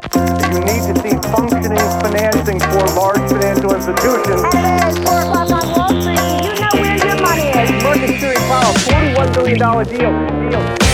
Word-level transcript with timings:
You 0.00 0.60
need 0.64 0.82
to 0.88 0.94
see 1.02 1.14
functioning 1.28 1.88
financing 2.00 2.58
for 2.58 2.84
large 2.96 3.24
financial 3.30 3.74
institutions. 3.74 4.42
Hello, 4.54 4.88
it's 4.88 4.98
4 4.98 5.20
o'clock 5.20 5.50
on 5.52 5.72
Wall 5.76 5.92
Street. 6.00 6.16
Do 6.16 6.46
you 6.46 6.54
know 6.60 6.72
where 6.80 6.96
your 7.06 7.20
money 7.20 7.48
is? 7.60 7.82
Market 7.84 8.20
Series 8.20 8.44
Powell, 8.48 8.72
$41 8.74 9.34
billion 9.34 9.58
deal. 9.58 10.50
deal. 10.50 10.90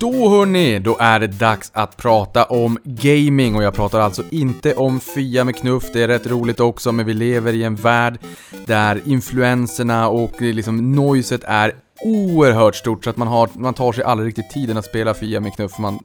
Då 0.00 0.28
hörni, 0.28 0.78
då 0.78 0.96
är 1.00 1.20
det 1.20 1.26
dags 1.26 1.70
att 1.74 1.96
prata 1.96 2.44
om 2.44 2.78
gaming 2.84 3.56
och 3.56 3.62
jag 3.62 3.74
pratar 3.74 4.00
alltså 4.00 4.22
inte 4.30 4.74
om 4.74 5.00
Fia 5.00 5.44
med 5.44 5.56
knuff, 5.56 5.84
det 5.92 6.02
är 6.02 6.08
rätt 6.08 6.26
roligt 6.26 6.60
också 6.60 6.92
men 6.92 7.06
vi 7.06 7.14
lever 7.14 7.52
i 7.52 7.64
en 7.64 7.74
värld 7.74 8.18
där 8.66 9.00
influenserna 9.04 10.08
och 10.08 10.40
liksom 10.42 10.92
noiset 10.92 11.44
är 11.44 11.72
oerhört 12.00 12.74
stort 12.74 13.04
så 13.04 13.10
att 13.10 13.16
man, 13.16 13.28
har, 13.28 13.48
man 13.52 13.74
tar 13.74 13.92
sig 13.92 14.04
aldrig 14.04 14.28
riktigt 14.28 14.50
tiden 14.50 14.76
att 14.76 14.84
spela 14.84 15.14
Fia 15.14 15.40
med 15.40 15.54
knuff. 15.54 15.78
Man 15.78 15.98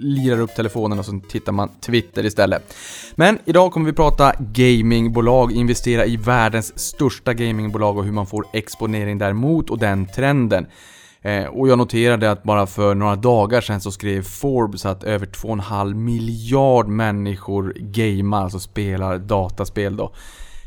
lirar 0.00 0.40
upp 0.40 0.54
telefonen 0.54 0.98
och 0.98 1.04
så 1.04 1.20
tittar 1.28 1.52
man 1.52 1.68
Twitter 1.80 2.26
istället. 2.26 2.74
Men 3.14 3.38
idag 3.44 3.72
kommer 3.72 3.86
vi 3.86 3.92
prata 3.92 4.32
gamingbolag, 4.38 5.52
investera 5.52 6.06
i 6.06 6.16
världens 6.16 6.78
största 6.78 7.34
gamingbolag 7.34 7.98
och 7.98 8.04
hur 8.04 8.12
man 8.12 8.26
får 8.26 8.44
exponering 8.52 9.18
däremot 9.18 9.70
och 9.70 9.78
den 9.78 10.06
trenden. 10.06 10.66
Eh, 11.22 11.44
och 11.44 11.68
jag 11.68 11.78
noterade 11.78 12.30
att 12.30 12.42
bara 12.42 12.66
för 12.66 12.94
några 12.94 13.16
dagar 13.16 13.60
sedan 13.60 13.80
så 13.80 13.92
skrev 13.92 14.22
Forbes 14.22 14.86
att 14.86 15.04
över 15.04 15.26
2,5 15.26 15.94
miljard 15.94 16.88
människor 16.88 17.72
gamar, 17.76 18.42
alltså 18.42 18.60
spelar 18.60 19.18
dataspel 19.18 19.96
då. 19.96 20.12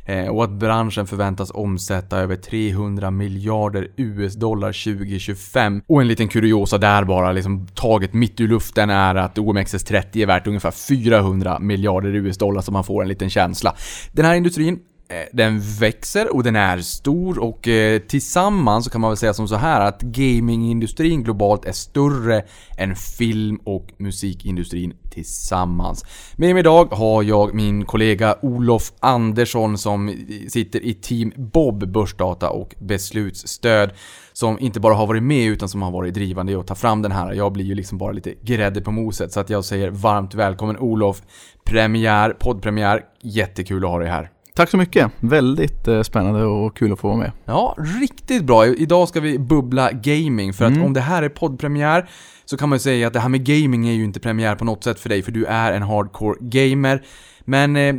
Eh, 0.06 0.28
och 0.28 0.44
att 0.44 0.52
branschen 0.52 1.08
förväntas 1.08 1.52
omsätta 1.54 2.18
över 2.18 2.36
300 2.36 3.12
miljarder 3.12 3.88
US-dollar 3.98 4.96
2025. 4.96 5.82
Och 5.88 6.02
en 6.02 6.08
liten 6.08 6.28
kuriosa 6.28 6.78
där 6.78 7.04
bara, 7.04 7.32
liksom 7.32 7.68
taget 7.68 8.14
mitt 8.14 8.40
ur 8.40 8.48
luften 8.48 8.90
är 8.90 9.16
att 9.16 9.38
OMXS30 9.38 10.22
är 10.22 10.26
värt 10.26 10.48
ungefär 10.48 10.72
400 10.72 11.60
miljarder 11.60 12.16
US-dollar 12.16 12.62
så 12.62 12.72
man 12.72 12.84
får 12.84 13.02
en 13.02 13.08
liten 13.08 13.30
känsla. 13.30 13.76
Den 14.12 14.26
här 14.26 14.36
industrin 14.36 14.80
Eh, 15.12 15.28
den 15.34 15.60
växer 15.60 16.36
och 16.36 16.44
den 16.44 16.56
är 16.56 16.78
stor 16.78 17.40
och 17.40 17.68
eh, 17.68 18.00
tillsammans 18.00 18.86
så 18.86 18.92
kan 18.92 19.02
man 19.02 19.10
väl 19.10 19.18
säga 19.18 19.34
som 19.34 19.48
så 19.48 19.56
här 19.56 19.82
att 19.82 20.02
gamingindustrin 20.02 21.24
globalt 21.24 21.66
är 21.66 21.72
större 21.72 22.44
än 22.78 22.96
film 22.96 23.60
och 23.64 23.88
musikindustrin 23.98 24.94
tillsammans. 25.12 26.06
Med 26.36 26.54
mig 26.54 26.60
idag 26.60 26.86
har 26.86 27.24
jag 27.24 27.54
min 27.54 27.86
kollega 27.86 28.36
Olof 28.42 28.94
Andersson 29.00 29.78
som 29.78 30.16
sitter 30.48 30.86
i 30.86 30.94
Team 30.94 31.32
Bob 31.36 31.92
Börsdata 31.92 32.50
och 32.50 32.76
beslutsstöd 32.80 33.92
som 34.34 34.60
inte 34.60 34.80
bara 34.80 34.94
har 34.94 35.08
varit 35.08 35.24
med 35.24 35.48
utan 35.48 35.70
som 35.70 35.82
har 35.82 35.92
varit 35.92 36.14
drivande 36.14 36.52
i 36.52 36.56
att 36.56 36.68
ta 36.68 36.76
fram 36.76 37.02
den 37.02 37.12
här. 37.12 37.34
Jag 37.34 37.52
blir 37.52 37.66
ju 37.66 37.76
liksom 37.76 37.98
bara 37.98 38.12
lite 38.12 38.34
grädde 38.42 38.82
på 38.82 38.92
moset 38.92 39.32
så 39.32 39.40
att 39.40 39.50
jag 39.50 39.66
säger 39.66 39.90
varmt 39.90 40.34
välkommen 40.34 40.78
Olof. 40.78 41.22
Premiär, 41.64 42.30
poddpremiär, 42.30 43.06
jättekul 43.22 43.86
att 43.86 43.92
ha 43.92 44.00
dig 44.00 44.10
här. 44.10 44.30
Tack 44.62 44.70
så 44.70 44.78
mycket. 44.78 45.12
Väldigt 45.20 45.88
eh, 45.88 46.02
spännande 46.02 46.44
och 46.44 46.78
kul 46.78 46.94
att 46.94 47.00
få 47.00 47.08
vara 47.08 47.18
med. 47.18 47.32
Ja, 47.46 47.76
riktigt 48.02 48.44
bra. 48.44 48.66
Idag 48.66 49.08
ska 49.08 49.20
vi 49.20 49.40
bubbla 49.40 49.92
gaming, 49.92 50.54
för 50.54 50.66
att 50.66 50.72
Mm. 50.72 50.84
om 50.84 50.94
det 50.94 51.02
här 51.02 51.24
är 51.24 51.30
poddpremiär 51.30 52.10
så 52.46 52.58
kan 52.58 52.70
man 52.70 52.76
ju 52.76 52.80
säga 52.80 53.08
att 53.08 53.14
det 53.14 53.20
här 53.20 53.30
med 53.30 53.46
gaming 53.46 53.88
är 53.88 53.94
ju 53.94 54.04
inte 54.04 54.20
premiär 54.20 54.56
på 54.56 54.66
något 54.66 54.84
sätt 54.84 55.00
för 55.00 55.10
dig, 55.10 55.22
för 55.22 55.32
du 55.32 55.46
är 55.46 55.72
en 55.74 55.82
hardcore 55.82 56.36
gamer. 56.42 57.02
Men 57.46 57.76
eh, 57.76 57.96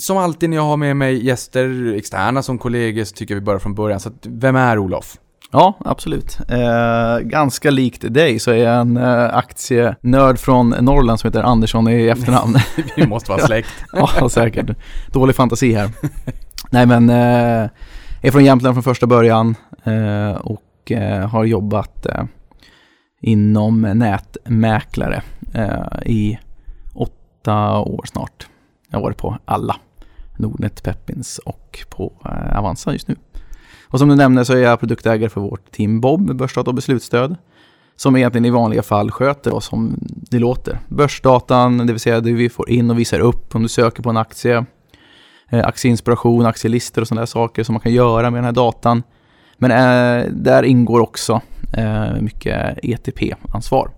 som 0.00 0.16
alltid 0.16 0.50
när 0.50 0.56
jag 0.56 0.64
har 0.64 0.76
med 0.76 0.96
mig 0.96 1.26
gäster 1.26 1.94
externa 1.94 2.42
som 2.42 2.58
kollegor 2.58 3.04
så 3.04 3.14
tycker 3.14 3.34
jag 3.34 3.40
vi 3.40 3.44
börjar 3.44 3.58
från 3.58 3.74
början. 3.74 4.00
Så 4.00 4.08
att, 4.08 4.26
vem 4.26 4.56
är 4.56 4.78
Olof? 4.78 5.16
Ja, 5.54 5.74
absolut. 5.84 6.38
Eh, 6.48 7.18
ganska 7.18 7.70
likt 7.70 8.14
dig 8.14 8.38
så 8.38 8.50
är 8.50 8.56
jag 8.56 8.80
en 8.80 8.96
eh, 8.96 9.36
aktienörd 9.36 10.38
från 10.38 10.70
Norrland 10.70 11.20
som 11.20 11.28
heter 11.28 11.42
Andersson 11.42 11.88
i 11.88 12.08
efternamn. 12.08 12.56
Vi 12.96 13.06
måste 13.06 13.30
vara 13.30 13.46
släkt. 13.46 13.68
ja, 13.92 14.28
säkert. 14.28 14.70
Dålig 15.12 15.36
fantasi 15.36 15.72
här. 15.72 15.90
Nej, 16.70 16.86
men 16.86 17.10
eh, 17.10 17.70
är 18.22 18.30
från 18.30 18.44
Jämtland 18.44 18.74
från 18.74 18.82
första 18.82 19.06
början 19.06 19.54
eh, 19.84 20.30
och 20.30 20.92
eh, 20.92 21.28
har 21.28 21.44
jobbat 21.44 22.06
eh, 22.06 22.24
inom 23.20 23.80
nätmäklare 23.80 25.22
eh, 25.54 26.02
i 26.06 26.38
åtta 26.94 27.78
år 27.78 28.04
snart. 28.06 28.46
Jag 28.90 28.98
har 28.98 29.02
varit 29.02 29.18
på 29.18 29.38
alla. 29.44 29.76
Nordnet, 30.38 30.82
Peppins 30.82 31.38
och 31.38 31.84
på 31.90 32.12
Avanza 32.54 32.92
just 32.92 33.08
nu. 33.08 33.16
Och 33.94 34.00
som 34.00 34.08
du 34.08 34.16
nämnde 34.16 34.44
så 34.44 34.52
är 34.52 34.58
jag 34.58 34.80
produktägare 34.80 35.28
för 35.28 35.40
vårt 35.40 35.70
team 35.70 36.00
Bob, 36.00 36.36
börsdata 36.36 36.70
och 36.70 36.74
beslutsstöd. 36.74 37.36
Som 37.96 38.16
egentligen 38.16 38.44
i 38.44 38.50
vanliga 38.50 38.82
fall 38.82 39.10
sköter 39.10 39.54
oss 39.54 39.64
som 39.66 39.96
det 40.30 40.38
låter. 40.38 40.78
Börsdatan, 40.88 41.86
det 41.86 41.92
vill 41.92 42.00
säga 42.00 42.20
det 42.20 42.32
vi 42.32 42.48
får 42.48 42.70
in 42.70 42.90
och 42.90 42.98
visar 42.98 43.20
upp 43.20 43.54
om 43.54 43.62
du 43.62 43.68
söker 43.68 44.02
på 44.02 44.10
en 44.10 44.16
aktie. 44.16 44.64
Eh, 45.48 45.66
aktieinspiration, 45.66 46.46
aktielistor 46.46 47.02
och 47.02 47.08
sådana 47.08 47.20
där 47.20 47.26
saker 47.26 47.62
som 47.62 47.72
man 47.72 47.80
kan 47.80 47.92
göra 47.92 48.30
med 48.30 48.38
den 48.38 48.44
här 48.44 48.52
datan. 48.52 49.02
Men 49.58 49.70
eh, 49.70 50.30
där 50.32 50.62
ingår 50.62 51.00
också 51.00 51.40
eh, 51.76 52.20
mycket 52.20 52.78
ETP-ansvar. 52.82 53.90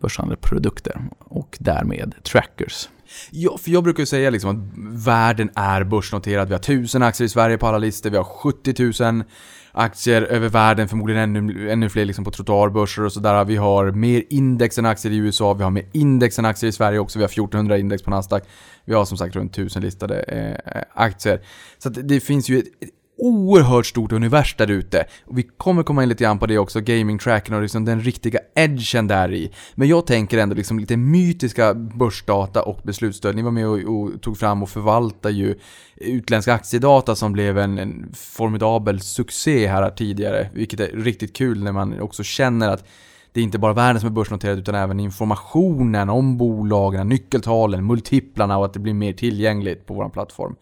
Börshandlade 0.00 0.40
produkter 0.40 1.04
och 1.18 1.56
därmed 1.60 2.14
trackers. 2.22 2.88
Ja, 3.30 3.58
för 3.58 3.70
jag 3.70 3.84
brukar 3.84 4.02
ju 4.02 4.06
säga 4.06 4.30
liksom 4.30 4.50
att 4.50 5.06
världen 5.06 5.50
är 5.54 5.84
börsnoterad. 5.84 6.48
Vi 6.48 6.54
har 6.54 6.60
1000 6.60 7.02
aktier 7.02 7.26
i 7.26 7.28
Sverige 7.28 7.58
på 7.58 7.66
alla 7.66 7.78
listor, 7.78 8.10
vi 8.10 8.16
har 8.16 8.24
70 8.24 9.02
000 9.04 9.24
aktier 9.72 10.22
över 10.22 10.48
världen, 10.48 10.88
förmodligen 10.88 11.36
ännu, 11.36 11.70
ännu 11.70 11.88
fler 11.88 12.04
liksom 12.04 12.24
på 12.24 12.30
trottoarbörser 12.30 13.04
och 13.04 13.12
sådär. 13.12 13.44
Vi 13.44 13.56
har 13.56 13.90
mer 13.90 14.22
index 14.30 14.78
än 14.78 14.86
aktier 14.86 15.12
i 15.12 15.16
USA, 15.16 15.54
vi 15.54 15.64
har 15.64 15.70
mer 15.70 15.86
index 15.92 16.38
än 16.38 16.44
aktier 16.44 16.68
i 16.68 16.72
Sverige 16.72 16.98
också, 16.98 17.18
vi 17.18 17.22
har 17.22 17.28
1400 17.28 17.78
index 17.78 18.02
på 18.02 18.10
Nasdaq. 18.10 18.42
Vi 18.84 18.94
har 18.94 19.04
som 19.04 19.18
sagt 19.18 19.36
runt 19.36 19.52
1000 19.52 19.82
listade 19.82 20.20
eh, 20.22 20.82
aktier. 20.94 21.40
Så 21.78 21.88
att 21.88 22.08
det 22.08 22.20
finns 22.20 22.48
ju 22.48 22.58
ett, 22.58 22.66
ett 22.80 22.90
oerhört 23.22 23.86
stort 23.86 24.12
univers 24.12 24.56
där 24.56 24.70
ute. 24.70 25.04
Och 25.26 25.38
vi 25.38 25.42
kommer 25.42 25.82
komma 25.82 26.02
in 26.02 26.08
lite 26.08 26.24
grann 26.24 26.38
på 26.38 26.46
det 26.46 26.58
också, 26.58 26.80
gaming-tracken 26.80 27.54
och 27.54 27.62
liksom 27.62 27.84
den 27.84 28.00
riktiga 28.00 28.40
edgen 28.54 29.06
där 29.06 29.32
i. 29.32 29.52
Men 29.74 29.88
jag 29.88 30.06
tänker 30.06 30.38
ändå 30.38 30.54
liksom 30.54 30.78
lite 30.78 30.96
mytiska 30.96 31.74
börsdata 31.74 32.62
och 32.62 32.80
beslutsstöd. 32.82 33.36
Ni 33.36 33.42
var 33.42 33.50
med 33.50 33.66
och, 33.66 33.78
och 33.78 34.22
tog 34.22 34.38
fram 34.38 34.62
och 34.62 34.68
förvaltade 34.68 35.34
ju 35.34 35.54
utländska 35.96 36.54
aktiedata 36.54 37.14
som 37.14 37.32
blev 37.32 37.58
en, 37.58 37.78
en 37.78 38.12
formidabel 38.14 39.00
succé 39.00 39.66
här 39.66 39.90
tidigare. 39.90 40.50
Vilket 40.54 40.80
är 40.80 40.88
riktigt 40.88 41.36
kul 41.36 41.62
när 41.62 41.72
man 41.72 42.00
också 42.00 42.22
känner 42.22 42.68
att 42.68 42.84
det 43.32 43.40
är 43.40 43.44
inte 43.44 43.58
bara 43.58 43.72
världen 43.72 44.00
som 44.00 44.06
är 44.06 44.12
börsnoterad 44.12 44.58
utan 44.58 44.74
även 44.74 45.00
informationen 45.00 46.10
om 46.10 46.38
bolagen, 46.38 47.08
nyckeltalen, 47.08 47.86
multiplarna 47.86 48.58
och 48.58 48.64
att 48.64 48.72
det 48.72 48.80
blir 48.80 48.94
mer 48.94 49.12
tillgängligt 49.12 49.86
på 49.86 49.94
vår 49.94 50.08
plattform. 50.08 50.56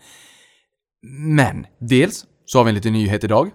Men, 1.18 1.66
dels 1.78 2.26
så 2.52 2.58
har 2.58 2.64
vi 2.64 2.68
en 2.68 2.74
liten 2.74 2.92
nyhet 2.92 3.24
idag. 3.24 3.50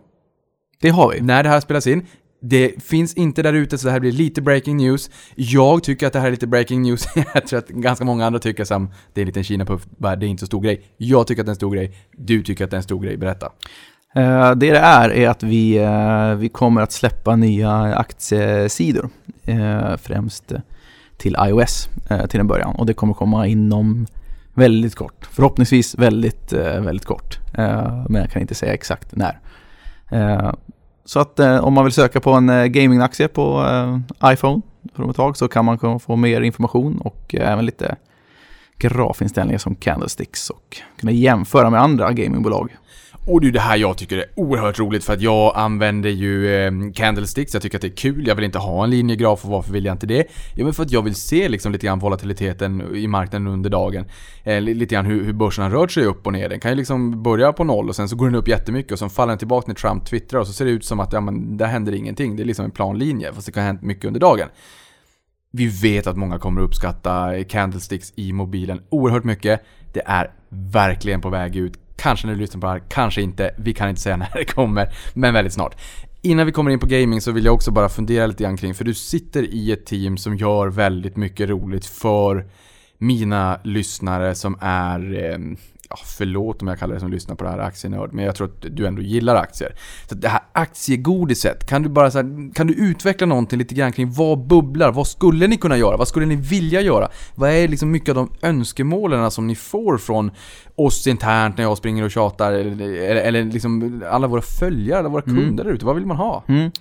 Det 0.81 0.89
har 0.89 1.11
vi. 1.11 1.21
När 1.21 1.43
det 1.43 1.49
här 1.49 1.59
spelas 1.59 1.87
in. 1.87 2.05
Det 2.41 2.83
finns 2.83 3.13
inte 3.13 3.41
där 3.43 3.53
ute 3.53 3.77
så 3.77 3.85
det 3.87 3.91
här 3.91 3.99
blir 3.99 4.11
lite 4.11 4.41
breaking 4.41 4.77
news. 4.77 5.09
Jag 5.35 5.83
tycker 5.83 6.07
att 6.07 6.13
det 6.13 6.19
här 6.19 6.27
är 6.27 6.31
lite 6.31 6.47
breaking 6.47 6.81
news. 6.81 7.05
Jag 7.33 7.47
tror 7.47 7.59
att 7.59 7.67
ganska 7.67 8.05
många 8.05 8.25
andra 8.25 8.39
tycker 8.39 8.63
som 8.63 8.89
det 9.13 9.21
är 9.21 9.23
en 9.23 9.27
liten 9.27 9.43
Kina-puff, 9.43 9.87
det 9.97 10.07
är 10.07 10.23
inte 10.23 10.39
så 10.39 10.45
stor 10.45 10.61
grej. 10.61 10.81
Jag 10.97 11.27
tycker 11.27 11.41
att 11.41 11.45
det 11.45 11.49
är 11.49 11.51
en 11.51 11.55
stor 11.55 11.71
grej. 11.75 11.91
Du 12.17 12.43
tycker 12.43 12.63
att 12.65 12.71
det 12.71 12.75
är 12.75 12.79
en 12.79 12.83
stor 12.83 12.99
grej. 13.01 13.17
Berätta. 13.17 13.45
Eh, 14.15 14.49
Det 14.49 14.55
det 14.55 14.77
är, 14.77 15.09
är 15.09 15.29
att 15.29 15.43
vi, 15.43 15.77
eh, 15.77 16.35
vi 16.35 16.49
kommer 16.49 16.81
att 16.81 16.91
släppa 16.91 17.35
nya 17.35 17.71
aktiesidor. 17.95 19.09
eh, 19.43 19.97
Främst 19.97 20.51
till 21.17 21.35
iOS 21.47 21.89
till 22.29 22.39
en 22.39 22.47
början. 22.47 22.75
Och 22.75 22.85
det 22.85 22.93
kommer 22.93 23.13
komma 23.13 23.47
inom 23.47 24.07
väldigt 24.55 24.95
kort. 24.95 25.25
Förhoppningsvis 25.31 25.95
väldigt, 25.95 26.53
eh, 26.53 26.81
väldigt 26.81 27.05
kort. 27.05 27.39
Eh, 27.57 28.05
men 28.09 28.21
jag 28.21 28.31
kan 28.31 28.41
inte 28.41 28.55
säga 28.55 28.73
exakt 28.73 29.15
när. 29.15 29.39
Eh, 30.09 30.53
så 31.05 31.19
att 31.19 31.39
om 31.39 31.73
man 31.73 31.83
vill 31.83 31.93
söka 31.93 32.19
på 32.19 32.31
en 32.31 32.71
gamingaktie 32.71 33.27
på 33.27 33.65
iPhone 34.25 34.61
från 34.95 35.09
ett 35.09 35.15
tag 35.15 35.37
så 35.37 35.47
kan 35.47 35.65
man 35.65 35.99
få 35.99 36.15
mer 36.15 36.41
information 36.41 36.97
och 37.01 37.35
även 37.35 37.65
lite 37.65 37.95
grafinställningar 38.77 39.57
som 39.57 39.75
candlesticks 39.75 40.49
och 40.49 40.77
kunna 40.99 41.11
jämföra 41.11 41.69
med 41.69 41.81
andra 41.81 42.11
gamingbolag. 42.11 42.75
Och 43.27 43.41
det 43.41 43.47
är 43.47 43.51
det 43.51 43.59
här 43.59 43.77
jag 43.77 43.97
tycker 43.97 44.17
är 44.17 44.25
oerhört 44.35 44.79
roligt 44.79 45.03
för 45.03 45.13
att 45.13 45.21
jag 45.21 45.53
använder 45.55 46.09
ju 46.09 46.55
eh, 46.55 46.71
candlesticks, 46.93 47.53
jag 47.53 47.63
tycker 47.63 47.77
att 47.77 47.81
det 47.81 47.87
är 47.87 47.95
kul, 47.95 48.27
jag 48.27 48.35
vill 48.35 48.45
inte 48.45 48.59
ha 48.59 48.83
en 48.83 48.89
linjegraf 48.89 49.45
och 49.45 49.51
varför 49.51 49.71
vill 49.73 49.85
jag 49.85 49.93
inte 49.93 50.07
det? 50.07 50.27
Jo 50.55 50.63
men 50.63 50.73
för 50.73 50.83
att 50.83 50.91
jag 50.91 51.01
vill 51.01 51.15
se 51.15 51.49
liksom 51.49 51.71
lite 51.71 51.85
grann 51.85 51.99
volatiliteten 51.99 52.95
i 52.95 53.07
marknaden 53.07 53.47
under 53.47 53.69
dagen. 53.69 54.05
Eh, 54.43 54.61
lite 54.61 54.95
grann 54.95 55.05
hur, 55.05 55.25
hur 55.25 55.33
börsen 55.33 55.63
har 55.63 55.71
rört 55.71 55.91
sig 55.91 56.05
upp 56.05 56.27
och 56.27 56.33
ner. 56.33 56.49
Den 56.49 56.59
kan 56.59 56.71
ju 56.71 56.77
liksom 56.77 57.23
börja 57.23 57.53
på 57.53 57.63
noll 57.63 57.89
och 57.89 57.95
sen 57.95 58.09
så 58.09 58.15
går 58.15 58.25
den 58.25 58.35
upp 58.35 58.47
jättemycket 58.47 58.91
och 58.91 58.99
sen 58.99 59.09
faller 59.09 59.31
den 59.31 59.37
tillbaka 59.37 59.67
när 59.67 59.75
Trump 59.75 60.05
twittrar 60.05 60.39
och 60.39 60.47
så 60.47 60.53
ser 60.53 60.65
det 60.65 60.71
ut 60.71 60.85
som 60.85 60.99
att 60.99 61.13
ja 61.13 61.21
men 61.21 61.57
där 61.57 61.65
händer 61.65 61.93
ingenting. 61.93 62.35
Det 62.35 62.43
är 62.43 62.45
liksom 62.45 62.65
en 62.65 62.71
plan 62.71 62.99
linje 62.99 63.33
fast 63.33 63.45
det 63.45 63.51
kan 63.51 63.63
ha 63.63 63.67
hänt 63.67 63.81
mycket 63.81 64.05
under 64.05 64.19
dagen. 64.19 64.47
Vi 65.51 65.67
vet 65.67 66.07
att 66.07 66.17
många 66.17 66.39
kommer 66.39 66.61
uppskatta 66.61 67.43
candlesticks 67.43 68.13
i 68.15 68.33
mobilen 68.33 68.81
oerhört 68.89 69.23
mycket. 69.23 69.61
Det 69.93 70.01
är 70.05 70.31
verkligen 70.49 71.21
på 71.21 71.29
väg 71.29 71.55
ut. 71.55 71.84
Kanske 71.95 72.27
när 72.27 72.33
du 72.33 72.39
lyssnar 72.39 72.61
på 72.61 72.67
det 72.67 72.73
här, 72.73 72.81
kanske 72.89 73.21
inte. 73.21 73.55
Vi 73.57 73.73
kan 73.73 73.89
inte 73.89 74.01
säga 74.01 74.17
när 74.33 74.33
det 74.33 74.45
kommer, 74.45 74.93
men 75.13 75.33
väldigt 75.33 75.53
snart. 75.53 75.75
Innan 76.21 76.45
vi 76.45 76.51
kommer 76.51 76.71
in 76.71 76.79
på 76.79 76.85
gaming 76.85 77.21
så 77.21 77.31
vill 77.31 77.45
jag 77.45 77.53
också 77.53 77.71
bara 77.71 77.89
fundera 77.89 78.27
lite 78.27 78.43
grann 78.43 78.57
kring, 78.57 78.75
för 78.75 78.85
du 78.85 78.93
sitter 78.93 79.43
i 79.43 79.71
ett 79.71 79.85
team 79.85 80.17
som 80.17 80.37
gör 80.37 80.67
väldigt 80.67 81.17
mycket 81.17 81.49
roligt 81.49 81.85
för 81.85 82.45
mina 82.97 83.59
lyssnare 83.63 84.35
som 84.35 84.57
är, 84.61 85.13
eh, 85.13 85.37
ja, 85.89 85.97
förlåt 86.17 86.61
om 86.61 86.67
jag 86.67 86.79
kallar 86.79 86.93
det 86.93 86.99
som 86.99 87.11
lyssnar 87.11 87.35
på 87.35 87.43
det 87.43 87.49
här 87.49 87.59
aktienörd, 87.59 88.13
men 88.13 88.25
jag 88.25 88.35
tror 88.35 88.47
att 88.47 88.65
du 88.75 88.87
ändå 88.87 89.01
gillar 89.01 89.35
aktier. 89.35 89.75
Så 90.09 90.15
det 90.15 90.27
här 90.27 90.41
aktiegodiset, 90.51 91.67
kan 91.69 91.83
du 91.83 91.89
bara 91.89 92.11
så 92.11 92.17
här, 92.17 92.53
kan 92.53 92.67
du 92.67 92.73
utveckla 92.73 93.27
någonting 93.27 93.59
lite 93.59 93.75
grann 93.75 93.91
kring 93.91 94.11
vad 94.11 94.47
bubblar? 94.47 94.91
Vad 94.91 95.07
skulle 95.07 95.47
ni 95.47 95.57
kunna 95.57 95.77
göra? 95.77 95.97
Vad 95.97 96.07
skulle 96.07 96.25
ni 96.25 96.35
vilja 96.35 96.81
göra? 96.81 97.09
Vad 97.35 97.49
är 97.49 97.67
liksom 97.67 97.91
mycket 97.91 98.09
av 98.09 98.15
de 98.15 98.47
önskemålen 98.47 99.31
som 99.31 99.47
ni 99.47 99.55
får 99.55 99.97
från 99.97 100.31
oss 100.75 101.07
internt 101.07 101.57
när 101.57 101.63
jag 101.63 101.77
springer 101.77 102.03
och 102.03 102.11
tjatar? 102.11 102.53
Eller, 102.53 103.15
eller, 103.15 103.43
liksom 103.43 104.03
alla 104.09 104.27
våra 104.27 104.41
följare, 104.41 104.99
alla 104.99 105.09
våra 105.09 105.21
kunder 105.21 105.63
där 105.63 105.71
ute. 105.71 105.85
Vad 105.85 105.95
vill 105.95 106.05
man 106.05 106.17
ha? 106.17 106.43
Mm. 106.47 106.71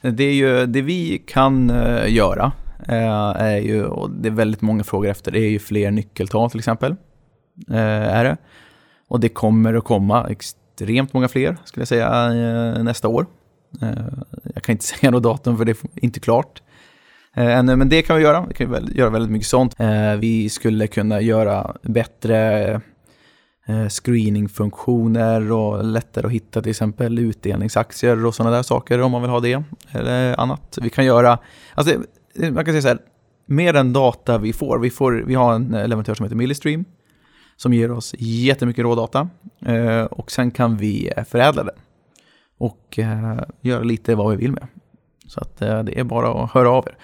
Det 0.00 0.24
är 0.24 0.34
ju 0.34 0.66
det 0.66 0.82
vi 0.82 1.22
kan 1.26 1.70
eh, 1.70 2.14
göra 2.14 2.52
Eh, 2.88 3.42
är 3.42 3.58
ju, 3.58 3.84
och 3.84 4.10
det 4.10 4.28
är 4.28 4.32
väldigt 4.32 4.62
många 4.62 4.84
frågor 4.84 5.10
efter, 5.10 5.32
det 5.32 5.40
är 5.40 5.50
ju 5.50 5.58
fler 5.58 5.90
nyckeltal 5.90 6.50
till 6.50 6.58
exempel. 6.58 6.96
Eh, 7.70 8.16
är 8.18 8.24
det. 8.24 8.36
Och 9.08 9.20
det 9.20 9.28
kommer 9.28 9.74
att 9.74 9.84
komma 9.84 10.26
extremt 10.30 11.12
många 11.12 11.28
fler 11.28 11.56
skulle 11.64 11.80
jag 11.80 11.88
säga 11.88 12.06
eh, 12.06 12.82
nästa 12.82 13.08
år. 13.08 13.26
Eh, 13.82 13.88
jag 14.54 14.62
kan 14.62 14.72
inte 14.72 14.84
säga 14.98 15.10
något 15.10 15.22
datum 15.22 15.58
för 15.58 15.64
det 15.64 15.72
är 15.72 16.04
inte 16.04 16.20
klart. 16.20 16.62
Eh, 17.36 17.58
ännu, 17.58 17.76
men 17.76 17.88
det 17.88 18.02
kan 18.02 18.16
vi 18.16 18.22
göra. 18.22 18.46
Vi 18.48 18.54
kan 18.54 18.70
väl, 18.70 18.98
göra 18.98 19.10
väldigt 19.10 19.30
mycket 19.30 19.48
sånt. 19.48 19.80
Eh, 19.80 20.14
vi 20.14 20.48
skulle 20.48 20.86
kunna 20.86 21.20
göra 21.20 21.76
bättre 21.82 22.80
screeningfunktioner 23.88 25.52
och 25.52 25.84
lättare 25.84 26.26
att 26.26 26.32
hitta 26.32 26.62
till 26.62 26.70
exempel 26.70 27.18
utdelningsaktier 27.18 28.26
och 28.26 28.34
sådana 28.34 28.56
där 28.56 28.62
saker 28.62 29.00
om 29.00 29.12
man 29.12 29.22
vill 29.22 29.30
ha 29.30 29.40
det. 29.40 29.62
Eller 29.90 30.40
annat. 30.40 30.78
Vi 30.82 30.90
kan 30.90 31.04
göra, 31.04 31.38
alltså 31.74 31.94
Eh, 32.38 32.52
man 32.52 32.64
kan 32.64 32.72
säga 32.72 32.82
så 32.82 32.88
här, 32.88 32.98
med 33.46 33.74
den 33.74 33.92
data 33.92 34.38
vi 34.38 34.52
får, 34.52 34.78
vi, 34.78 34.90
får, 34.90 35.12
vi 35.12 35.34
har 35.34 35.54
en 35.54 35.74
eh, 35.74 35.88
leverantör 35.88 36.14
som 36.14 36.24
heter 36.24 36.36
Millistream 36.36 36.84
som 37.56 37.72
ger 37.72 37.90
oss 37.90 38.14
jättemycket 38.18 38.82
rådata 38.82 39.28
eh, 39.66 40.02
och 40.02 40.30
sen 40.30 40.50
kan 40.50 40.76
vi 40.76 41.12
förädla 41.28 41.64
den 41.64 41.74
och 42.58 42.98
göra 43.60 43.82
lite 43.82 44.14
vad 44.14 44.30
vi 44.30 44.36
vill 44.36 44.52
med. 44.52 44.66
Så 45.26 45.40
att 45.40 45.58
det 45.58 45.98
är 46.00 46.04
bara 46.04 46.44
att 46.44 46.50
höra 46.50 46.70
av 46.70 46.88
er. 46.88 46.96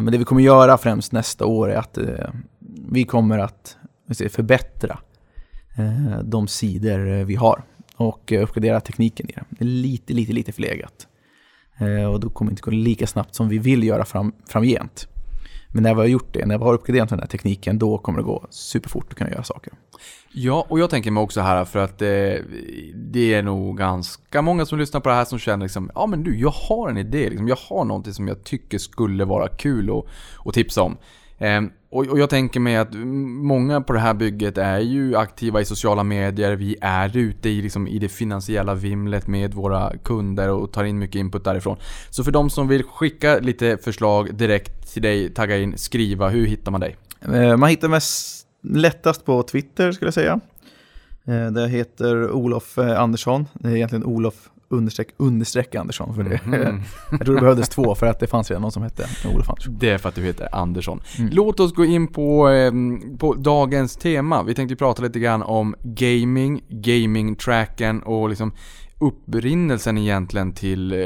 Men 0.00 0.04
det 0.04 0.18
vi 0.18 0.24
kommer 0.24 0.42
göra 0.42 0.78
främst 0.78 1.12
nästa 1.12 1.46
år 1.46 1.70
är 1.70 1.76
att 1.76 1.98
vi 2.88 3.04
kommer 3.04 3.38
att 3.38 3.76
förbättra 4.30 4.98
de 6.22 6.48
sidor 6.48 7.24
vi 7.24 7.34
har 7.34 7.62
och 7.96 8.32
uppgradera 8.32 8.80
tekniken 8.80 9.30
i 9.30 9.32
det. 9.32 9.44
Det 9.50 9.64
är 9.64 9.68
lite, 9.68 10.12
lite, 10.12 10.32
lite 10.32 10.52
förlegat. 10.52 11.06
Eh, 11.78 12.04
och 12.04 12.20
då 12.20 12.30
kommer 12.30 12.50
det 12.50 12.52
inte 12.52 12.62
gå 12.62 12.70
lika 12.70 13.06
snabbt 13.06 13.34
som 13.34 13.48
vi 13.48 13.58
vill 13.58 13.82
göra 13.84 14.04
fram, 14.04 14.32
framgent. 14.48 15.08
Men 15.68 15.82
när 15.82 15.94
vi 15.94 16.00
har 16.00 16.08
gjort 16.08 16.34
det, 16.34 16.46
när 16.46 16.58
vi 16.58 16.64
har 16.64 16.74
uppgraderat 16.74 17.08
den 17.08 17.18
här 17.18 17.26
tekniken, 17.26 17.78
då 17.78 17.98
kommer 17.98 18.18
det 18.18 18.24
gå 18.24 18.46
superfort 18.50 19.06
att 19.08 19.18
kunna 19.18 19.30
göra 19.30 19.42
saker. 19.42 19.72
Ja, 20.32 20.66
och 20.68 20.78
jag 20.78 20.90
tänker 20.90 21.10
mig 21.10 21.22
också 21.22 21.40
här 21.40 21.64
för 21.64 21.78
att 21.78 22.02
eh, 22.02 22.08
det 22.94 23.34
är 23.34 23.42
nog 23.42 23.78
ganska 23.78 24.42
många 24.42 24.66
som 24.66 24.78
lyssnar 24.78 25.00
på 25.00 25.08
det 25.08 25.14
här 25.14 25.24
som 25.24 25.38
känner 25.38 25.64
liksom, 25.64 25.90
ja 25.94 26.06
men 26.06 26.22
du, 26.22 26.38
jag 26.38 26.50
har 26.50 26.90
en 26.90 26.96
idé, 26.96 27.30
liksom, 27.30 27.48
jag 27.48 27.58
har 27.68 27.84
någonting 27.84 28.12
som 28.12 28.28
jag 28.28 28.44
tycker 28.44 28.78
skulle 28.78 29.24
vara 29.24 29.48
kul 29.48 29.90
att, 29.90 30.04
att 30.46 30.54
tipsa 30.54 30.82
om. 30.82 30.96
Eh, 31.38 31.62
och, 31.96 32.06
och 32.06 32.18
jag 32.18 32.30
tänker 32.30 32.60
mig 32.60 32.76
att 32.76 32.94
många 32.94 33.80
på 33.80 33.92
det 33.92 33.98
här 33.98 34.14
bygget 34.14 34.58
är 34.58 34.78
ju 34.78 35.16
aktiva 35.16 35.60
i 35.60 35.64
sociala 35.64 36.02
medier, 36.02 36.56
vi 36.56 36.76
är 36.80 37.16
ute 37.16 37.48
i, 37.48 37.62
liksom, 37.62 37.88
i 37.88 37.98
det 37.98 38.08
finansiella 38.08 38.74
vimlet 38.74 39.26
med 39.26 39.54
våra 39.54 39.92
kunder 40.04 40.48
och 40.48 40.72
tar 40.72 40.84
in 40.84 40.98
mycket 40.98 41.16
input 41.16 41.44
därifrån. 41.44 41.76
Så 42.10 42.24
för 42.24 42.32
de 42.32 42.50
som 42.50 42.68
vill 42.68 42.82
skicka 42.82 43.38
lite 43.38 43.78
förslag 43.78 44.34
direkt 44.34 44.92
till 44.92 45.02
dig, 45.02 45.34
tagga 45.34 45.58
in, 45.58 45.78
skriva, 45.78 46.28
hur 46.28 46.46
hittar 46.46 46.72
man 46.72 46.80
dig? 46.80 46.96
Eh, 47.20 47.56
man 47.56 47.68
hittar 47.68 47.88
mest 47.88 48.46
lättast 48.62 49.24
på 49.24 49.42
Twitter 49.42 49.92
skulle 49.92 50.06
jag 50.06 50.14
säga. 50.14 50.40
Eh, 51.24 51.50
det 51.50 51.68
heter 51.68 52.30
Olof 52.30 52.78
eh, 52.78 53.00
Andersson. 53.00 53.46
Det 53.54 53.68
är 53.68 53.76
egentligen 53.76 54.04
Olof 54.04 54.50
understreck 54.68 55.08
understreck 55.16 55.74
Andersson. 55.74 56.14
För 56.14 56.22
det. 56.22 56.40
Mhm. 56.44 56.82
jag 57.10 57.24
tror 57.24 57.34
det 57.34 57.40
behövdes 57.40 57.68
två 57.68 57.94
för 57.94 58.06
att 58.06 58.20
det 58.20 58.26
fanns 58.26 58.50
redan 58.50 58.62
någon 58.62 58.72
som 58.72 58.82
hette 58.82 59.08
Olof 59.34 59.50
Andersson. 59.50 59.76
Det 59.78 59.90
är 59.90 59.98
för 59.98 60.08
att 60.08 60.14
du 60.14 60.22
heter 60.22 60.48
Andersson. 60.52 61.00
Mm. 61.18 61.30
Låt 61.32 61.60
oss 61.60 61.74
gå 61.74 61.84
in 61.84 62.08
på, 62.08 62.48
ehm, 62.48 63.18
på 63.18 63.34
dagens 63.34 63.96
tema. 63.96 64.42
Vi 64.42 64.54
tänkte 64.54 64.76
prata 64.76 65.02
lite 65.02 65.18
grann 65.18 65.42
om 65.42 65.74
gaming, 65.82 66.62
gaming-tracken 66.68 68.02
och 68.02 68.28
liksom 68.28 68.52
upprinnelsen 68.98 69.98
egentligen 69.98 70.52
till 70.52 70.92
eh, 70.92 70.98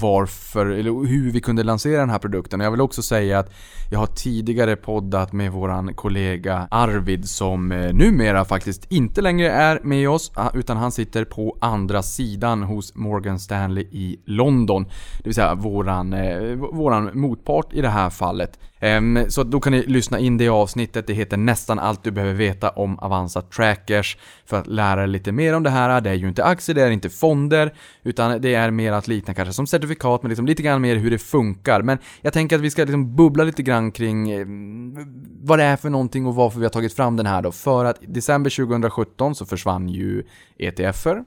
varför, 0.00 0.66
eller 0.66 1.06
hur 1.06 1.32
vi 1.32 1.40
kunde 1.40 1.62
lansera 1.62 2.00
den 2.00 2.10
här 2.10 2.18
produkten. 2.18 2.60
Jag 2.60 2.70
vill 2.70 2.80
också 2.80 3.02
säga 3.02 3.38
att 3.38 3.52
jag 3.90 3.98
har 3.98 4.06
tidigare 4.06 4.76
poddat 4.76 5.32
med 5.32 5.52
våran 5.52 5.94
kollega 5.94 6.68
Arvid 6.70 7.28
som 7.28 7.72
eh, 7.72 7.92
numera 7.92 8.44
faktiskt 8.44 8.92
inte 8.92 9.20
längre 9.20 9.50
är 9.50 9.80
med 9.82 10.10
oss, 10.10 10.32
ah, 10.34 10.50
utan 10.54 10.76
han 10.76 10.92
sitter 10.92 11.24
på 11.24 11.58
andra 11.60 12.02
sidan 12.02 12.62
hos 12.62 12.94
Morgan 12.94 13.38
Stanley 13.38 13.84
i 13.90 14.20
London. 14.24 14.84
Det 15.18 15.24
vill 15.24 15.34
säga 15.34 15.54
våran, 15.54 16.12
eh, 16.12 16.54
våran 16.54 17.10
motpart 17.14 17.72
i 17.72 17.80
det 17.80 17.88
här 17.88 18.10
fallet. 18.10 18.58
Ehm, 18.80 19.30
så 19.30 19.42
då 19.42 19.60
kan 19.60 19.72
ni 19.72 19.82
lyssna 19.82 20.18
in 20.18 20.38
det 20.38 20.48
avsnittet, 20.48 21.06
det 21.06 21.12
heter 21.12 21.36
nästan 21.36 21.78
allt 21.78 22.04
du 22.04 22.10
behöver 22.10 22.34
veta 22.34 22.70
om 22.70 22.98
Avanza 22.98 23.42
Trackers 23.42 24.16
för 24.44 24.56
att 24.56 24.66
lära 24.66 25.00
dig 25.00 25.08
lite 25.08 25.32
mer 25.32 25.54
om 25.54 25.62
det 25.62 25.70
här. 25.70 26.00
Det 26.00 26.10
är 26.10 26.14
ju 26.14 26.28
inte 26.28 26.44
aktier, 26.44 26.74
det 26.74 26.82
är 26.82 26.90
inte 26.90 27.10
fonder, 27.10 27.74
utan 28.02 28.40
det 28.40 28.54
är 28.54 28.70
mer 28.70 28.92
att 28.92 29.08
likna 29.08 29.34
kanske 29.34 29.52
som 29.52 29.66
certifikat, 29.66 30.22
men 30.22 30.28
liksom 30.28 30.46
lite 30.46 30.62
grann 30.62 30.80
mer 30.80 30.96
hur 30.96 31.10
det 31.10 31.18
funkar. 31.18 31.82
Men 31.82 31.98
jag 32.20 32.32
tänker 32.32 32.56
att 32.56 32.62
vi 32.62 32.70
ska 32.70 32.82
liksom 32.82 33.16
bubbla 33.16 33.44
lite 33.44 33.62
grann 33.62 33.92
kring 33.92 34.30
ehm, 34.30 34.94
vad 35.42 35.58
det 35.58 35.64
är 35.64 35.76
för 35.76 35.90
någonting 35.90 36.26
och 36.26 36.34
varför 36.34 36.58
vi 36.58 36.64
har 36.64 36.70
tagit 36.70 36.94
fram 36.94 37.16
den 37.16 37.26
här 37.26 37.42
då. 37.42 37.52
För 37.52 37.84
att 37.84 38.02
i 38.02 38.06
december 38.06 38.50
2017 38.50 39.34
så 39.34 39.46
försvann 39.46 39.88
ju 39.88 40.22
ETFer 40.58 41.24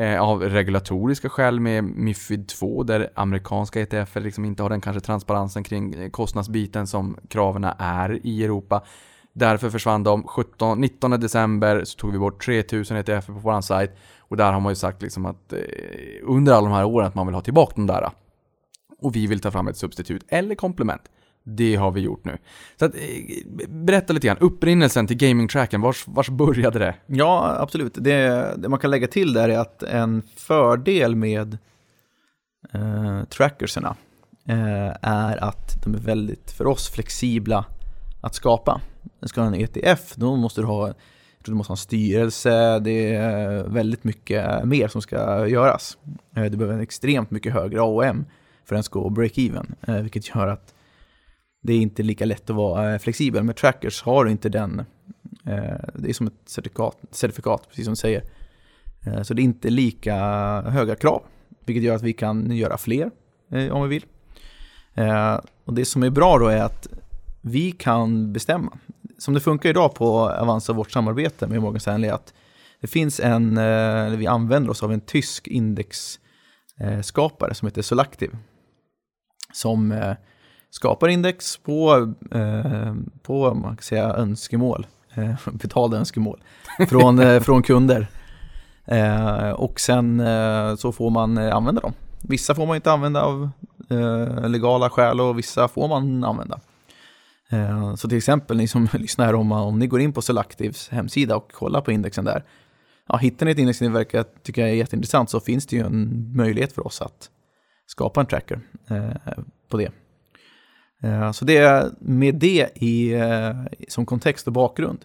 eh, 0.00 0.20
av 0.20 0.42
regulatoriska 0.42 1.28
skäl 1.28 1.60
med 1.60 1.84
Mifid 1.84 2.48
2 2.48 2.82
där 2.82 3.10
amerikanska 3.14 3.80
ETF 3.80 4.16
liksom 4.16 4.44
inte 4.44 4.62
har 4.62 4.70
den 4.70 4.80
kanske 4.80 5.00
transparensen 5.00 5.64
kring 5.64 5.94
eh, 5.94 6.10
kostnadsbiten 6.10 6.86
som 6.86 7.16
kraven 7.28 7.64
är 7.78 8.26
i 8.26 8.44
Europa. 8.44 8.82
Därför 9.32 9.70
försvann 9.70 10.02
de. 10.02 10.22
17, 10.22 10.80
19 10.80 11.10
december 11.10 11.84
så 11.84 11.98
tog 11.98 12.12
vi 12.12 12.18
bort 12.18 12.44
3000 12.44 12.96
ETF 12.96 13.26
på 13.26 13.32
vår 13.32 13.60
sajt 13.60 13.90
och 14.18 14.36
där 14.36 14.52
har 14.52 14.60
man 14.60 14.72
ju 14.72 14.76
sagt 14.76 15.02
liksom 15.02 15.26
att 15.26 15.52
eh, 15.52 15.58
under 16.22 16.52
alla 16.52 16.68
de 16.68 16.74
här 16.74 16.84
åren 16.84 17.06
att 17.06 17.14
man 17.14 17.26
vill 17.26 17.34
ha 17.34 17.42
tillbaka 17.42 17.72
de 17.76 17.86
där. 17.86 18.10
Och 18.98 19.16
vi 19.16 19.26
vill 19.26 19.40
ta 19.40 19.50
fram 19.50 19.68
ett 19.68 19.76
substitut 19.76 20.24
eller 20.28 20.54
komplement. 20.54 21.02
Det 21.44 21.76
har 21.76 21.90
vi 21.90 22.00
gjort 22.00 22.24
nu. 22.24 22.38
Så 22.78 22.84
att, 22.84 22.94
eh, 22.94 23.00
berätta 23.68 24.12
lite 24.12 24.26
grann, 24.26 24.38
upprinnelsen 24.40 25.06
till 25.06 25.16
gamingtracken, 25.16 25.80
vars, 25.80 26.04
vars 26.06 26.28
började 26.28 26.78
det? 26.78 26.94
Ja, 27.06 27.56
absolut. 27.58 27.94
Det, 27.94 28.54
det 28.58 28.68
man 28.68 28.78
kan 28.78 28.90
lägga 28.90 29.06
till 29.06 29.32
där 29.32 29.48
är 29.48 29.58
att 29.58 29.82
en 29.82 30.22
fördel 30.36 31.16
med 31.16 31.58
eh, 32.72 33.24
trackerserna 33.24 33.96
eh, 34.48 34.96
är 35.02 35.44
att 35.44 35.84
de 35.84 35.94
är 35.94 35.98
väldigt, 35.98 36.50
för 36.50 36.66
oss, 36.66 36.90
flexibla 36.90 37.64
att 38.20 38.34
skapa. 38.34 38.80
Ska 39.22 39.40
du 39.40 39.46
ha 39.46 39.54
en 39.54 39.60
ETF, 39.60 40.14
då 40.14 40.36
måste 40.36 40.60
du 40.60 40.66
ha, 40.66 40.94
du 41.44 41.54
måste 41.54 41.70
ha 41.70 41.74
en 41.74 41.76
styrelse, 41.76 42.78
det 42.78 43.14
är 43.14 43.62
väldigt 43.62 44.04
mycket 44.04 44.64
mer 44.64 44.88
som 44.88 45.02
ska 45.02 45.46
göras. 45.48 45.98
Eh, 46.36 46.44
du 46.44 46.56
behöver 46.56 46.74
en 46.74 46.80
extremt 46.80 47.30
mycket 47.30 47.52
högre 47.52 47.80
AOM 47.80 48.24
för 48.64 48.74
att 48.74 48.76
ens 48.76 48.88
gå 48.88 49.08
break-even, 49.08 49.74
eh, 49.82 49.94
vilket 50.02 50.34
gör 50.34 50.46
att 50.48 50.74
det 51.62 51.72
är 51.72 51.78
inte 51.78 52.02
lika 52.02 52.24
lätt 52.24 52.50
att 52.50 52.56
vara 52.56 52.92
eh, 52.92 52.98
flexibel. 52.98 53.44
Med 53.44 53.56
trackers 53.56 54.02
har 54.02 54.24
du 54.24 54.30
inte 54.30 54.48
den 54.48 54.80
eh, 55.46 55.74
Det 55.94 56.08
är 56.08 56.12
som 56.12 56.26
ett 56.26 56.32
certifikat, 56.46 56.98
certifikat 57.10 57.68
precis 57.68 57.84
som 57.84 57.92
du 57.92 57.96
säger. 57.96 58.22
Eh, 59.06 59.22
så 59.22 59.34
det 59.34 59.42
är 59.42 59.44
inte 59.44 59.70
lika 59.70 60.16
höga 60.60 60.96
krav, 60.96 61.22
vilket 61.64 61.84
gör 61.84 61.94
att 61.94 62.02
vi 62.02 62.12
kan 62.12 62.50
göra 62.50 62.78
fler 62.78 63.10
om 63.70 63.82
vi 63.82 63.88
vill. 63.88 64.04
Och 65.64 65.74
det 65.74 65.84
som 65.84 66.02
är 66.02 66.10
bra 66.10 66.38
då 66.38 66.46
är 66.46 66.62
att 66.62 66.88
vi 67.40 67.72
kan 67.72 68.32
bestämma. 68.32 68.78
Som 69.18 69.34
det 69.34 69.40
funkar 69.40 69.68
idag 69.68 69.94
på 69.94 70.30
Avanza, 70.30 70.72
vårt 70.72 70.90
samarbete 70.90 71.46
med 71.46 71.60
Morgan 71.60 71.80
Stanley, 71.80 72.10
att 72.10 72.34
det 72.80 72.86
finns 72.86 73.20
en, 73.20 73.58
eller 73.58 74.16
vi 74.16 74.26
använder 74.26 74.70
oss 74.70 74.82
av 74.82 74.92
en 74.92 75.00
tysk 75.00 75.48
indexskapare 75.48 77.54
som 77.54 77.68
heter 77.68 77.82
Solactive. 77.82 78.36
Som 79.52 79.92
eh, 79.92 80.14
skapar 80.70 81.08
index 81.08 81.56
på, 81.56 82.12
eh, 82.30 82.94
på 83.22 83.54
man 83.54 83.76
kan 83.76 83.82
säga, 83.82 84.04
önskemål, 84.04 84.86
eh, 85.14 85.34
betalda 85.52 85.96
önskemål 85.96 86.40
från, 86.88 87.18
eh, 87.18 87.40
från 87.42 87.62
kunder. 87.62 88.08
Eh, 88.90 89.50
och 89.50 89.80
sen 89.80 90.20
eh, 90.20 90.76
så 90.76 90.92
får 90.92 91.10
man 91.10 91.38
eh, 91.38 91.56
använda 91.56 91.80
dem. 91.80 91.92
Vissa 92.22 92.54
får 92.54 92.66
man 92.66 92.76
inte 92.76 92.92
använda 92.92 93.22
av 93.22 93.50
legala 94.48 94.90
skäl 94.90 95.20
och 95.20 95.38
vissa 95.38 95.68
får 95.68 95.88
man 95.88 96.24
använda. 96.24 96.60
Så 97.96 98.08
till 98.08 98.18
exempel 98.18 98.56
ni 98.56 98.68
som 98.68 98.88
lyssnar 98.92 99.26
här, 99.26 99.34
om, 99.34 99.52
om 99.52 99.78
ni 99.78 99.86
går 99.86 100.00
in 100.00 100.12
på 100.12 100.22
Solactives 100.22 100.88
hemsida 100.88 101.36
och 101.36 101.52
kollar 101.52 101.80
på 101.80 101.92
indexen 101.92 102.24
där, 102.24 102.44
ja, 103.08 103.16
hittar 103.16 103.46
ni 103.46 103.52
ett 103.52 103.58
index 103.58 103.80
ni 103.80 103.88
verkar 103.88 104.24
tycka 104.42 104.68
är 104.68 104.72
jätteintressant 104.72 105.30
så 105.30 105.40
finns 105.40 105.66
det 105.66 105.76
ju 105.76 105.86
en 105.86 106.32
möjlighet 106.36 106.72
för 106.72 106.86
oss 106.86 107.02
att 107.02 107.30
skapa 107.86 108.20
en 108.20 108.26
tracker 108.26 108.60
på 109.68 109.76
det. 109.76 109.90
Eh, 111.02 111.32
så 111.32 111.44
det 111.44 111.90
med 112.00 112.34
det 112.34 112.68
i, 112.74 113.12
eh, 113.12 113.54
som 113.88 114.06
kontext 114.06 114.46
och 114.46 114.52
bakgrund 114.52 115.04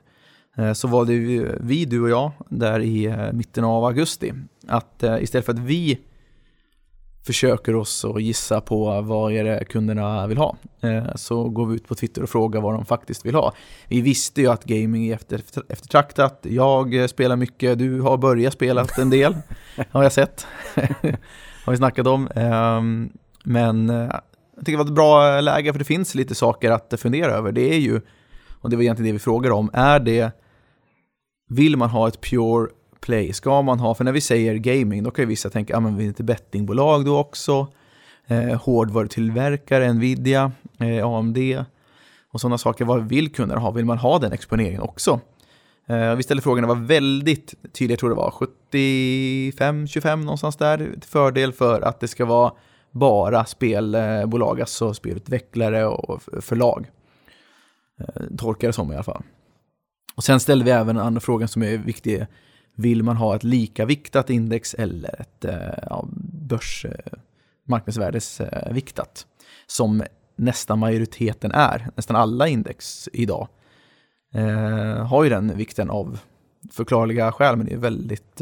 eh, 0.57 0.73
så 0.73 0.87
var 0.87 1.05
det 1.05 1.13
ju 1.13 1.57
vi, 1.61 1.85
du 1.85 2.01
och 2.01 2.09
jag, 2.09 2.31
där 2.49 2.79
i 2.79 3.15
mitten 3.33 3.63
av 3.63 3.85
augusti. 3.85 4.33
Att 4.67 5.03
istället 5.19 5.45
för 5.45 5.53
att 5.53 5.59
vi 5.59 5.99
försöker 7.25 7.75
oss 7.75 8.03
och 8.03 8.21
gissa 8.21 8.61
på 8.61 9.01
vad 9.01 9.33
är 9.33 9.43
det 9.43 9.65
kunderna 9.65 10.27
vill 10.27 10.37
ha. 10.37 10.55
Så 11.15 11.49
går 11.49 11.65
vi 11.65 11.75
ut 11.75 11.87
på 11.87 11.95
Twitter 11.95 12.23
och 12.23 12.29
frågar 12.29 12.61
vad 12.61 12.73
de 12.73 12.85
faktiskt 12.85 13.25
vill 13.25 13.35
ha. 13.35 13.53
Vi 13.87 14.01
visste 14.01 14.41
ju 14.41 14.47
att 14.47 14.63
gaming 14.63 15.07
är 15.07 15.13
efter, 15.15 15.41
eftertraktat. 15.69 16.45
Jag 16.49 17.09
spelar 17.09 17.35
mycket, 17.35 17.79
du 17.79 18.01
har 18.01 18.17
börjat 18.17 18.53
spela 18.53 18.87
en 18.97 19.09
del, 19.09 19.35
har 19.91 20.03
jag 20.03 20.11
sett. 20.11 20.47
har 21.65 21.71
vi 21.71 21.77
snackat 21.77 22.07
om. 22.07 22.29
Ehm, 22.35 23.09
Men 23.43 23.89
jag 24.55 24.65
tycker 24.65 24.77
det 24.77 24.83
var 24.83 24.89
ett 24.89 24.95
bra 24.95 25.41
läge 25.41 25.71
för 25.71 25.79
det 25.79 25.85
finns 25.85 26.15
lite 26.15 26.35
saker 26.35 26.71
att 26.71 26.93
fundera 26.97 27.31
över. 27.31 27.51
Det 27.51 27.73
är 27.73 27.79
ju, 27.79 28.01
och 28.61 28.69
det 28.69 28.75
var 28.75 28.83
egentligen 28.83 29.07
det 29.07 29.13
vi 29.13 29.19
frågade 29.19 29.55
om, 29.55 29.69
är 29.73 29.99
det, 29.99 30.31
vill 31.49 31.77
man 31.77 31.89
ha 31.89 32.07
ett 32.07 32.21
pure 32.21 32.67
play? 32.99 33.33
Ska 33.33 33.61
man 33.61 33.79
ha, 33.79 33.95
för 33.95 34.03
när 34.03 34.11
vi 34.11 34.21
säger 34.21 34.55
gaming, 34.55 35.03
då 35.03 35.11
kan 35.11 35.23
ju 35.23 35.27
vissa 35.27 35.49
tänka, 35.49 35.73
ja 35.73 35.79
men 35.79 35.97
vi 35.97 36.03
är 36.03 36.07
inte 36.07 36.23
bettingbolag 36.23 37.05
då 37.05 37.17
också? 37.17 37.67
Eh, 38.27 38.61
hårdvarutillverkare, 38.61 39.93
Nvidia, 39.93 40.51
eh, 40.79 41.07
AMD 41.07 41.37
och 42.31 42.41
sådana 42.41 42.57
saker. 42.57 42.85
Vad 42.85 43.09
vill 43.09 43.31
kunderna 43.31 43.61
ha? 43.61 43.71
Vill 43.71 43.85
man 43.85 43.97
ha 43.97 44.19
den 44.19 44.31
exponeringen 44.31 44.81
också? 44.81 45.19
Eh, 45.87 46.15
vi 46.15 46.23
ställde 46.23 46.43
frågan, 46.43 46.61
det 46.61 46.67
var 46.67 46.85
väldigt 46.85 47.53
tydligt, 47.73 47.89
jag 47.89 47.99
tror 47.99 48.09
det 48.09 48.15
var 48.15 48.31
75-25 48.71 50.15
någonstans 50.15 50.55
där, 50.55 50.77
till 50.77 51.09
fördel 51.09 51.53
för 51.53 51.81
att 51.81 51.99
det 51.99 52.07
ska 52.07 52.25
vara 52.25 52.51
bara 52.95 53.45
spelbolag, 53.45 54.61
alltså 54.61 54.93
spelutvecklare 54.93 55.85
och 55.85 56.21
förlag. 56.41 56.91
Eh, 57.99 58.23
Tolkar 58.37 58.67
det 58.67 58.73
som 58.73 58.91
i 58.91 58.95
alla 58.95 59.03
fall. 59.03 59.23
Och 60.15 60.23
sen 60.23 60.39
ställde 60.39 60.65
vi 60.65 60.71
även 60.71 60.97
en 60.97 61.01
annan 61.01 61.21
fråga 61.21 61.47
som 61.47 61.63
är 61.63 61.77
viktig. 61.77 62.25
Vill 62.75 63.03
man 63.03 63.17
ha 63.17 63.35
ett 63.35 63.43
likaviktat 63.43 64.29
index 64.29 64.73
eller 64.73 65.21
ett 65.21 65.45
eh, 65.45 65.83
ja, 65.89 66.05
börs 66.31 66.85
eh, 66.85 67.19
marknadsvärdesviktat? 67.67 69.25
Som 69.67 70.03
nästan 70.35 70.79
majoriteten 70.79 71.51
är. 71.51 71.87
Nästan 71.95 72.15
alla 72.15 72.47
index 72.47 73.09
idag 73.13 73.47
eh, 74.33 75.05
har 75.05 75.23
ju 75.23 75.29
den 75.29 75.57
vikten 75.57 75.89
av 75.89 76.19
förklarliga 76.71 77.31
skäl, 77.31 77.55
men 77.55 77.65
det 77.65 77.73
är 77.73 77.77
väldigt 77.77 78.41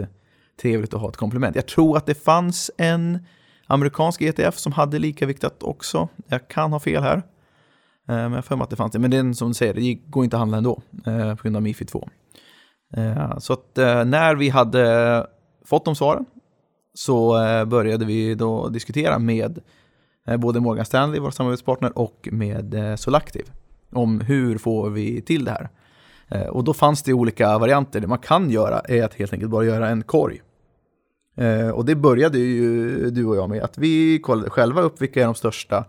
trevligt 0.61 0.93
att 0.93 1.01
ha 1.01 1.09
ett 1.09 1.17
komplement. 1.17 1.55
Jag 1.55 1.67
tror 1.67 1.97
att 1.97 2.05
det 2.05 2.23
fanns 2.23 2.71
en 2.77 3.19
amerikansk 3.67 4.21
ETF 4.21 4.57
som 4.57 4.71
hade 4.71 4.99
lika 4.99 5.25
viktat 5.25 5.63
också. 5.63 6.07
Jag 6.27 6.47
kan 6.47 6.71
ha 6.71 6.79
fel 6.79 7.03
här. 7.03 7.23
Eh, 8.07 8.15
men 8.15 8.31
jag 8.31 8.37
har 8.37 8.41
för 8.41 8.55
mig 8.55 8.63
att 8.63 8.69
det 8.69 8.75
fanns 8.75 8.91
det. 8.91 8.99
Men 8.99 9.11
den 9.11 9.35
som 9.35 9.47
du 9.47 9.53
säger, 9.53 9.73
det 9.73 9.93
går 9.93 10.23
inte 10.23 10.35
att 10.35 10.39
handla 10.39 10.57
ändå 10.57 10.81
eh, 11.05 11.35
på 11.35 11.43
grund 11.43 11.55
av 11.55 11.61
Mifid 11.61 11.87
2. 11.87 12.09
Eh, 12.97 13.37
så 13.37 13.53
att 13.53 13.75
när 14.07 14.35
vi 14.35 14.49
hade 14.49 15.27
fått 15.65 15.85
de 15.85 15.95
svaren 15.95 16.25
så 16.93 17.33
började 17.67 18.05
vi 18.05 18.35
då 18.35 18.69
diskutera 18.69 19.19
med 19.19 19.59
både 20.37 20.59
Morgan 20.59 20.85
Stanley, 20.85 21.19
vår 21.19 21.31
samarbetspartner, 21.31 21.97
och 21.97 22.29
med 22.31 22.99
Solactive 22.99 23.45
om 23.91 24.21
hur 24.21 24.57
får 24.57 24.89
vi 24.89 25.21
till 25.21 25.45
det 25.45 25.51
här. 25.51 25.69
Och 26.49 26.63
då 26.63 26.73
fanns 26.73 27.03
det 27.03 27.13
olika 27.13 27.57
varianter. 27.57 27.99
Det 27.99 28.07
man 28.07 28.17
kan 28.17 28.49
göra 28.49 28.79
är 28.79 29.03
att 29.03 29.13
helt 29.13 29.33
enkelt 29.33 29.51
bara 29.51 29.65
göra 29.65 29.89
en 29.89 30.03
korg. 30.03 30.41
Eh, 31.37 31.69
Och 31.69 31.85
det 31.85 31.95
började 31.95 32.37
ju 32.39 33.09
du 33.09 33.25
och 33.25 33.35
jag 33.35 33.49
med 33.49 33.63
att 33.63 33.77
vi 33.77 34.19
kollade 34.19 34.49
själva 34.49 34.81
upp 34.81 35.01
vilka 35.01 35.21
är 35.21 35.25
de 35.25 35.35
största 35.35 35.85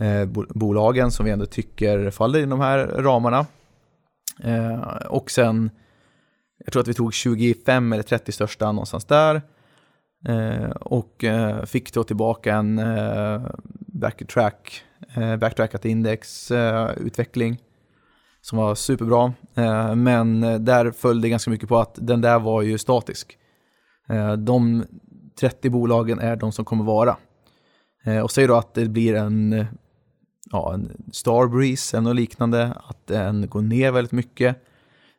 eh, 0.00 0.24
bo- 0.24 0.46
bolagen 0.48 1.10
som 1.10 1.24
vi 1.26 1.30
ändå 1.32 1.46
tycker 1.46 2.10
faller 2.10 2.38
inom 2.38 2.58
de 2.58 2.64
här 2.64 2.78
ramarna. 2.86 3.46
Eh, 4.44 4.80
och 5.08 5.30
sen, 5.30 5.70
jag 6.64 6.72
tror 6.72 6.82
att 6.82 6.88
vi 6.88 6.94
tog 6.94 7.14
25 7.14 7.92
eller 7.92 8.02
30 8.02 8.32
största 8.32 8.72
någonstans 8.72 9.04
där. 9.04 9.42
Eh, 10.28 10.70
och 10.70 11.24
eh, 11.24 11.64
fick 11.64 11.92
då 11.94 12.04
tillbaka 12.04 12.54
en 12.54 12.78
eh, 12.78 13.42
backtrack, 13.92 14.82
eh, 15.16 15.36
backtrackat 15.36 15.84
indexutveckling 15.84 17.52
eh, 17.52 17.58
som 18.40 18.58
var 18.58 18.74
superbra. 18.74 19.32
Eh, 19.54 19.94
men 19.94 20.40
där 20.64 20.90
föll 20.90 21.20
det 21.20 21.28
ganska 21.28 21.50
mycket 21.50 21.68
på 21.68 21.78
att 21.78 21.94
den 22.00 22.20
där 22.20 22.38
var 22.38 22.62
ju 22.62 22.78
statisk. 22.78 23.38
Eh, 24.08 24.32
de 24.32 24.84
30 25.40 25.70
bolagen 25.70 26.18
är 26.18 26.36
de 26.36 26.52
som 26.52 26.64
kommer 26.64 26.84
vara. 26.84 27.16
Eh, 28.04 28.20
och 28.20 28.30
säg 28.30 28.46
då 28.46 28.56
att 28.56 28.74
det 28.74 28.88
blir 28.88 29.14
en, 29.14 29.66
ja, 30.50 30.74
en 30.74 30.92
Starbreeze 31.12 31.96
eller 31.96 32.08
något 32.08 32.16
liknande, 32.16 32.72
att 32.84 33.06
den 33.06 33.48
går 33.48 33.62
ner 33.62 33.92
väldigt 33.92 34.12
mycket. 34.12 34.56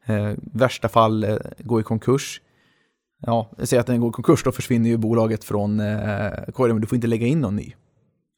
Eh, 0.06 0.32
värsta 0.38 0.90
fall 0.90 1.24
eh, 1.24 1.38
går 1.60 1.82
i 1.82 1.84
konkurs. 1.84 2.42
Ja, 3.22 3.52
säg 3.64 3.80
att 3.80 3.88
den 3.88 4.00
går 4.00 4.10
i 4.10 4.14
konkurs, 4.14 4.44
då 4.44 4.52
försvinner 4.52 4.90
ju 4.90 4.98
bolaget 4.98 5.44
från 5.44 5.80
eh, 5.80 6.32
korgen, 6.54 6.76
men 6.76 6.82
du 6.82 6.88
får 6.88 6.96
inte 6.96 7.08
lägga 7.08 7.28
in 7.28 7.42
någon 7.42 7.56
ny. 7.56 7.74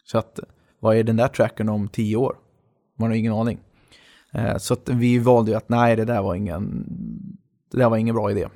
Så 0.03 0.17
att, 0.17 0.39
vad 0.79 0.96
är 0.96 1.03
den 1.03 1.15
där 1.15 1.27
trackern 1.27 1.70
om 1.70 1.88
tio 1.88 2.15
år? 2.15 2.36
Man 3.00 3.10
har 3.10 3.15
ingen 3.15 3.34
aning. 3.34 3.60
Eh, 4.34 4.58
så 4.58 4.74
att 4.74 4.89
vi 4.89 5.20
valde 5.20 5.51
ju 5.51 5.58
att 5.58 5.70
nej, 5.70 5.96
det 5.96 6.05
där 6.05 6.22
var 6.22 6.36
ingen, 6.36 6.86
det 7.72 7.77
där 7.77 7.89
var 7.89 7.98
ingen 7.98 8.15
bra 8.15 8.31
idé. 8.31 8.48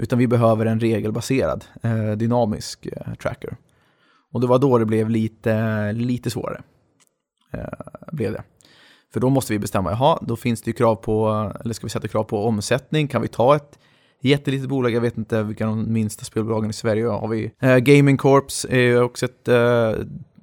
Utan 0.00 0.18
vi 0.18 0.26
behöver 0.26 0.66
en 0.66 0.80
regelbaserad, 0.80 1.64
eh, 1.82 2.10
dynamisk 2.10 2.86
eh, 2.86 3.14
tracker. 3.14 3.56
Och 4.32 4.40
det 4.40 4.46
var 4.46 4.58
då 4.58 4.78
det 4.78 4.86
blev 4.86 5.10
lite, 5.10 5.92
lite 5.92 6.30
svårare. 6.30 6.62
Eh, 7.52 8.12
blev 8.12 8.32
det. 8.32 8.42
För 9.12 9.20
då 9.20 9.30
måste 9.30 9.52
vi 9.52 9.58
bestämma, 9.58 9.90
jaha, 9.90 10.18
då 10.22 10.36
finns 10.36 10.62
det 10.62 10.68
ju 10.68 10.72
krav 10.72 10.94
på, 10.94 11.28
eller 11.60 11.74
ska 11.74 11.86
vi 11.86 11.90
sätta 11.90 12.08
krav 12.08 12.24
på 12.24 12.44
omsättning? 12.44 13.08
Kan 13.08 13.22
vi 13.22 13.28
ta 13.28 13.56
ett 13.56 13.78
jättelitet 14.20 14.68
bolag? 14.68 14.92
Jag 14.92 15.00
vet 15.00 15.18
inte 15.18 15.42
vilka 15.42 15.66
de 15.66 15.92
minsta 15.92 16.24
spelbolagen 16.24 16.70
i 16.70 16.72
Sverige 16.72 17.06
har. 17.06 17.28
vi. 17.28 17.52
Eh, 17.60 17.76
Gaming 17.76 18.16
Corps 18.16 18.66
är 18.70 18.80
ju 18.80 19.00
också 19.00 19.26
ett 19.26 19.48
eh, 19.48 19.92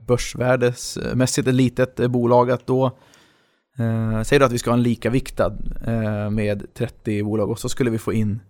börsvärdesmässigt 0.08 1.48
ett 1.48 1.56
litet 1.56 2.12
bolag 2.12 2.52
att 2.52 2.68
då 2.68 2.86
eh, 3.78 4.22
säger 4.24 4.40
du 4.40 4.46
att 4.46 4.52
vi 4.52 4.58
ska 4.58 4.70
ha 4.70 4.78
en 4.78 4.84
lika 4.84 5.10
viktad 5.10 5.58
eh, 5.86 6.30
med 6.30 6.74
30 6.74 7.24
bolag 7.24 7.50
och 7.50 7.60
så 7.60 7.70
skulle 7.70 7.90
vi 7.90 7.98
få 7.98 8.14
in 8.14 8.42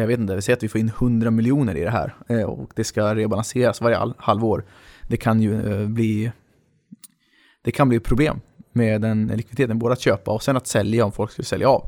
jag 0.00 0.06
vet 0.06 0.20
inte, 0.20 0.34
vi 0.34 0.42
säger 0.42 0.56
att 0.56 0.62
vi 0.62 0.68
får 0.68 0.80
in 0.80 0.88
100 0.88 1.30
miljoner 1.30 1.76
i 1.76 1.84
det 1.84 1.90
här 1.90 2.14
eh, 2.28 2.42
och 2.42 2.70
det 2.74 2.84
ska 2.84 3.14
rebalanseras 3.14 3.80
varje 3.80 4.12
halvår. 4.18 4.64
Det 5.08 5.16
kan 5.16 5.40
ju 5.40 5.82
eh, 5.82 5.88
bli 5.88 6.32
det 7.62 7.70
kan 7.70 7.88
bli 7.88 8.00
problem 8.00 8.40
med 8.72 9.00
den 9.00 9.26
likviditeten, 9.26 9.78
både 9.78 9.92
att 9.92 10.00
köpa 10.00 10.30
och 10.30 10.42
sen 10.42 10.56
att 10.56 10.66
sälja 10.66 11.04
om 11.04 11.12
folk 11.12 11.30
skulle 11.30 11.46
sälja 11.46 11.68
av. 11.68 11.86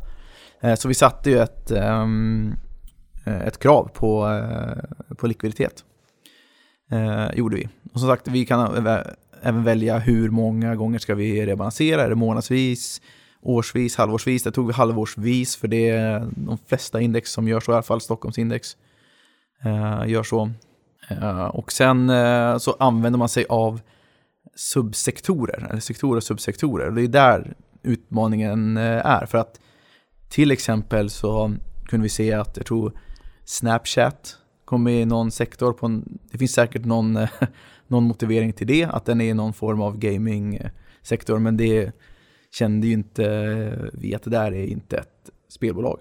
Eh, 0.60 0.74
så 0.74 0.88
vi 0.88 0.94
satte 0.94 1.30
ju 1.30 1.38
ett, 1.38 1.70
ehm, 1.70 2.54
ett 3.24 3.58
krav 3.58 3.90
på, 3.94 4.40
på 5.18 5.26
likviditet. 5.26 5.84
Gjorde 7.34 7.56
vi. 7.56 7.68
Och 7.92 8.00
som 8.00 8.08
sagt, 8.08 8.28
vi 8.28 8.46
kan 8.46 8.86
även 9.42 9.64
välja 9.64 9.98
hur 9.98 10.30
många 10.30 10.74
gånger 10.76 10.98
ska 10.98 11.14
vi 11.14 11.46
rebalansera. 11.46 12.02
Är 12.02 12.08
det 12.08 12.14
månadsvis, 12.14 13.02
årsvis, 13.42 13.96
halvårsvis? 13.96 14.42
Det 14.42 14.52
tog 14.52 14.66
vi 14.66 14.72
halvårsvis 14.72 15.56
för 15.56 15.68
det 15.68 15.88
är 15.88 16.28
de 16.36 16.58
flesta 16.66 17.00
index 17.00 17.30
som 17.30 17.48
gör 17.48 17.60
så, 17.60 17.72
i 17.72 17.74
alla 17.74 17.82
fall 17.82 18.00
Stockholmsindex 18.00 18.76
eh, 19.64 20.02
gör 20.06 20.22
så. 20.22 20.50
Eh, 21.08 21.44
och 21.44 21.72
sen 21.72 22.10
eh, 22.10 22.58
så 22.58 22.76
använder 22.78 23.18
man 23.18 23.28
sig 23.28 23.46
av 23.48 23.80
subsektorer, 24.54 25.66
eller 25.70 25.80
sektorer 25.80 26.16
och 26.16 26.22
subsektorer. 26.22 26.90
Det 26.90 27.02
är 27.02 27.08
där 27.08 27.54
utmaningen 27.82 28.76
eh, 28.76 29.06
är. 29.06 29.26
För 29.26 29.38
att 29.38 29.60
till 30.28 30.50
exempel 30.50 31.10
så 31.10 31.54
kunde 31.86 32.02
vi 32.02 32.08
se 32.08 32.32
att 32.32 32.56
jag 32.56 32.66
tror 32.66 32.92
Snapchat 33.44 34.38
kom 34.64 34.88
i 34.88 35.04
någon 35.04 35.30
sektor. 35.30 35.72
På 35.72 35.86
en, 35.86 36.18
det 36.30 36.38
finns 36.38 36.52
säkert 36.52 36.84
någon, 36.84 37.16
eh, 37.16 37.28
någon 37.86 38.04
motivering 38.04 38.52
till 38.52 38.66
det, 38.66 38.84
att 38.84 39.04
den 39.04 39.20
är 39.20 39.30
i 39.30 39.34
någon 39.34 39.52
form 39.52 39.80
av 39.80 39.98
gaming-sektor. 39.98 41.34
Eh, 41.34 41.40
Men 41.40 41.56
det 41.56 41.92
kände 42.58 42.86
ju 42.86 42.92
inte 42.92 43.90
vi 43.92 44.14
att 44.14 44.22
det 44.22 44.30
där 44.30 44.52
är 44.52 44.66
inte 44.66 44.96
ett 44.96 45.30
spelbolag. 45.48 45.98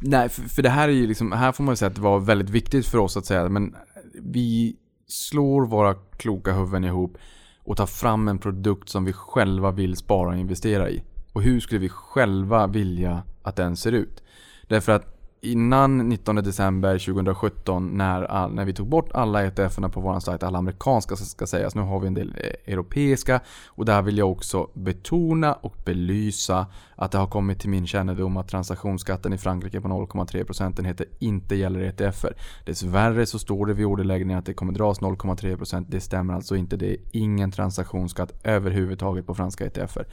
Nej, 0.00 0.28
för, 0.28 0.42
för 0.42 0.62
det 0.62 0.68
här 0.68 0.88
är 0.88 0.92
ju 0.92 1.06
liksom, 1.06 1.32
här 1.32 1.52
får 1.52 1.64
man 1.64 1.72
ju 1.72 1.76
säga 1.76 1.88
att 1.88 1.94
det 1.94 2.00
var 2.00 2.20
väldigt 2.20 2.50
viktigt 2.50 2.86
för 2.86 2.98
oss 2.98 3.16
att 3.16 3.26
säga, 3.26 3.48
men 3.48 3.76
vi 4.14 4.76
slår 5.06 5.66
våra 5.66 5.94
kloka 5.94 6.52
huvuden 6.52 6.84
ihop 6.84 7.18
och 7.58 7.76
tar 7.76 7.86
fram 7.86 8.28
en 8.28 8.38
produkt 8.38 8.88
som 8.88 9.04
vi 9.04 9.12
själva 9.12 9.70
vill 9.70 9.96
spara 9.96 10.28
och 10.28 10.36
investera 10.36 10.90
i. 10.90 11.02
Och 11.32 11.42
hur 11.42 11.60
skulle 11.60 11.80
vi 11.80 11.88
själva 11.88 12.66
vilja 12.66 13.22
att 13.42 13.56
den 13.56 13.76
ser 13.76 13.92
ut? 13.92 14.22
Därför 14.68 14.92
att 14.92 15.17
innan 15.40 15.98
19 15.98 16.36
december 16.36 16.98
2017 16.98 17.90
när, 17.96 18.22
all, 18.22 18.54
när 18.54 18.64
vi 18.64 18.72
tog 18.72 18.88
bort 18.88 19.12
alla 19.12 19.44
etf 19.44 19.76
på 19.92 20.00
vår 20.00 20.20
sajt, 20.20 20.42
alla 20.42 20.58
amerikanska 20.58 21.16
ska 21.16 21.46
sägas, 21.46 21.74
nu 21.74 21.82
har 21.82 22.00
vi 22.00 22.06
en 22.06 22.14
del 22.14 22.34
eh, 22.36 22.72
europeiska 22.72 23.40
och 23.66 23.84
där 23.84 24.02
vill 24.02 24.18
jag 24.18 24.30
också 24.30 24.70
betona 24.74 25.52
och 25.52 25.74
belysa 25.84 26.66
att 26.96 27.12
det 27.12 27.18
har 27.18 27.26
kommit 27.26 27.60
till 27.60 27.70
min 27.70 27.86
kännedom 27.86 28.36
att 28.36 28.48
transaktionsskatten 28.48 29.32
i 29.32 29.38
Frankrike 29.38 29.80
på 29.80 29.88
0,3 29.88 30.44
procentenheter 30.44 31.06
inte 31.18 31.54
gäller 31.54 31.80
ETFer. 31.80 32.36
Dessvärre 32.64 33.26
så 33.26 33.38
står 33.38 33.66
det 33.66 33.74
vid 33.74 33.86
orderläggningen 33.86 34.38
att 34.38 34.46
det 34.46 34.54
kommer 34.54 34.72
dras 34.72 35.00
0,3 35.00 35.56
procent. 35.56 35.86
Det 35.90 36.00
stämmer 36.00 36.34
alltså 36.34 36.56
inte. 36.56 36.76
Det 36.76 36.90
är 36.90 36.96
ingen 37.12 37.50
transaktionsskatt 37.50 38.32
överhuvudtaget 38.44 39.26
på 39.26 39.34
franska 39.34 39.66
ETFer. 39.66 40.06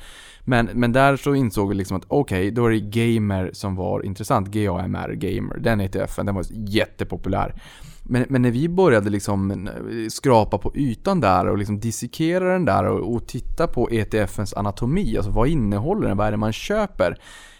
Men, 0.44 0.70
men 0.74 0.91
där 0.91 1.17
så 1.17 1.36
insåg 1.36 1.70
vi 1.70 1.75
liksom 1.75 1.98
att 1.98 2.05
okej, 2.08 2.39
okay, 2.39 2.51
då 2.51 2.65
är 2.65 2.72
det 2.72 2.79
Gamer 2.79 3.50
som 3.53 3.75
var 3.75 4.05
intressant. 4.05 4.48
GAMR, 4.48 5.15
Gamer. 5.16 5.58
Den 5.58 5.82
ETFen, 5.82 6.26
den 6.26 6.36
var 6.36 6.46
jättepopulär. 6.50 7.56
Men, 8.04 8.26
men, 8.30 8.42
när 8.42 8.52
vi 8.52 8.70
började 8.70 9.10
liksom 9.10 9.70
skrapa 10.10 10.58
på 10.58 10.76
ytan 10.76 11.20
där 11.20 11.48
och 11.48 11.58
liksom 11.58 11.80
dissekera 11.80 12.54
den 12.54 12.66
där 12.66 12.86
och, 12.86 13.16
och 13.16 13.28
titta 13.28 13.68
på 13.68 13.90
ETFens 13.92 14.54
anatomi, 14.54 15.18
alltså 15.18 15.32
vad 15.32 15.48
innehåller 15.48 16.08
den, 16.08 16.18
vad 16.18 16.28
är 16.28 16.32
det 16.32 16.38
man 16.38 16.54
köper? 16.54 17.18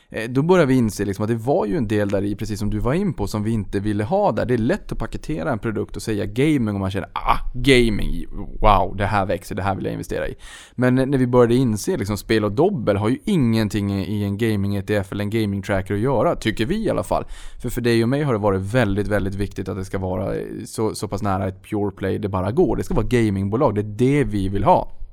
Eh, 0.10 0.30
då 0.30 0.42
börjar 0.42 0.66
vi 0.66 0.76
inse 0.76 1.06
liksom 1.06 1.24
att 1.24 1.30
det 1.30 1.36
var 1.36 1.66
ju 1.66 1.78
en 1.78 1.88
del 1.88 2.10
där 2.10 2.24
i, 2.24 2.36
precis 2.36 2.60
som 2.60 2.70
du 2.70 2.80
var 2.80 2.94
in 2.94 3.14
på, 3.14 3.28
som 3.28 3.44
vi 3.44 3.52
inte 3.52 3.80
ville 3.80 4.04
ha 4.04 4.32
där. 4.32 4.46
Det 4.46 4.54
är 4.54 4.58
lätt 4.58 4.92
att 4.92 4.98
paketera 4.98 5.52
en 5.52 5.60
produkt 5.60 5.96
och 5.96 6.02
säga 6.02 6.26
gaming 6.26 6.76
och 6.76 6.80
man 6.80 6.92
känner 6.92 7.10
ah, 7.14 7.38
gaming, 7.54 8.26
wow, 8.62 8.96
det 8.98 9.06
här 9.06 9.26
växer, 9.26 9.56
det 9.56 9.64
här 9.64 9.76
vill 9.76 9.86
jag 9.86 9.92
investera 9.92 10.28
i. 10.28 10.36
Men 10.76 10.96
när 10.96 11.18
vi 11.18 11.28
började 11.28 11.56
inse 11.56 11.98
liksom 11.98 12.18
spel 12.18 12.46
och 12.46 12.52
dobbel 12.52 12.98
har 12.98 13.10
ju 13.10 13.18
ingenting 13.26 14.04
i 14.04 14.24
en 14.24 14.38
gaming-ETF 14.38 15.12
eller 15.12 15.24
en 15.24 15.30
gaming-tracker 15.30 15.94
att 15.94 16.00
göra, 16.00 16.36
tycker 16.36 16.66
vi 16.66 16.86
i 16.86 16.90
alla 16.90 17.04
fall. 17.04 17.26
För 17.62 17.70
för 17.70 17.82
dig 17.82 18.04
och 18.04 18.10
mig 18.10 18.24
har 18.24 18.34
det 18.34 18.40
varit 18.40 18.62
väldigt, 18.62 19.08
väldigt 19.08 19.36
viktigt 19.36 19.70
att 19.70 19.78
det 19.78 19.86
ska 19.86 19.98
vara 19.98 20.36
eh, 20.36 20.42
så, 20.66 20.96
så 20.96 21.08
pass 21.08 21.22
nära 21.22 21.48
ett 21.48 21.64
pure 21.64 21.92
play 21.92 22.20
det 22.20 22.30
bara 22.30 22.52
går. 22.52 22.76
Det 22.76 22.84
ska 22.84 22.94
vara 22.94 23.06
gamingbolag, 23.06 23.76
det 23.76 23.82
är 23.82 23.84
det 23.84 24.24
vi 24.24 24.50
vill 24.50 24.64
ha. 24.64 25.05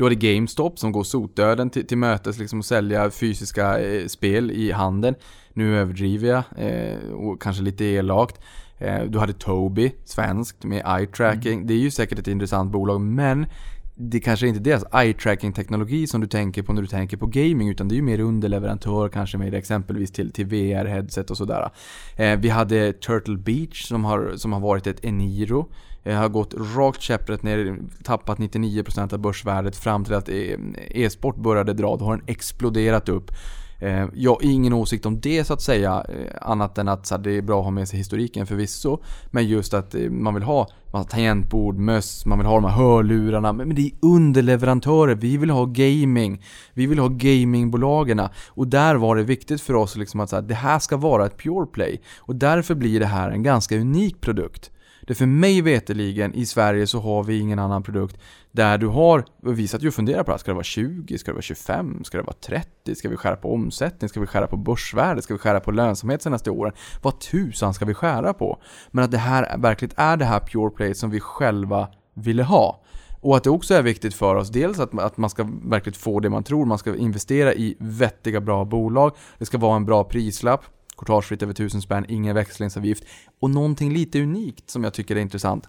Du 0.00 0.04
har 0.04 0.10
det 0.10 0.34
GameStop 0.34 0.78
som 0.78 0.92
går 0.92 1.04
sotdöden 1.04 1.70
till, 1.70 1.86
till 1.86 1.98
mötes 1.98 2.38
liksom 2.38 2.58
och 2.58 2.64
sälja 2.64 3.10
fysiska 3.10 3.78
eh, 3.78 4.06
spel 4.06 4.50
i 4.50 4.72
handeln. 4.72 5.16
Nu 5.52 5.78
överdriver 5.78 6.28
jag 6.28 6.42
eh, 6.56 7.12
och 7.12 7.42
kanske 7.42 7.62
lite 7.62 7.84
elakt. 7.84 8.40
Eh, 8.78 9.02
du 9.04 9.18
hade 9.18 9.32
Tobii, 9.32 9.94
svenskt, 10.04 10.64
med 10.64 10.84
eye-tracking. 10.84 11.52
Mm. 11.52 11.66
Det 11.66 11.74
är 11.74 11.78
ju 11.78 11.90
säkert 11.90 12.18
ett 12.18 12.28
intressant 12.28 12.72
bolag 12.72 13.00
men 13.00 13.46
det 13.94 14.20
kanske 14.20 14.48
inte 14.48 14.60
är 14.60 14.64
deras 14.64 14.84
eye-tracking-teknologi 14.84 16.06
som 16.06 16.20
du 16.20 16.26
tänker 16.26 16.62
på 16.62 16.72
när 16.72 16.82
du 16.82 16.88
tänker 16.88 17.16
på 17.16 17.26
gaming 17.26 17.68
utan 17.68 17.88
det 17.88 17.94
är 17.94 17.96
ju 17.96 18.02
mer 18.02 18.20
underleverantör 18.20 19.08
kanske 19.08 19.38
med 19.38 19.54
exempelvis 19.54 20.12
till, 20.12 20.32
till 20.32 20.46
VR-headset 20.46 21.30
och 21.30 21.36
sådär. 21.36 21.70
Eh, 22.16 22.38
vi 22.38 22.48
hade 22.48 22.92
Turtle 22.92 23.36
Beach 23.36 23.88
som 23.88 24.04
har, 24.04 24.32
som 24.36 24.52
har 24.52 24.60
varit 24.60 24.86
ett 24.86 25.04
Eniro 25.04 25.70
Eh, 26.04 26.16
har 26.16 26.28
gått 26.28 26.54
rakt 26.76 27.00
käpprätt 27.00 27.42
ner, 27.42 27.78
tappat 28.04 28.38
99% 28.38 29.12
av 29.12 29.18
börsvärdet 29.18 29.76
fram 29.76 30.04
till 30.04 30.14
att 30.14 30.28
eh, 30.28 30.56
e-sport 30.90 31.36
började 31.36 31.72
dra. 31.72 31.96
Då 31.96 32.04
har 32.04 32.16
den 32.16 32.26
exploderat 32.26 33.08
upp. 33.08 33.30
Eh, 33.78 34.06
jag 34.14 34.30
har 34.30 34.38
ingen 34.42 34.72
åsikt 34.72 35.06
om 35.06 35.20
det 35.20 35.44
så 35.44 35.52
att 35.52 35.62
säga, 35.62 36.06
annat 36.40 36.78
än 36.78 36.88
att 36.88 37.12
det 37.24 37.30
är 37.30 37.42
bra 37.42 37.58
att 37.58 37.64
ha 37.64 37.70
med 37.70 37.88
sig 37.88 37.98
historiken 37.98 38.46
förvisso. 38.46 39.02
Men 39.30 39.46
just 39.46 39.74
att 39.74 39.94
man 40.10 40.34
vill 40.34 40.42
ha 40.42 40.68
tangentbord, 41.08 41.78
möss, 41.78 42.26
man 42.26 42.38
vill 42.38 42.46
ha 42.46 42.54
de 42.54 42.64
här 42.64 42.76
hörlurarna. 42.76 43.52
Men 43.52 43.74
det 43.74 43.82
är 43.82 43.92
underleverantörer, 44.02 45.14
vi 45.14 45.36
vill 45.36 45.50
ha 45.50 45.64
gaming. 45.64 46.42
Vi 46.74 46.86
vill 46.86 46.98
ha 46.98 47.08
gamingbolagen. 47.08 48.20
Och 48.48 48.66
där 48.66 48.94
var 48.94 49.16
det 49.16 49.22
viktigt 49.22 49.60
för 49.60 49.74
oss 49.74 49.96
liksom 49.96 50.20
att 50.20 50.48
det 50.48 50.54
här 50.54 50.78
ska 50.78 50.96
vara 50.96 51.26
ett 51.26 51.38
pure 51.38 51.66
play. 51.66 52.00
Och 52.18 52.36
därför 52.36 52.74
blir 52.74 53.00
det 53.00 53.06
här 53.06 53.30
en 53.30 53.42
ganska 53.42 53.76
unik 53.76 54.20
produkt. 54.20 54.70
Det 55.06 55.14
för 55.14 55.26
mig 55.26 55.62
veteligen 55.62 56.34
i 56.34 56.46
Sverige 56.46 56.86
så 56.86 57.00
har 57.00 57.24
vi 57.24 57.38
ingen 57.38 57.58
annan 57.58 57.82
produkt 57.82 58.18
där 58.52 58.78
du 58.78 58.86
har, 58.86 59.24
vi 59.42 59.68
satt 59.68 59.82
ju 59.82 59.88
och 59.88 59.94
funderade 59.94 60.24
på 60.24 60.30
det 60.30 60.32
här. 60.32 60.38
ska 60.38 60.50
det 60.50 60.54
vara 60.54 60.64
20, 60.64 61.18
ska 61.18 61.30
det 61.30 61.34
vara 61.34 61.42
25, 61.42 62.04
ska 62.04 62.18
det 62.18 62.24
vara 62.24 62.36
30, 62.46 62.94
ska 62.94 63.08
vi 63.08 63.16
skära 63.16 63.36
på 63.36 63.54
omsättning, 63.54 64.08
ska 64.08 64.20
vi 64.20 64.26
skära 64.26 64.46
på 64.46 64.56
börsvärde, 64.56 65.22
ska 65.22 65.34
vi 65.34 65.38
skära 65.38 65.60
på 65.60 65.70
lönsamhet 65.70 66.22
senaste 66.22 66.50
åren? 66.50 66.72
Vad 67.02 67.20
tusan 67.20 67.74
ska 67.74 67.84
vi 67.84 67.94
skära 67.94 68.32
på? 68.32 68.62
Men 68.90 69.04
att 69.04 69.10
det 69.10 69.18
här 69.18 69.58
verkligen 69.58 69.94
är 69.96 70.16
det 70.16 70.24
här 70.24 70.40
pure 70.40 70.70
play 70.70 70.94
som 70.94 71.10
vi 71.10 71.20
själva 71.20 71.88
ville 72.14 72.42
ha. 72.42 72.82
Och 73.20 73.36
att 73.36 73.44
det 73.44 73.50
också 73.50 73.74
är 73.74 73.82
viktigt 73.82 74.14
för 74.14 74.34
oss, 74.34 74.48
dels 74.48 74.78
att, 74.78 74.98
att 74.98 75.16
man 75.16 75.30
ska 75.30 75.48
verkligen 75.64 75.98
få 75.98 76.20
det 76.20 76.30
man 76.30 76.44
tror, 76.44 76.66
man 76.66 76.78
ska 76.78 76.96
investera 76.96 77.54
i 77.54 77.76
vettiga 77.78 78.40
bra 78.40 78.64
bolag, 78.64 79.12
det 79.38 79.46
ska 79.46 79.58
vara 79.58 79.76
en 79.76 79.84
bra 79.84 80.04
prislapp, 80.04 80.64
Courtagefritt 81.00 81.42
över 81.42 81.52
1000 81.52 81.82
spänn, 81.82 82.04
ingen 82.08 82.34
växlingsavgift. 82.34 83.04
Och 83.40 83.50
någonting 83.50 83.92
lite 83.92 84.22
unikt 84.22 84.70
som 84.70 84.84
jag 84.84 84.94
tycker 84.94 85.16
är 85.16 85.20
intressant. 85.20 85.68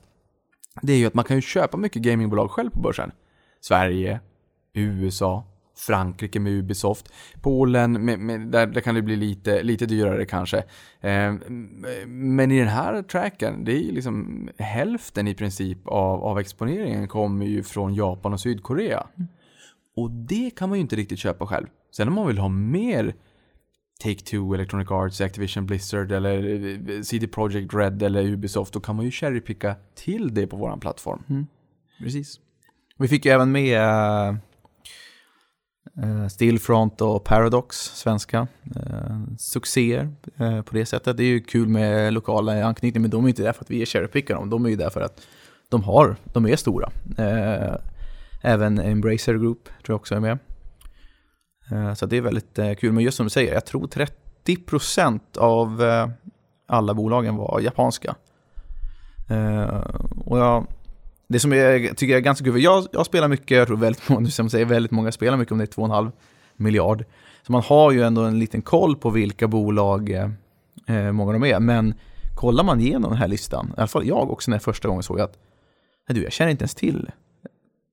Det 0.81 0.93
är 0.93 0.97
ju 0.97 1.05
att 1.05 1.13
man 1.13 1.25
kan 1.25 1.37
ju 1.37 1.41
köpa 1.41 1.77
mycket 1.77 2.01
gamingbolag 2.01 2.51
själv 2.51 2.69
på 2.69 2.79
börsen. 2.79 3.11
Sverige, 3.61 4.19
USA, 4.73 5.43
Frankrike 5.77 6.39
med 6.39 6.53
Ubisoft. 6.53 7.13
Polen, 7.41 8.05
med, 8.05 8.19
med, 8.19 8.47
där, 8.47 8.67
där, 8.67 8.81
kan 8.81 8.95
det 8.95 9.01
bli 9.01 9.15
lite, 9.15 9.63
lite 9.63 9.85
dyrare 9.85 10.25
kanske. 10.25 10.57
Eh, 11.01 11.33
men 12.07 12.51
i 12.51 12.59
den 12.59 12.67
här 12.67 13.01
tracken, 13.01 13.63
det 13.63 13.71
är 13.71 13.79
ju 13.79 13.91
liksom 13.91 14.49
hälften 14.57 15.27
i 15.27 15.35
princip 15.35 15.87
av, 15.87 16.23
av 16.23 16.39
exponeringen 16.39 17.07
kommer 17.07 17.45
ju 17.45 17.63
från 17.63 17.93
Japan 17.93 18.33
och 18.33 18.39
Sydkorea. 18.39 19.07
Och 19.95 20.11
det 20.11 20.51
kan 20.55 20.69
man 20.69 20.77
ju 20.77 20.81
inte 20.81 20.95
riktigt 20.95 21.19
köpa 21.19 21.47
själv. 21.47 21.67
Sen 21.91 22.07
om 22.07 22.13
man 22.13 22.27
vill 22.27 22.37
ha 22.37 22.49
mer 22.49 23.15
Take-Two, 24.01 24.53
Electronic 24.53 24.91
Arts, 24.91 25.21
Activision 25.21 25.65
Blizzard 25.65 26.11
eller 26.11 26.65
eh, 26.89 27.01
CD 27.01 27.27
Projekt 27.27 27.73
Red 27.73 28.03
eller 28.03 28.23
Ubisoft, 28.23 28.73
då 28.73 28.79
kan 28.79 28.95
man 28.95 29.05
ju 29.05 29.11
cherrypicka 29.11 29.75
till 29.95 30.33
det 30.33 30.47
på 30.47 30.57
vår 30.57 30.77
plattform. 30.77 31.23
Mm. 31.29 31.47
Precis. 31.99 32.39
Vi 32.97 33.07
fick 33.07 33.25
ju 33.25 33.31
även 33.31 33.51
med 33.51 33.79
uh, 36.03 36.27
Stillfront 36.27 37.01
och 37.01 37.23
Paradox, 37.23 37.77
svenska. 37.77 38.47
Uh, 38.75 39.23
succéer 39.37 40.13
uh, 40.41 40.61
på 40.61 40.75
det 40.75 40.85
sättet. 40.85 41.17
Det 41.17 41.23
är 41.23 41.27
ju 41.27 41.39
kul 41.39 41.67
med 41.67 42.13
lokala 42.13 42.65
anknytning, 42.65 43.01
men 43.01 43.11
de 43.11 43.25
är 43.25 43.29
inte 43.29 43.43
där 43.43 43.53
för 43.53 43.63
att 43.63 43.71
vi 43.71 43.81
är 43.81 43.85
cherrypickar 43.85 44.35
dem. 44.35 44.49
De 44.49 44.65
är 44.65 44.69
ju 44.69 44.75
där 44.75 44.89
för 44.89 45.01
att 45.01 45.27
de 45.69 45.83
har, 45.83 46.15
de 46.33 46.45
är 46.45 46.55
stora. 46.55 46.91
Uh, 47.19 47.75
även 48.41 48.79
Embracer 48.79 49.33
Group 49.33 49.63
tror 49.63 49.93
jag 49.93 49.95
också 49.95 50.15
är 50.15 50.19
med. 50.19 50.37
Eh, 51.71 51.93
så 51.93 52.05
det 52.05 52.17
är 52.17 52.21
väldigt 52.21 52.59
eh, 52.59 52.73
kul. 52.73 52.91
Men 52.91 53.03
just 53.03 53.17
som 53.17 53.25
du 53.25 53.29
säger, 53.29 53.53
jag 53.53 53.65
tror 53.65 53.87
30% 54.45 55.37
av 55.37 55.83
eh, 55.83 56.09
alla 56.67 56.93
bolagen 56.93 57.35
var 57.35 57.59
japanska. 57.59 58.15
Och 60.25 60.39
jag, 60.39 60.67
det 61.27 61.39
som 61.39 61.51
jag 61.51 61.97
tycker 61.97 62.15
är 62.15 62.19
ganska 62.19 62.45
kul, 62.45 62.63
jag, 62.63 62.87
jag 62.91 63.05
spelar 63.05 63.27
mycket, 63.27 63.57
jag 63.57 63.67
tror 63.67 63.77
väldigt 63.77 64.09
många, 64.09 64.27
som 64.27 64.49
säger, 64.49 64.65
väldigt 64.65 64.91
många 64.91 65.11
spelar 65.11 65.37
mycket, 65.37 65.51
om 65.51 65.57
det 65.57 65.63
är 65.63 65.67
2,5 65.67 66.11
miljard. 66.55 67.05
Så 67.45 67.51
man 67.51 67.61
har 67.61 67.91
ju 67.91 68.03
ändå 68.03 68.21
en 68.21 68.39
liten 68.39 68.61
koll 68.61 68.95
på 68.95 69.09
vilka 69.09 69.47
bolag 69.47 70.09
eh, 70.87 71.11
många 71.11 71.33
de 71.33 71.43
är. 71.43 71.59
Men 71.59 71.93
kollar 72.35 72.63
man 72.63 72.81
igenom 72.81 73.11
den 73.11 73.19
här 73.19 73.27
listan, 73.27 73.67
i 73.77 73.79
alla 73.79 73.87
fall 73.87 74.07
jag 74.07 74.31
också 74.31 74.51
när 74.51 74.55
jag 74.55 74.63
första 74.63 74.87
gången 74.87 75.03
såg 75.03 75.19
att 75.19 75.37
du, 76.07 76.23
jag 76.23 76.31
känner 76.31 76.51
inte 76.51 76.63
ens 76.63 76.75
till 76.75 77.11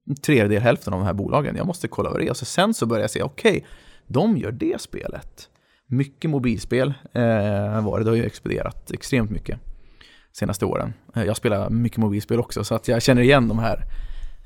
en 0.08 0.16
tredjedel, 0.16 0.62
hälften 0.62 0.92
av 0.92 1.00
de 1.00 1.06
här 1.06 1.14
bolagen. 1.14 1.56
Jag 1.56 1.66
måste 1.66 1.88
kolla 1.88 2.10
vad 2.10 2.20
det 2.20 2.26
är. 2.26 2.30
Och 2.30 2.36
så 2.36 2.44
sen 2.44 2.74
så 2.74 2.86
börjar 2.86 3.02
jag 3.02 3.10
se, 3.10 3.22
okej, 3.22 3.50
okay, 3.50 3.62
de 4.06 4.36
gör 4.36 4.52
det 4.52 4.80
spelet. 4.80 5.48
Mycket 5.86 6.30
mobilspel 6.30 6.94
eh, 7.12 7.84
var 7.84 7.98
det, 7.98 8.04
det 8.04 8.10
har 8.10 8.16
ju 8.16 8.24
exploderat 8.24 8.90
extremt 8.90 9.30
mycket 9.30 9.58
senaste 10.32 10.64
åren. 10.64 10.92
Eh, 11.14 11.24
jag 11.24 11.36
spelar 11.36 11.70
mycket 11.70 11.98
mobilspel 11.98 12.40
också, 12.40 12.64
så 12.64 12.74
att 12.74 12.88
jag 12.88 13.02
känner 13.02 13.22
igen 13.22 13.48
de 13.48 13.58
här 13.58 13.84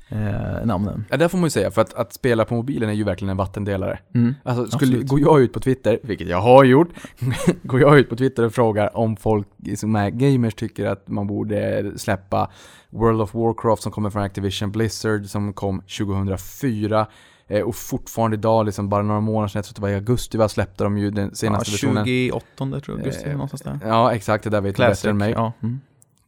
eh, 0.09 0.65
namnen. 0.65 1.05
Ja, 1.09 1.17
det 1.17 1.29
får 1.29 1.37
man 1.37 1.45
ju 1.45 1.49
säga, 1.49 1.71
för 1.71 1.81
att, 1.81 1.93
att 1.93 2.13
spela 2.13 2.45
på 2.45 2.53
mobilen 2.53 2.89
är 2.89 2.93
ju 2.93 3.03
verkligen 3.03 3.29
en 3.29 3.37
vattendelare. 3.37 3.99
Mm, 4.15 4.35
alltså, 4.43 4.77
skulle, 4.77 5.03
går 5.03 5.19
jag 5.19 5.41
ut 5.41 5.53
på 5.53 5.59
Twitter, 5.59 5.99
vilket 6.03 6.27
jag 6.27 6.41
har 6.41 6.63
gjort, 6.63 6.89
går 7.63 7.81
jag 7.81 7.99
ut 7.99 8.09
på 8.09 8.15
Twitter 8.15 8.43
och 8.43 8.53
frågar 8.53 8.97
om 8.97 9.15
folk 9.15 9.47
som 9.77 9.95
är 9.95 10.09
gamers 10.09 10.55
tycker 10.55 10.85
att 10.85 11.07
man 11.07 11.27
borde 11.27 11.91
släppa 11.97 12.51
World 12.89 13.21
of 13.21 13.33
Warcraft 13.33 13.83
som 13.83 13.91
kommer 13.91 14.09
från 14.09 14.23
Activision 14.23 14.71
Blizzard 14.71 15.25
som 15.25 15.53
kom 15.53 15.81
2004 15.81 17.07
eh, 17.47 17.61
och 17.61 17.75
fortfarande 17.75 18.37
idag, 18.37 18.65
liksom 18.65 18.89
bara 18.89 19.01
några 19.01 19.21
månader 19.21 19.47
sedan, 19.47 19.59
jag 19.59 19.65
tror 19.65 19.75
det 19.75 19.81
var 19.81 19.89
i 19.89 19.95
augusti, 19.95 20.37
va, 20.37 20.49
släppte 20.49 20.83
de 20.83 20.97
ju 20.97 21.11
den 21.11 21.35
senaste 21.35 21.71
ja, 21.71 21.77
28 21.77 22.45
versionen. 22.55 22.81
tror 22.81 22.97
jag, 22.97 23.05
augusti, 23.05 23.29
eh, 23.29 23.31
någonstans 23.31 23.61
där. 23.61 23.79
Ja, 23.83 24.13
exakt, 24.13 24.43
det 24.43 24.49
där 24.49 24.61
vet 24.61 24.75
du 24.75 24.83
bättre 24.83 25.09
än 25.09 25.17
mig. 25.17 25.31
Ja. 25.31 25.53
Mm. 25.63 25.81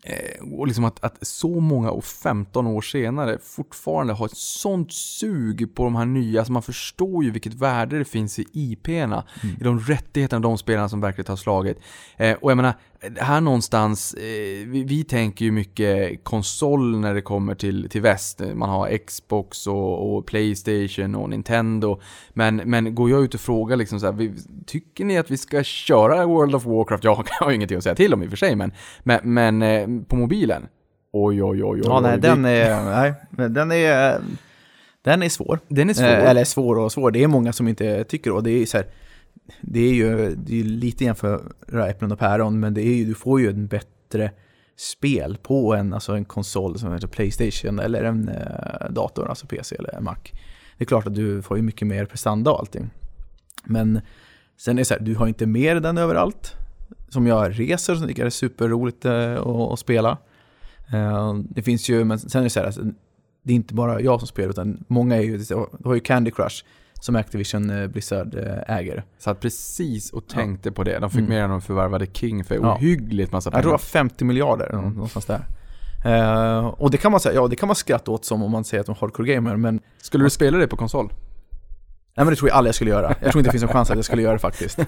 Eh, 0.08 0.54
och 0.54 0.68
liksom 0.68 0.86
att, 0.86 1.04
att 1.04 1.18
så 1.22 1.60
många 1.60 1.92
och 1.92 2.04
15 2.06 2.68
år 2.68 2.82
senare 2.82 3.38
fortfarande 3.44 4.14
har 4.14 4.26
ett 4.26 4.38
sånt 4.38 4.94
sug 4.94 5.76
på 5.76 5.84
de 5.84 5.96
här 5.96 6.06
nya, 6.06 6.40
alltså 6.40 6.54
man 6.54 6.62
förstår 6.62 7.24
ju 7.24 7.32
vilket 7.32 7.54
värde 7.54 7.98
det 7.98 8.06
finns 8.06 8.40
i 8.40 8.46
IP-erna, 8.54 9.24
mm. 9.44 9.56
i 9.60 9.64
de 9.64 9.80
rättigheterna 9.80 10.40
de 10.40 10.58
spelarna 10.58 10.90
som 10.90 11.02
verkligen 11.02 11.28
har 11.28 11.36
slagit. 11.36 11.80
Eh, 12.18 12.34
och 12.34 12.52
jag 12.52 12.56
menar, 12.56 12.74
här 13.18 13.42
någonstans, 13.42 14.14
eh, 14.14 14.68
vi, 14.68 14.84
vi 14.88 15.04
tänker 15.04 15.46
ju 15.46 15.52
mycket 15.52 16.24
konsol 16.24 17.00
när 17.00 17.14
det 17.14 17.22
kommer 17.22 17.56
till, 17.56 17.90
till 17.90 18.02
väst. 18.02 18.42
Man 18.54 18.70
har 18.70 18.98
Xbox 18.98 19.68
och, 19.68 20.18
och 20.18 20.26
Playstation 20.26 21.16
och 21.16 21.30
Nintendo. 21.30 22.02
Men, 22.34 22.56
men 22.56 22.96
går 22.96 23.10
jag 23.10 23.24
ut 23.24 23.34
och 23.34 23.40
frågar 23.40 23.78
liksom 23.78 24.00
så 24.00 24.06
här, 24.06 24.14
vi, 24.14 24.34
tycker 24.66 25.06
ni 25.06 25.18
att 25.18 25.32
vi 25.32 25.38
ska 25.38 25.64
köra 25.64 26.26
World 26.26 26.56
of 26.56 26.66
Warcraft? 26.66 27.04
Jag 27.04 27.16
har 27.40 27.50
ju 27.50 27.56
ingenting 27.56 27.78
att 27.78 27.84
säga 27.84 27.96
till 27.96 28.14
om 28.14 28.24
i 28.24 28.26
och 28.26 28.30
för 28.30 28.38
sig, 28.38 28.56
men, 28.56 28.72
men, 29.04 29.20
men 29.24 29.62
eh, 29.62 29.88
på 30.08 30.16
mobilen? 30.16 30.68
Oj, 31.12 31.44
oj, 31.44 31.64
oj, 31.64 31.64
oj. 31.64 31.82
Ja, 31.84 32.00
nej, 32.00 32.20
den 32.20 32.46
är, 32.46 32.84
nej, 32.84 33.14
men 33.30 33.54
den 33.54 33.72
är, 33.72 34.22
den 35.02 35.24
är 35.24 35.30
svår. 35.30 35.60
den 35.68 35.90
är 35.90 35.94
svår. 35.94 36.06
Eh, 36.06 36.30
Eller 36.30 36.44
svår 36.44 36.80
och 36.80 36.92
svår, 36.92 37.12
det 37.12 37.24
är 37.24 37.28
många 37.28 37.54
som 37.54 37.68
inte 37.68 38.04
tycker 38.04 38.32
och 38.32 38.44
det 38.44 38.52
är 38.52 38.66
så 38.66 38.78
här, 38.78 38.88
det 39.62 39.80
är 39.80 39.94
ju 39.94 40.36
det 40.36 40.54
är 40.54 40.58
ju 40.58 40.64
lite 40.64 41.04
jämföra 41.04 41.88
äpplen 41.88 42.12
och 42.12 42.20
päron, 42.20 42.60
men 42.60 42.74
det 42.74 42.82
är 42.82 42.96
ju, 42.96 43.06
du 43.06 43.14
får 43.14 43.42
ju 43.42 43.50
en 43.50 43.68
bättre 43.68 44.32
spel 44.78 45.38
på 45.44 45.76
en, 45.76 45.94
alltså 45.94 46.14
en 46.14 46.26
konsol 46.26 46.80
som 46.80 46.94
heter 46.94 47.08
Playstation 47.08 47.80
eller 47.80 48.04
en 48.04 48.30
eh, 48.30 48.90
dator, 48.90 49.30
alltså 49.30 49.48
PC 49.48 49.76
eller 49.76 50.00
Mac. 50.02 50.16
Det 50.78 50.84
är 50.84 50.86
klart 50.86 51.08
att 51.08 51.16
du 51.16 51.42
får 51.42 51.58
ju 51.58 51.64
mycket 51.64 51.88
mer 51.88 52.06
prestanda 52.06 52.52
och 52.52 52.60
allting. 52.60 52.90
Men 53.64 54.02
sen 54.58 54.78
är 54.78 54.82
det 54.82 54.86
så 54.86 54.94
här, 54.94 55.02
du 55.02 55.16
har 55.16 55.28
inte 55.28 55.46
mer 55.46 55.76
den 55.76 55.98
överallt. 55.98 56.54
Som 57.10 57.28
jag 57.28 57.60
reser 57.60 57.96
så 57.96 58.08
tycker 58.08 58.22
jag 58.22 58.26
det 58.26 58.30
är 58.30 58.30
superroligt 58.30 59.06
eh, 59.06 59.34
att, 59.34 59.72
att 59.72 59.80
spela. 59.80 60.18
Eh, 60.94 61.34
det 61.50 61.62
finns 61.62 61.90
ju, 61.90 62.04
men 62.04 62.20
sen 62.20 62.40
är 62.40 62.44
det 62.44 62.50
så 62.50 62.60
här, 62.60 62.66
alltså, 62.66 62.82
det 63.44 63.54
är 63.54 63.56
inte 63.56 63.74
bara 63.74 64.02
jag 64.02 64.20
som 64.20 64.28
spelar 64.28 64.50
utan 64.50 64.84
många 64.88 65.16
är 65.16 65.22
ju, 65.22 65.38
du 65.38 65.66
har 65.84 65.94
ju 65.94 66.00
Candy 66.00 66.32
Crush 66.32 66.66
som 67.06 67.16
Activision 67.16 67.70
eh, 67.70 67.88
Blizzard 67.88 68.36
eh, 68.36 68.76
äger. 68.78 69.04
Satt 69.18 69.40
precis 69.40 70.12
och 70.14 70.28
tänkte 70.28 70.72
på 70.72 70.84
det. 70.84 71.00
De 71.00 71.10
fick 71.10 71.20
Mm. 71.20 71.30
mer 71.30 71.42
än 71.44 71.50
de 71.50 71.62
förvärvade 71.62 72.06
King 72.14 72.44
för 72.44 72.56
Ja. 72.56 72.76
ohyggligt 72.76 73.32
massa 73.32 73.48
Jag 73.48 73.54
tror 73.54 73.60
det 73.60 73.64
pengar. 73.64 73.72
var 73.72 73.78
50 73.78 74.26
miljarder 74.26 74.70
Mm. 74.74 74.90
någonstans 74.94 75.26
där. 75.26 75.46
Eh, 76.06 76.66
och 76.66 76.92
det 76.92 76.98
kan 76.98 77.12
man 77.12 77.20
säga, 77.20 77.36
ja 77.36 77.48
det 77.48 77.56
kan 77.56 77.68
man 77.68 77.76
skratta 77.76 78.12
åt 78.12 78.26
som 78.26 78.44
om 78.44 78.52
man 78.52 78.64
säger 78.64 78.82
att 78.82 78.86
de 78.88 78.96
är 78.96 79.00
hardcore 79.00 79.34
gamer 79.34 79.56
men 79.56 79.80
Skulle 80.02 80.24
du 80.24 80.30
spela 80.30 80.58
det 80.58 80.68
på 80.68 80.76
konsol? 80.78 81.14
Nej 82.18 82.26
men 82.26 82.28
det 82.34 82.36
tror 82.36 82.50
jag 82.50 82.56
aldrig 82.58 82.68
jag 82.70 82.76
skulle 82.76 82.92
göra. 82.92 83.16
Jag 83.22 83.32
tror 83.32 83.40
inte 83.40 83.48
det 83.48 83.52
finns 83.52 83.64
en 83.64 83.70
chans 83.70 83.90
att 83.92 83.96
jag 83.98 84.06
skulle 84.06 84.22
göra 84.22 84.34
det 84.34 84.40
faktiskt. 84.40 84.80
Eh, 84.80 84.86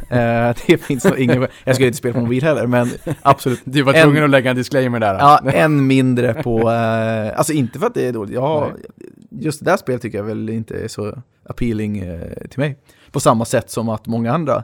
det 0.68 0.78
finns 0.82 1.04
nog 1.06 1.20
ingen 1.20 1.48
Jag 1.63 1.76
skulle 1.76 1.88
inte 1.88 1.98
spela 1.98 2.13
på 2.13 2.20
mobil 2.20 2.44
heller, 2.44 2.68
men 2.68 2.90
absolut. 3.22 3.62
Du 3.63 3.82
var 3.82 3.94
En- 3.94 4.04
tvungen 4.04 4.24
att 4.24 4.30
lägga 4.30 4.50
en 4.50 4.56
disclaimer 4.56 5.00
där. 5.00 5.13
Ja, 5.13 5.50
än 5.52 5.88
mindre 5.88 6.34
på... 6.44 6.72
Eh, 6.72 7.38
alltså 7.38 7.54
inte 7.54 7.80
för 7.80 7.88
att 7.88 7.94
det 7.94 8.08
är 8.08 8.13
dåligt. 8.13 8.34
Ja, 8.36 8.72
just 9.30 9.60
det 9.60 9.72
där 9.72 9.78
spelet 9.78 10.02
tycker 10.02 10.18
jag 10.18 10.26
väl 10.26 10.50
inte 10.50 10.84
är 10.84 10.88
så 10.88 11.22
appealing 11.50 11.98
eh, 12.00 12.48
till 12.50 12.60
mig. 12.60 12.78
På 13.12 13.20
samma 13.20 13.46
sätt 13.46 13.70
som 13.70 13.90
att 13.90 14.08
många 14.08 14.34
andra 14.34 14.63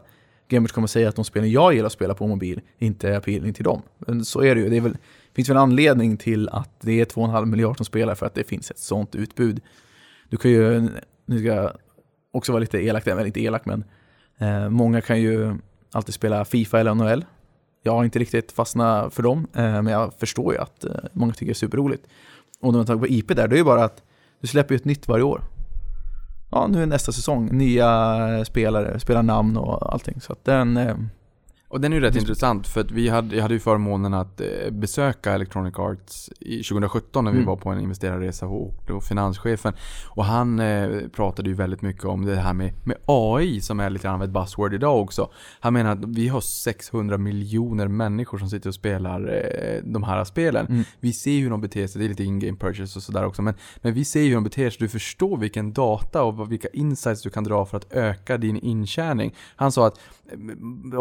gamers 0.50 0.72
kommer 0.72 0.88
säga 0.88 1.10
att 1.10 1.16
de 1.16 1.26
spelen 1.26 1.52
jag 1.52 1.74
gillar 1.74 1.86
att 1.86 1.92
spela 1.94 2.14
på 2.14 2.28
mobil 2.28 2.62
inte 2.80 3.10
är 3.10 3.18
appealing 3.18 3.54
till 3.54 3.64
dem. 3.64 3.82
Men 3.98 4.26
så 4.26 4.44
är 4.44 4.56
det 4.56 4.62
ju. 4.62 4.70
Det 4.70 4.80
väl, 4.80 4.98
finns 5.36 5.50
väl 5.50 5.58
en 5.58 5.64
anledning 5.64 6.18
till 6.18 6.50
att 6.50 6.70
det 6.82 7.02
är 7.02 7.06
2,5 7.06 7.46
miljard 7.46 7.78
som 7.78 7.86
spelar 7.86 8.16
för 8.16 8.26
att 8.26 8.34
det 8.36 8.44
finns 8.44 8.72
ett 8.72 8.80
sånt 8.80 9.16
utbud. 9.16 9.62
Du 10.30 10.38
kan 10.38 10.52
ju, 10.52 10.90
nu 11.26 11.40
ska 11.40 11.48
jag 11.48 11.72
också 12.34 12.52
vara 12.52 12.60
lite 12.60 12.78
elak, 12.78 13.08
eller 13.08 13.26
inte 13.26 13.42
elak 13.42 13.66
men 13.66 13.84
eh, 14.38 14.70
många 14.70 15.02
kan 15.02 15.22
ju 15.22 15.56
alltid 15.92 16.14
spela 16.14 16.46
Fifa 16.46 16.80
eller 16.80 16.94
NHL. 16.94 17.26
Jag 17.84 17.92
har 17.92 18.04
inte 18.04 18.20
riktigt 18.20 18.52
fastnat 18.52 19.14
för 19.14 19.24
dem, 19.24 19.48
eh, 19.54 19.82
men 19.82 19.88
jag 19.88 20.14
förstår 20.14 20.54
ju 20.54 20.60
att 20.60 20.84
eh, 20.84 20.92
många 21.14 21.34
tycker 21.34 21.46
det 21.46 21.52
är 21.52 21.54
superroligt. 21.54 22.08
Och 22.60 22.72
när 22.72 22.80
man 22.80 22.86
tar 22.86 22.96
på 22.96 23.08
IP 23.08 23.28
där, 23.28 23.48
det 23.48 23.56
är 23.56 23.58
ju 23.58 23.64
bara 23.64 23.84
att 23.84 24.04
du 24.42 24.48
släpper 24.48 24.74
ju 24.74 24.78
ett 24.78 24.86
nytt 24.86 25.08
varje 25.08 25.24
år. 25.24 25.42
Ja, 26.52 26.68
nu 26.68 26.82
är 26.82 26.86
nästa 26.86 27.12
säsong, 27.12 27.50
nya 27.52 28.46
spelare, 28.46 29.00
spelarnamn 29.00 29.58
och 29.58 29.94
allting. 29.94 30.22
Så 30.22 30.34
att 30.34 30.46
den, 30.46 30.78
eh, 30.78 30.96
och 31.74 31.82
den 31.82 31.94
är 31.94 31.98
ju 31.98 32.02
rätt 32.02 32.16
intressant 32.16 32.68
för 32.68 32.82
att 32.82 32.92
vi 32.92 33.10
hade, 33.10 33.36
jag 33.36 33.42
hade 33.42 33.54
ju 33.54 33.60
förmånen 33.60 34.14
att 34.14 34.42
eh, 34.42 34.48
besöka 34.72 35.34
Electronic 35.34 35.80
Arts 35.80 36.30
i 36.40 36.64
2017 36.64 37.26
när 37.26 37.32
vi 37.32 37.38
Mm. 37.38 37.48
var 37.48 37.56
på 37.56 37.70
en 37.70 37.80
investerarresa 37.80 38.48
och, 38.48 39.04
finanschefen. 39.04 39.74
Och 40.08 40.26
han 40.26 40.60
eh, 40.60 40.90
pratade 41.16 41.50
ju 41.50 41.56
väldigt 41.56 41.82
mycket 41.82 42.06
om 42.06 42.26
det 42.26 42.36
här 42.36 42.54
med, 42.54 42.74
med 42.84 42.98
AI 43.06 43.62
som 43.62 43.80
är 43.80 43.90
lite 43.90 44.04
grann 44.04 44.16
av 44.16 44.24
ett 44.24 44.30
buzzword 44.30 44.74
idag 44.74 45.02
också. 45.02 45.30
Han 45.60 45.74
menar 45.74 45.92
att 45.92 46.06
vi 46.06 46.28
har 46.28 46.42
600 46.42 47.18
miljoner 47.18 47.88
människor 47.88 48.38
som 48.38 48.50
sitter 48.50 48.70
och 48.70 48.76
spelar 48.76 49.20
eh, 49.22 49.84
de 49.84 50.04
här 50.04 50.24
spelen. 50.24 50.66
Mm. 50.66 50.84
Vi 51.00 51.14
ser 51.14 51.40
hur 51.40 51.50
de 51.50 51.62
beter 51.62 51.88
sig, 51.88 52.00
det 52.00 52.06
är 52.06 52.10
lite 52.10 52.24
in-game 52.24 52.58
purchase 52.58 53.00
och 53.00 53.04
sådär 53.04 53.26
också. 53.26 53.42
Men, 53.42 53.54
men 53.78 53.94
vi 53.94 54.06
ser 54.06 54.24
hur 54.24 54.34
de 54.34 54.44
beter 54.44 54.70
sig, 54.70 54.78
du 54.80 54.90
förstår 54.90 55.38
vilken 55.38 55.74
data 55.74 56.24
och 56.24 56.52
vilka 56.52 56.68
insights 56.74 57.22
du 57.22 57.30
kan 57.30 57.44
dra 57.44 57.66
för 57.66 57.78
att 57.78 57.94
öka 57.94 58.38
din 58.38 58.58
intjäning. 58.58 59.36
Han 59.56 59.72
sa 59.72 59.88
att 59.88 60.00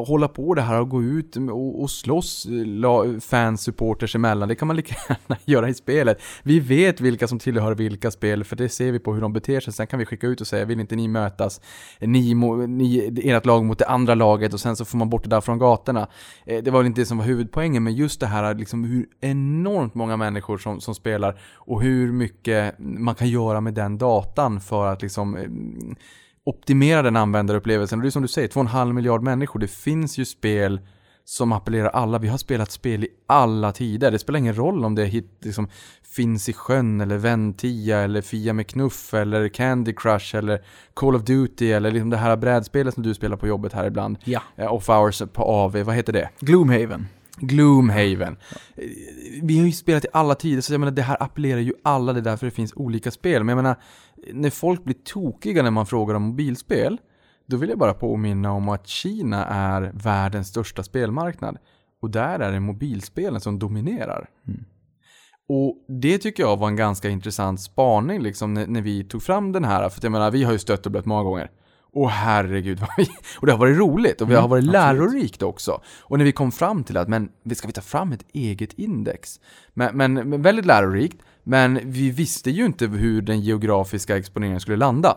hålla 0.06 0.28
på 0.28 0.54
det 0.54 0.62
det 0.62 0.66
här 0.66 0.81
att 0.81 0.88
gå 0.88 1.03
ut 1.03 1.37
och, 1.37 1.83
och 1.83 1.90
slåss 1.90 2.42
fansupporters 2.42 3.25
fans, 3.25 3.62
supporters 3.62 4.14
emellan, 4.14 4.48
det 4.48 4.55
kan 4.55 4.68
man 4.68 4.77
lika 4.77 4.94
gärna 5.09 5.40
göra 5.44 5.68
i 5.68 5.75
spelet. 5.75 6.22
Vi 6.42 6.61
vet 6.61 7.01
vilka 7.01 7.29
som 7.29 7.38
tillhör 7.38 7.75
vilka 7.75 8.11
spel, 8.11 8.44
för 8.44 8.57
det 8.57 8.68
ser 8.68 8.92
vi 8.92 8.98
på 8.98 9.14
hur 9.14 9.20
de 9.20 9.33
beter 9.33 9.61
sig. 9.61 9.72
Sen 9.72 9.87
kan 9.87 9.98
vi 9.98 10.07
skicka 10.07 10.27
ut 10.27 10.40
och 10.40 10.46
säga, 10.46 10.64
vill 10.64 10.81
inte 10.81 10.96
ni 10.96 11.09
mötas, 11.09 11.61
ni, 12.01 12.35
ni 12.68 13.12
ert 13.25 13.46
lag 13.46 13.64
mot 13.64 13.79
det 13.79 13.87
andra 13.87 14.14
laget 14.14 14.55
och 14.55 14.61
sen 14.61 14.77
så 14.77 14.85
får 14.85 14.98
man 14.98 15.11
bort 15.11 15.22
det 15.22 15.31
där 15.31 15.40
från 15.40 15.59
gatorna. 15.59 16.09
Eh, 16.46 16.62
det 16.62 16.70
var 16.70 16.79
väl 16.79 16.87
inte 16.87 17.01
det 17.01 17.07
som 17.07 17.18
var 17.18 17.25
huvudpoängen, 17.25 17.83
men 17.83 17.94
just 17.94 18.20
det 18.20 18.27
här 18.27 18.55
liksom 18.55 18.85
hur 18.85 19.07
enormt 19.20 19.94
många 19.94 20.16
människor 20.16 20.59
som, 20.59 20.81
som 20.81 20.94
spelar 20.94 21.40
och 21.55 21.83
hur 21.83 22.12
mycket 22.12 22.79
man 22.79 23.14
kan 23.14 23.29
göra 23.29 23.61
med 23.61 23.75
den 23.75 23.98
datan 23.98 24.61
för 24.61 24.87
att 24.87 25.03
liksom 25.03 25.37
eh, 25.37 25.42
optimera 26.44 27.02
den 27.02 27.16
användarupplevelsen. 27.16 27.98
Och 27.98 28.02
det 28.02 28.09
är 28.09 28.11
som 28.11 28.22
du 28.22 28.28
säger, 28.28 28.48
2,5 28.48 28.92
miljard 28.92 29.22
människor. 29.22 29.61
Det 29.61 29.70
finns 29.70 30.18
ju 30.18 30.24
spel 30.24 30.81
som 31.24 31.52
appellerar 31.52 31.88
alla. 31.88 32.18
Vi 32.18 32.28
har 32.28 32.38
spelat 32.38 32.70
spel 32.70 33.05
i 33.05 33.09
alla 33.26 33.72
tider. 33.72 34.11
Det 34.11 34.18
spelar 34.18 34.38
ingen 34.38 34.57
roll 34.57 34.85
om 34.85 34.94
det 34.94 35.05
hit, 35.05 35.31
liksom, 35.40 35.68
finns 36.16 36.48
i 36.48 36.52
sjön 36.52 37.00
eller 37.00 37.16
Ventia 37.16 37.98
eller 37.98 38.22
Fia 38.22 38.52
med 38.52 38.66
knuff 38.66 39.14
eller 39.14 39.48
Candy 39.48 39.92
Crush 39.96 40.37
eller 40.37 40.64
Call 40.94 41.16
of 41.16 41.22
Duty 41.22 41.72
eller 41.72 41.90
liksom 41.90 42.11
det 42.11 42.16
här 42.16 42.37
brädspelet 42.37 42.94
som 42.94 43.02
du 43.02 43.14
spelar 43.14 43.37
på 43.37 43.46
jobbet 43.46 43.72
här 43.72 43.87
ibland. 43.87 44.18
ja. 44.24 44.42
Eh, 44.57 44.72
Off 44.72 44.88
hours 44.88 45.22
på 45.33 45.42
AV, 45.42 45.76
vad 45.83 45.94
heter 45.94 46.12
det? 46.12 46.28
Gloomhaven. 46.40 47.07
Gloomhaven. 47.42 48.37
Vi 49.42 49.59
har 49.59 49.66
ju 49.66 49.72
spelat 49.72 50.05
i 50.05 50.09
alla 50.12 50.35
tider, 50.35 50.61
så 50.62 50.72
jag 50.72 50.81
menar 50.81 50.92
det 50.92 51.02
här 51.02 51.22
appellerar 51.22 51.61
ju 51.61 51.72
alla, 51.83 52.12
det 52.12 52.20
är 52.20 52.22
därför 52.22 52.46
det 52.46 52.50
finns 52.50 52.72
olika 52.76 53.11
spel. 53.11 53.44
Men 53.44 53.57
jag 53.57 53.64
menar, 53.64 53.76
när 54.33 54.50
folk 54.50 54.85
blir 54.85 54.94
tokiga 55.05 55.62
när 55.62 55.70
man 55.70 55.87
frågar 55.87 56.14
om 56.14 56.22
mobilspel, 56.22 56.98
då 57.46 57.57
vill 57.57 57.70
jag 57.70 57.78
bara 57.78 57.94
påminna 57.94 58.52
om 58.52 58.68
att 58.68 58.87
Kina 58.87 59.46
är 59.46 59.92
världens 59.94 60.48
största 60.48 60.83
spelmarknad. 60.83 61.59
Och 62.02 62.11
där 62.11 62.38
är 62.38 62.52
det 62.52 62.61
mobilspelen 62.61 63.40
som 63.40 63.59
dominerar. 63.59 64.28
Mm. 64.48 64.64
Och 65.48 65.76
det 65.88 66.18
tycker 66.18 66.42
jag 66.42 66.57
var 66.57 66.68
en 66.68 66.76
ganska 66.76 67.09
intressant 67.09 67.61
spaning 67.61 68.22
liksom 68.22 68.55
när, 68.55 68.66
när 68.66 68.81
vi 68.81 69.05
tog 69.05 69.22
fram 69.22 69.52
den 69.52 69.64
här. 69.64 69.88
För 69.88 70.00
jag 70.02 70.12
menar, 70.12 70.31
vi 70.31 70.44
har 70.44 70.52
ju 70.52 70.59
stött 70.59 70.87
och 70.87 70.92
blött 70.92 71.07
många 71.07 71.22
gånger. 71.22 71.50
Åh 71.94 72.09
herregud. 72.09 72.81
Och 73.40 73.46
det 73.46 73.52
har 73.52 73.59
varit 73.59 73.78
roligt 73.78 74.20
och 74.20 74.31
vi 74.31 74.35
har 74.35 74.40
Mm, 74.42 74.50
varit 74.50 74.62
absolut. 74.62 74.72
lärorikt 74.72 75.42
också. 75.42 75.81
Och 76.00 76.18
när 76.18 76.24
vi 76.24 76.33
kom 76.33 76.52
fram 76.52 76.85
till 76.85 76.96
att, 76.96 77.09
men 77.09 77.28
vi 77.42 77.55
ska 77.55 77.66
vi 77.66 77.72
ta 77.72 77.81
fram 77.81 78.12
ett 78.12 78.24
eget 78.33 78.72
index? 78.72 79.40
Men, 79.74 79.96
men, 79.96 80.14
men 80.14 80.42
väldigt 80.42 80.66
lärorikt. 80.66 81.22
Men 81.44 81.81
vi 81.85 82.11
visste 82.11 82.50
ju 82.50 82.64
inte 82.66 82.87
hur 82.87 83.22
den 83.22 83.40
geografiska 83.40 84.16
exponeringen 84.16 84.61
skulle 84.61 84.76
landa. 84.76 85.16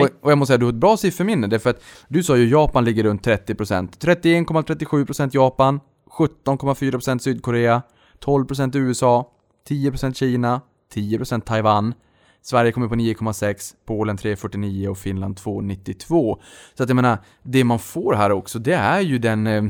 Och, 0.00 0.08
och 0.20 0.30
jag 0.30 0.38
måste 0.38 0.50
säga, 0.50 0.58
du 0.58 0.64
har 0.64 0.72
ett 0.72 0.78
bra 0.78 0.96
sifferminne. 0.96 1.46
Därför 1.46 1.70
att 1.70 1.82
du 2.08 2.22
sa 2.22 2.36
ju 2.36 2.48
Japan 2.48 2.84
ligger 2.84 3.02
runt 3.04 3.26
30%. 3.26 3.98
31,37% 3.98 5.30
Japan, 5.32 5.80
17,4% 6.18 7.18
Sydkorea, 7.18 7.82
12% 8.24 8.76
USA, 8.76 9.30
10% 9.68 10.12
Kina, 10.14 10.60
10% 10.94 11.40
Taiwan. 11.40 11.94
Sverige 12.42 12.72
kommer 12.72 12.88
på 12.88 12.94
9,6, 12.94 13.74
Polen 13.86 14.16
3,49 14.16 14.88
och 14.88 14.98
Finland 14.98 15.38
2,92. 15.38 16.38
Så 16.74 16.82
att 16.82 16.88
jag 16.88 16.96
menar, 16.96 17.18
det 17.42 17.64
man 17.64 17.78
får 17.78 18.14
här 18.14 18.32
också, 18.32 18.58
det 18.58 18.74
är 18.74 19.00
ju 19.00 19.18
den 19.18 19.46
eh, 19.46 19.64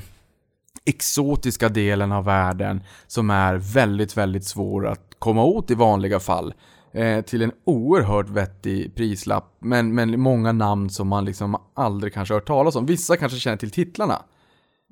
exotiska 0.85 1.69
delen 1.69 2.13
av 2.13 2.25
världen 2.25 2.83
som 3.07 3.31
är 3.31 3.57
väldigt, 3.57 4.17
väldigt 4.17 4.45
svår 4.45 4.87
att 4.87 5.15
komma 5.19 5.45
åt 5.45 5.71
i 5.71 5.75
vanliga 5.75 6.21
fall. 6.21 6.55
Eh, 6.93 7.21
till 7.21 7.43
en 7.43 7.53
oerhört 7.65 8.29
vettig 8.29 8.95
prislapp, 8.95 9.57
men, 9.59 9.95
men 9.95 10.21
många 10.21 10.53
namn 10.53 10.91
som 10.91 11.09
man 11.09 11.25
liksom 11.25 11.57
aldrig 11.75 12.15
kanske 12.15 12.35
hört 12.35 12.47
talas 12.47 12.77
om. 12.77 12.87
Vissa 12.87 13.17
kanske 13.17 13.39
känner 13.39 13.57
till 13.57 13.71
titlarna. 13.71 14.23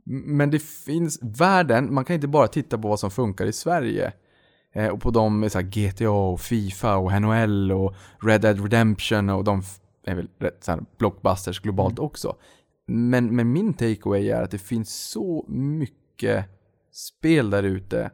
Men 0.05 0.51
det 0.51 0.63
finns 0.63 1.19
världen, 1.23 1.95
man 1.95 2.05
kan 2.05 2.15
inte 2.15 2.29
bara 2.29 2.49
titta 2.49 2.79
på 2.79 2.89
vad 2.89 3.01
som 3.01 3.11
funkar 3.11 3.47
i 3.47 3.53
Sverige. 3.53 4.13
Eh, 4.73 4.89
och 4.89 5.01
på 5.01 5.11
de 5.11 5.41
med 5.41 5.53
så 5.53 5.61
GTA 5.63 6.11
och 6.11 6.41
Fifa 6.41 6.97
och 6.97 7.23
NHL 7.23 7.73
och 7.73 7.95
Red 8.23 8.41
Dead 8.41 8.61
Redemption 8.61 9.31
och 9.31 9.45
de 9.45 9.63
är 10.05 10.15
väl 10.15 10.29
rätt 10.39 10.65
så 10.65 10.79
blockbusters 10.99 11.61
globalt 11.61 11.99
också. 11.99 12.37
Men, 12.87 13.37
men 13.37 13.53
min 13.53 13.75
takeaway 13.75 14.29
är 14.29 14.43
att 14.43 14.51
det 14.51 14.59
finns 14.59 15.11
så 15.11 15.45
mycket 15.49 16.45
spel 16.93 17.51
där 17.51 17.63
ute 17.63 18.11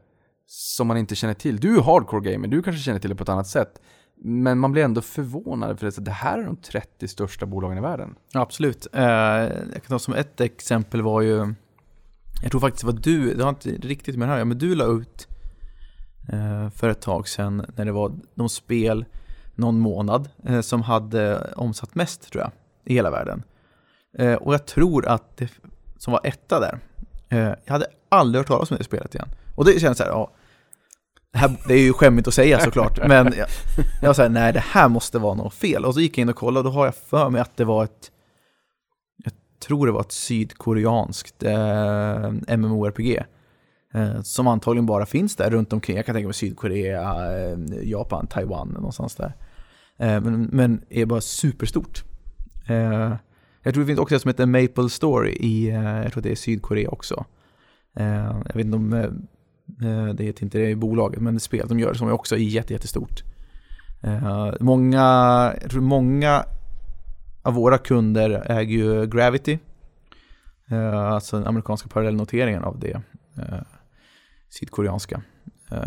som 0.47 0.87
man 0.87 0.97
inte 0.97 1.15
känner 1.15 1.35
till. 1.35 1.57
Du 1.57 1.77
är 1.77 1.83
hardcore 1.83 2.33
gamer, 2.33 2.49
du 2.49 2.63
kanske 2.63 2.83
känner 2.83 2.99
till 2.99 3.11
det 3.11 3.17
på 3.17 3.23
ett 3.23 3.29
annat 3.29 3.47
sätt. 3.47 3.81
Men 4.17 4.59
man 4.59 4.73
blir 4.73 4.85
ändå 4.85 5.01
förvånad 5.01 5.79
för 5.79 5.87
det, 5.87 6.05
det 6.05 6.11
här 6.11 6.39
är 6.39 6.45
de 6.45 6.57
30 6.57 7.09
största 7.09 7.47
bolagen 7.47 7.79
i 7.79 7.81
världen. 7.81 8.15
Ja, 8.33 8.41
absolut. 8.41 8.87
Eh, 8.93 9.03
jag 9.03 9.73
kan 9.73 9.89
ta 9.89 9.99
som 9.99 10.15
ett 10.15 10.41
exempel 10.41 11.03
var 11.03 11.21
ju 11.21 11.55
Jag 12.43 12.51
tror 12.51 12.61
faktiskt 12.61 12.81
det 12.81 12.93
var 12.93 13.01
du, 13.01 13.35
det 13.35 13.43
har 13.43 13.51
inte 13.51 13.71
riktigt 13.71 14.17
med 14.17 14.29
det 14.29 14.35
här 14.35 14.45
men 14.45 14.59
du 14.59 14.75
la 14.75 14.85
ut 14.85 15.29
för 16.75 16.89
ett 16.89 17.01
tag 17.01 17.29
sedan 17.29 17.67
när 17.77 17.85
det 17.85 17.93
var 17.93 18.13
de 18.35 18.49
spel 18.49 19.05
någon 19.55 19.81
månad 19.81 20.29
eh, 20.45 20.61
som 20.61 20.83
hade 20.83 21.53
omsatt 21.57 21.95
mest 21.95 22.33
tror 22.33 22.43
jag 22.43 22.51
i 22.85 22.95
hela 22.95 23.11
världen. 23.11 23.43
Eh, 24.19 24.35
och 24.35 24.55
jag 24.55 24.67
tror 24.67 25.07
att 25.07 25.37
det 25.37 25.49
som 25.99 26.13
var 26.13 26.21
etta 26.25 26.61
där, 26.61 26.79
eh, 27.29 27.55
jag 27.65 27.73
hade 27.73 27.87
aldrig 28.09 28.41
hört 28.41 28.47
talas 28.47 28.71
om 28.71 28.77
det 28.77 28.85
spelet 28.85 29.15
igen. 29.15 29.29
Och 29.55 29.65
det 29.65 29.81
känns 29.81 29.99
så 29.99 30.05
här, 30.05 30.11
ja, 30.11 30.31
det, 31.33 31.39
här, 31.39 31.57
det 31.69 31.75
är 31.75 31.83
ju 31.83 31.93
skämmigt 31.93 32.29
att 32.29 32.35
säga 32.35 32.61
såklart, 32.61 32.99
men 33.09 33.33
jag, 33.37 33.49
jag 34.01 34.09
var 34.09 34.15
så 34.15 34.23
här, 34.23 34.29
nej 34.29 34.53
det 34.53 34.65
här 34.67 34.89
måste 34.89 35.19
vara 35.19 35.35
något 35.35 35.55
fel. 35.55 35.85
Och 35.85 35.95
så 35.95 36.01
gick 36.01 36.19
jag 36.19 36.23
in 36.23 36.29
och 36.29 36.37
kollade 36.37 36.69
och 36.69 36.75
då 36.75 36.81
har 36.81 36.85
jag 36.85 36.95
för 36.95 37.31
mig 37.31 37.41
att 37.41 37.57
det 37.57 37.65
var 37.65 37.85
ett, 37.85 38.11
jag 39.25 39.33
tror 39.61 39.87
det 39.87 39.93
var 39.93 40.01
ett 40.01 40.13
sydkoreanskt 40.13 41.43
eh, 41.43 42.57
MMORPG. 42.57 43.25
Eh, 43.95 44.23
som 44.23 44.47
antagligen 44.47 44.87
bara 44.87 45.07
finns 45.07 45.37
där 45.37 45.51
runt 45.51 45.73
omkring. 45.73 45.97
Jag 45.97 46.07
kan 46.07 46.15
tänka 46.15 46.27
mig 46.27 46.35
Sydkorea, 46.35 47.03
eh, 47.39 47.59
Japan, 47.83 48.27
Taiwan 48.27 48.69
någonstans 48.69 49.15
där. 49.15 49.35
Eh, 49.99 50.21
men, 50.21 50.43
men 50.43 50.83
är 50.91 51.07
bara 51.07 51.21
superstort. 51.21 52.05
Jag 53.63 53.75
tror 53.75 53.83
det 53.83 53.87
finns 53.87 53.99
också 53.99 54.15
det 54.15 54.21
som 54.21 54.29
heter 54.29 54.47
Maple 54.47 54.89
Story 54.89 55.31
i, 55.31 55.69
jag 56.05 56.13
tror 56.13 56.23
det 56.23 56.31
är 56.31 56.35
Sydkorea 56.35 56.89
också. 56.89 57.25
Jag 57.95 58.55
vet 58.55 58.65
inte 58.65 58.77
om 58.77 58.91
det 60.15 60.25
heter 60.25 60.45
inte 60.45 60.59
det 60.59 60.71
i 60.71 60.77
bolaget, 60.77 61.21
men 61.21 61.35
det 61.35 61.41
spel 61.41 61.69
de 61.69 61.79
gör 61.79 61.95
som 61.95 62.09
är 62.09 62.13
också 62.13 62.35
är 62.35 62.39
jättestort. 62.39 63.23
Många, 64.61 65.03
jag 65.61 65.71
tror 65.71 65.81
många 65.81 66.45
av 67.43 67.55
våra 67.55 67.79
kunder 67.79 68.51
äger 68.51 68.77
ju 68.77 69.07
Gravity. 69.07 69.59
Alltså 71.13 71.39
den 71.39 71.47
amerikanska 71.47 71.89
parallellnoteringen 71.89 72.65
av 72.65 72.79
det 72.79 73.03
sydkoreanska 74.49 75.23
eh, 75.71 75.79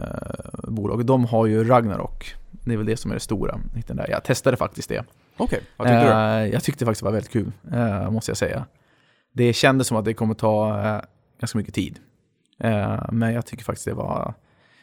bolaget. 0.67 1.08
De 1.08 1.26
har 1.26 1.46
ju 1.46 1.63
Ragnarok. 1.63 2.36
Det 2.52 2.74
är 2.74 2.78
väl 2.78 2.86
det 2.86 2.98
som 2.98 3.12
är 3.12 3.15
det 3.15 3.20
stora. 3.20 3.60
Den 3.88 3.98
där. 3.98 4.10
Jag 4.10 4.24
testade 4.24 4.58
faktiskt 4.58 4.89
det. 4.89 5.06
Okej, 5.38 5.62
vad 5.78 5.88
tyckte 5.88 6.04
du? 6.04 6.12
Eh, 6.12 6.54
jag 6.54 6.63
tyckte 6.63 6.86
faktiskt 6.86 7.02
det 7.02 7.06
var 7.06 7.12
väldigt 7.12 7.32
kul, 7.32 7.52
eh, 7.72 8.12
måste 8.12 8.32
jag 8.32 8.38
säga. 8.38 8.65
Det 9.34 9.54
kändes 9.54 9.88
som 9.88 9.98
att 9.98 10.06
det 10.06 10.13
kommer 10.13 10.34
ta 10.34 10.82
eh, 10.86 11.02
ganska 11.39 11.58
mycket 11.58 11.74
tid. 11.74 12.00
Eh, 12.60 13.00
men 13.12 13.34
jag 13.34 13.46
tycker 13.46 13.63
faktiskt 13.63 13.86
det 13.86 13.93
var... 13.93 14.34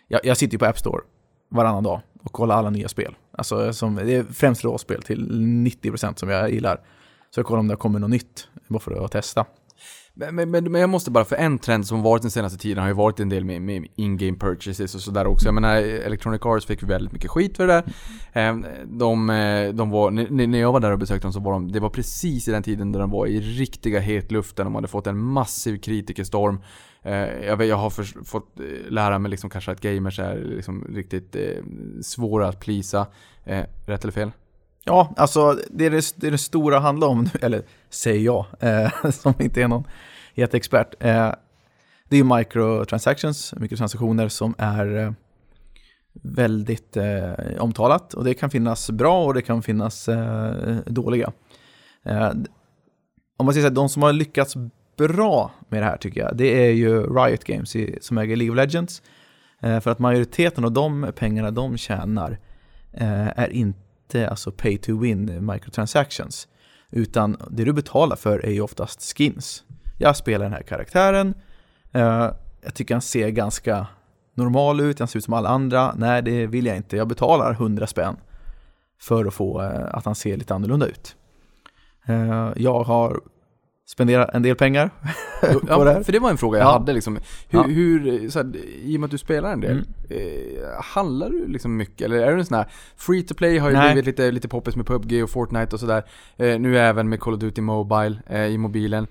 Jag, 0.09 0.21
jag 0.25 0.37
sitter 0.37 0.53
ju 0.53 0.59
på 0.59 0.67
App 0.67 0.79
Store 0.79 1.03
varannan 1.49 1.85
dag 1.85 2.01
och 2.23 2.33
kollar 2.33 2.57
alla 2.57 2.71
nya 2.71 2.89
spel. 2.89 3.17
Alltså, 3.31 3.73
som, 3.73 3.95
det 3.95 4.15
är 4.15 4.23
främst 4.23 4.65
råspel 4.65 5.03
till 5.03 5.31
90% 5.31 6.15
som 6.17 6.29
jag 6.29 6.51
gillar. 6.51 6.81
Så 7.31 7.41
jag 7.41 7.47
kollar 7.47 7.61
om 7.61 7.69
det 7.69 7.77
kommer 7.77 7.99
något 7.99 8.11
nytt, 8.11 8.49
bara 8.69 8.81
för 8.81 9.05
att 9.05 9.13
testa. 9.13 9.45
Men, 10.17 10.51
men, 10.51 10.73
men 10.73 10.81
jag 10.81 10.91
måste 10.91 11.11
bara, 11.11 11.25
för 11.25 11.37
en 11.37 11.59
trend 11.59 11.87
som 11.87 12.03
varit 12.03 12.23
den 12.23 12.31
senaste 12.31 12.59
tiden 12.59 12.83
har 12.83 12.89
ju 12.89 12.95
varit 12.95 13.21
en 13.21 13.29
del 13.29 13.45
med, 13.45 13.63
med 13.63 13.87
in-game 13.95 14.39
purchases 14.39 14.95
och 14.95 15.01
sådär 15.01 15.27
också. 15.27 15.47
Jag 15.47 15.55
menar, 15.55 15.77
Electronic 15.77 16.41
Arts 16.45 16.67
fick 16.67 16.83
ju 16.83 16.89
väldigt 16.89 17.13
mycket 17.13 17.31
skit 17.31 17.57
för 17.57 17.67
det 17.67 17.73
där. 17.73 17.85
De, 18.85 19.31
eh, 19.31 19.75
de 19.75 19.91
var, 19.91 20.11
när 20.11 20.59
jag 20.59 20.73
var 20.73 20.81
där 20.81 20.93
och 20.93 20.99
besökte 20.99 21.25
dem 21.25 21.33
så 21.33 21.41
var 21.41 21.53
de, 21.53 21.73
det 21.73 21.81
var 21.81 21.91
precis 21.91 22.49
i 22.49 22.51
den 22.51 22.63
tiden 22.63 22.93
där 22.93 23.01
de 23.01 23.11
var 23.11 23.27
i 23.27 23.41
riktiga 23.41 24.01
hetluften. 24.01 24.67
De 24.67 24.75
hade 24.75 24.89
fått 24.89 25.07
en 25.07 25.19
massiv 25.19 25.79
kritikerstorm. 25.79 26.61
Eh, 27.03 27.47
jag, 27.47 27.57
vet, 27.57 27.69
jag 27.69 27.77
har 27.77 27.91
för, 27.91 28.25
fått 28.25 28.61
eh, 28.61 28.91
lära 28.91 29.19
mig 29.19 29.31
liksom 29.31 29.51
kanske 29.51 29.73
att 29.73 29.81
gamers 29.81 30.19
är 30.19 30.37
liksom 30.57 30.85
riktigt 30.95 31.37
svåra 32.03 32.49
att 32.49 32.61
plisa. 32.61 33.07
Rätt 33.87 34.03
eller 34.03 34.13
fel? 34.13 34.31
Ja, 34.85 35.15
alltså 35.17 35.59
det 35.71 35.87
är 35.87 35.91
det, 35.91 36.15
det, 36.17 36.27
är 36.27 36.31
det 36.31 36.39
stora 36.39 36.79
handlar 36.79 37.09
om, 37.09 37.29
eller 37.43 37.63
säger 37.91 38.21
jag, 38.21 38.47
eh, 38.61 39.11
som 39.11 39.35
inte 39.39 39.63
är 39.63 39.69
någon 39.69 39.85
jätteexpert. 40.35 40.95
Eh, 41.01 41.33
det 42.09 42.17
är 42.17 42.19
ju 42.19 42.37
microtransactions, 42.37 43.55
mikrotransaktioner 43.57 44.29
som 44.29 44.55
är 44.59 44.97
eh, 44.97 45.13
väldigt 46.23 46.97
eh, 46.97 47.33
omtalat. 47.59 48.15
Och 48.15 48.25
det 48.25 48.35
kan 48.35 48.51
finnas 48.51 48.91
bra 48.91 49.25
och 49.25 49.35
det 49.35 49.43
kan 49.43 49.63
finnas 49.63 50.09
eh, 50.09 50.77
dåliga. 50.87 51.33
Eh, 52.05 52.31
om 53.37 53.47
man 53.47 53.55
säger 53.55 53.67
så 53.67 53.69
här, 53.69 53.75
de 53.75 53.89
som 53.89 54.03
har 54.03 54.13
lyckats 54.13 54.55
bra 54.97 55.51
med 55.69 55.83
det 55.83 55.87
här 55.87 55.97
tycker 55.97 56.21
jag, 56.21 56.37
det 56.37 56.67
är 56.67 56.71
ju 56.71 57.03
Riot 57.03 57.45
Games 57.45 57.77
i, 57.77 57.99
som 58.01 58.19
äger 58.19 58.37
League 58.37 58.53
of 58.53 58.57
Legends. 58.57 59.03
Eh, 59.61 59.81
för 59.81 59.91
att 59.91 59.99
majoriteten 59.99 60.65
av 60.65 60.73
de 60.73 61.13
pengarna 61.17 61.51
de 61.51 61.77
tjänar 61.77 62.39
eh, 62.93 63.39
är 63.39 63.53
inte 63.53 63.84
alltså 64.15 64.53
pay 64.53 64.79
to 64.79 65.01
win 65.01 65.47
microtransactions. 65.47 66.49
Utan 66.91 67.37
det 67.51 67.65
du 67.65 67.73
betalar 67.73 68.17
för 68.17 68.39
är 68.39 68.51
ju 68.51 68.61
oftast 68.61 69.17
skins. 69.17 69.65
Jag 69.99 70.17
spelar 70.17 70.45
den 70.45 70.53
här 70.53 70.63
karaktären, 70.63 71.35
eh, 71.93 72.31
jag 72.61 72.75
tycker 72.75 72.95
han 72.95 73.03
ser 73.03 73.29
ganska 73.29 73.87
normal 74.35 74.81
ut, 74.81 74.99
han 74.99 75.09
ser 75.09 75.19
ut 75.19 75.25
som 75.25 75.35
alla 75.35 75.49
andra. 75.49 75.95
Nej, 75.95 76.23
det 76.23 76.47
vill 76.47 76.67
jag 76.67 76.77
inte. 76.77 76.97
Jag 76.97 77.09
betalar 77.09 77.53
100 77.53 77.87
spänn 77.87 78.17
för 79.01 79.25
att 79.25 79.35
få 79.35 79.63
eh, 79.63 79.95
att 79.95 80.05
han 80.05 80.15
ser 80.15 80.37
lite 80.37 80.55
annorlunda 80.55 80.87
ut. 80.87 81.17
Eh, 82.07 82.53
jag 82.57 82.83
har 82.83 83.21
spenderat 83.87 84.35
en 84.35 84.43
del 84.43 84.57
pengar 84.57 84.91
på 85.41 85.47
det 85.47 85.59
Ja, 85.69 85.85
här. 85.85 86.03
för 86.03 86.13
det 86.13 86.19
var 86.19 86.31
en 86.31 86.39
fråga 86.39 86.59
jag 86.59 86.67
Ja. 86.67 86.73
hade 86.73 86.93
liksom. 86.93 87.19
Hur, 87.49 87.59
Ja. 87.59 87.63
hur 87.63 88.29
så 88.31 88.39
här, 88.39 88.53
i 88.83 88.97
och 88.97 89.01
med 89.01 89.05
att 89.07 89.11
du 89.11 89.19
spelar 89.19 89.53
en 89.53 89.61
del, 89.61 89.71
Mm. 89.71 89.85
eh, 90.65 90.83
handlar 90.95 91.31
du 91.31 91.47
liksom 91.47 91.77
mycket? 91.77 92.01
Eller 92.03 92.17
är 92.17 92.33
du 92.33 92.39
en 92.39 92.47
sån 92.47 92.57
här, 92.57 92.67
free 92.97 93.23
to 93.23 93.35
play 93.35 93.59
har 93.59 93.71
ju 93.71 93.77
Nej. 93.77 93.93
blivit 93.93 94.07
lite, 94.07 94.31
lite 94.31 94.49
poppis 94.49 94.77
med 94.77 94.87
PubG 94.87 95.23
och 95.25 95.31
Fortnite 95.31 95.77
och 95.77 95.81
sådär. 95.81 96.03
Eh, 96.37 96.59
nu 96.61 96.79
även 96.79 97.09
med 97.09 97.21
Call 97.21 97.35
of 97.35 97.41
Duty 97.41 97.61
Mobile 97.61 98.17
eh, 98.27 98.45
i 98.47 98.59
mobilen. 98.59 99.07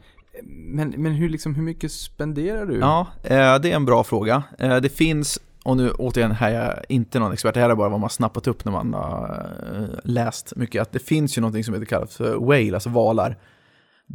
Men, 0.45 0.93
men 0.97 1.11
hur, 1.11 1.29
liksom, 1.29 1.55
hur 1.55 1.63
mycket 1.63 1.91
spenderar 1.91 2.65
du? 2.65 2.79
Ja, 2.79 3.07
eh, 3.23 3.59
det 3.59 3.71
är 3.71 3.75
en 3.75 3.85
bra 3.85 4.03
fråga. 4.03 4.43
Eh, 4.59 4.77
det 4.77 4.89
finns, 4.89 5.39
och 5.63 5.77
nu 5.77 5.91
återigen 5.91 6.31
här 6.31 6.51
är 6.51 6.65
jag 6.65 6.83
inte 6.89 7.19
någon 7.19 7.33
expert, 7.33 7.53
det 7.53 7.59
här 7.59 7.69
är 7.69 7.75
bara 7.75 7.89
vad 7.89 7.99
man 7.99 8.09
snappat 8.09 8.47
upp 8.47 8.65
när 8.65 8.71
man 8.71 8.93
har 8.93 9.47
eh, 9.75 9.99
läst 10.03 10.55
mycket, 10.55 10.81
att 10.81 10.91
det 10.91 10.99
finns 10.99 11.37
ju 11.37 11.41
någonting 11.41 11.63
som 11.63 11.73
heter 11.73 11.85
kallas 11.85 12.17
för 12.17 12.35
whale, 12.37 12.73
alltså 12.73 12.89
valar. 12.89 13.37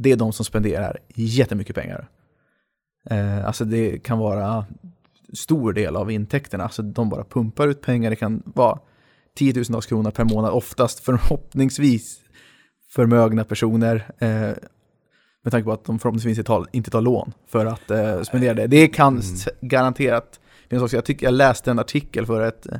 Det 0.00 0.12
är 0.12 0.16
de 0.16 0.32
som 0.32 0.44
spenderar 0.44 0.98
jättemycket 1.14 1.76
pengar. 1.76 2.08
Eh, 3.10 3.46
alltså 3.46 3.64
det 3.64 3.98
kan 3.98 4.18
vara 4.18 4.66
stor 5.32 5.72
del 5.72 5.96
av 5.96 6.10
intäkterna, 6.10 6.64
alltså 6.64 6.82
de 6.82 7.08
bara 7.08 7.24
pumpar 7.24 7.68
ut 7.68 7.80
pengar, 7.80 8.10
det 8.10 8.16
kan 8.16 8.42
vara 8.46 8.78
tiotusentals 9.36 9.86
kronor 9.86 10.10
per 10.10 10.24
månad, 10.24 10.50
oftast 10.52 11.00
förhoppningsvis 11.00 12.20
förmögna 12.90 13.44
personer. 13.44 14.10
Eh, 14.18 14.52
med 15.42 15.50
tanke 15.52 15.64
på 15.64 15.72
att 15.72 15.84
de 15.84 15.98
förhoppningsvis 15.98 16.38
inte 16.38 16.46
tar, 16.46 16.66
inte 16.72 16.90
tar 16.90 17.00
lån 17.00 17.32
för 17.46 17.66
att 17.66 17.90
eh, 17.90 18.22
spendera 18.22 18.54
det. 18.54 18.66
Det 18.66 18.88
kan 18.88 19.18
s- 19.18 19.48
garanterat 19.60 20.40
finnas 20.68 20.82
också. 20.84 20.96
Jag, 20.96 21.04
tycker, 21.04 21.26
jag 21.26 21.34
läste 21.34 21.70
en 21.70 21.78
artikel 21.78 22.26
för 22.26 22.40
ett, 22.42 22.66
eh, 22.66 22.78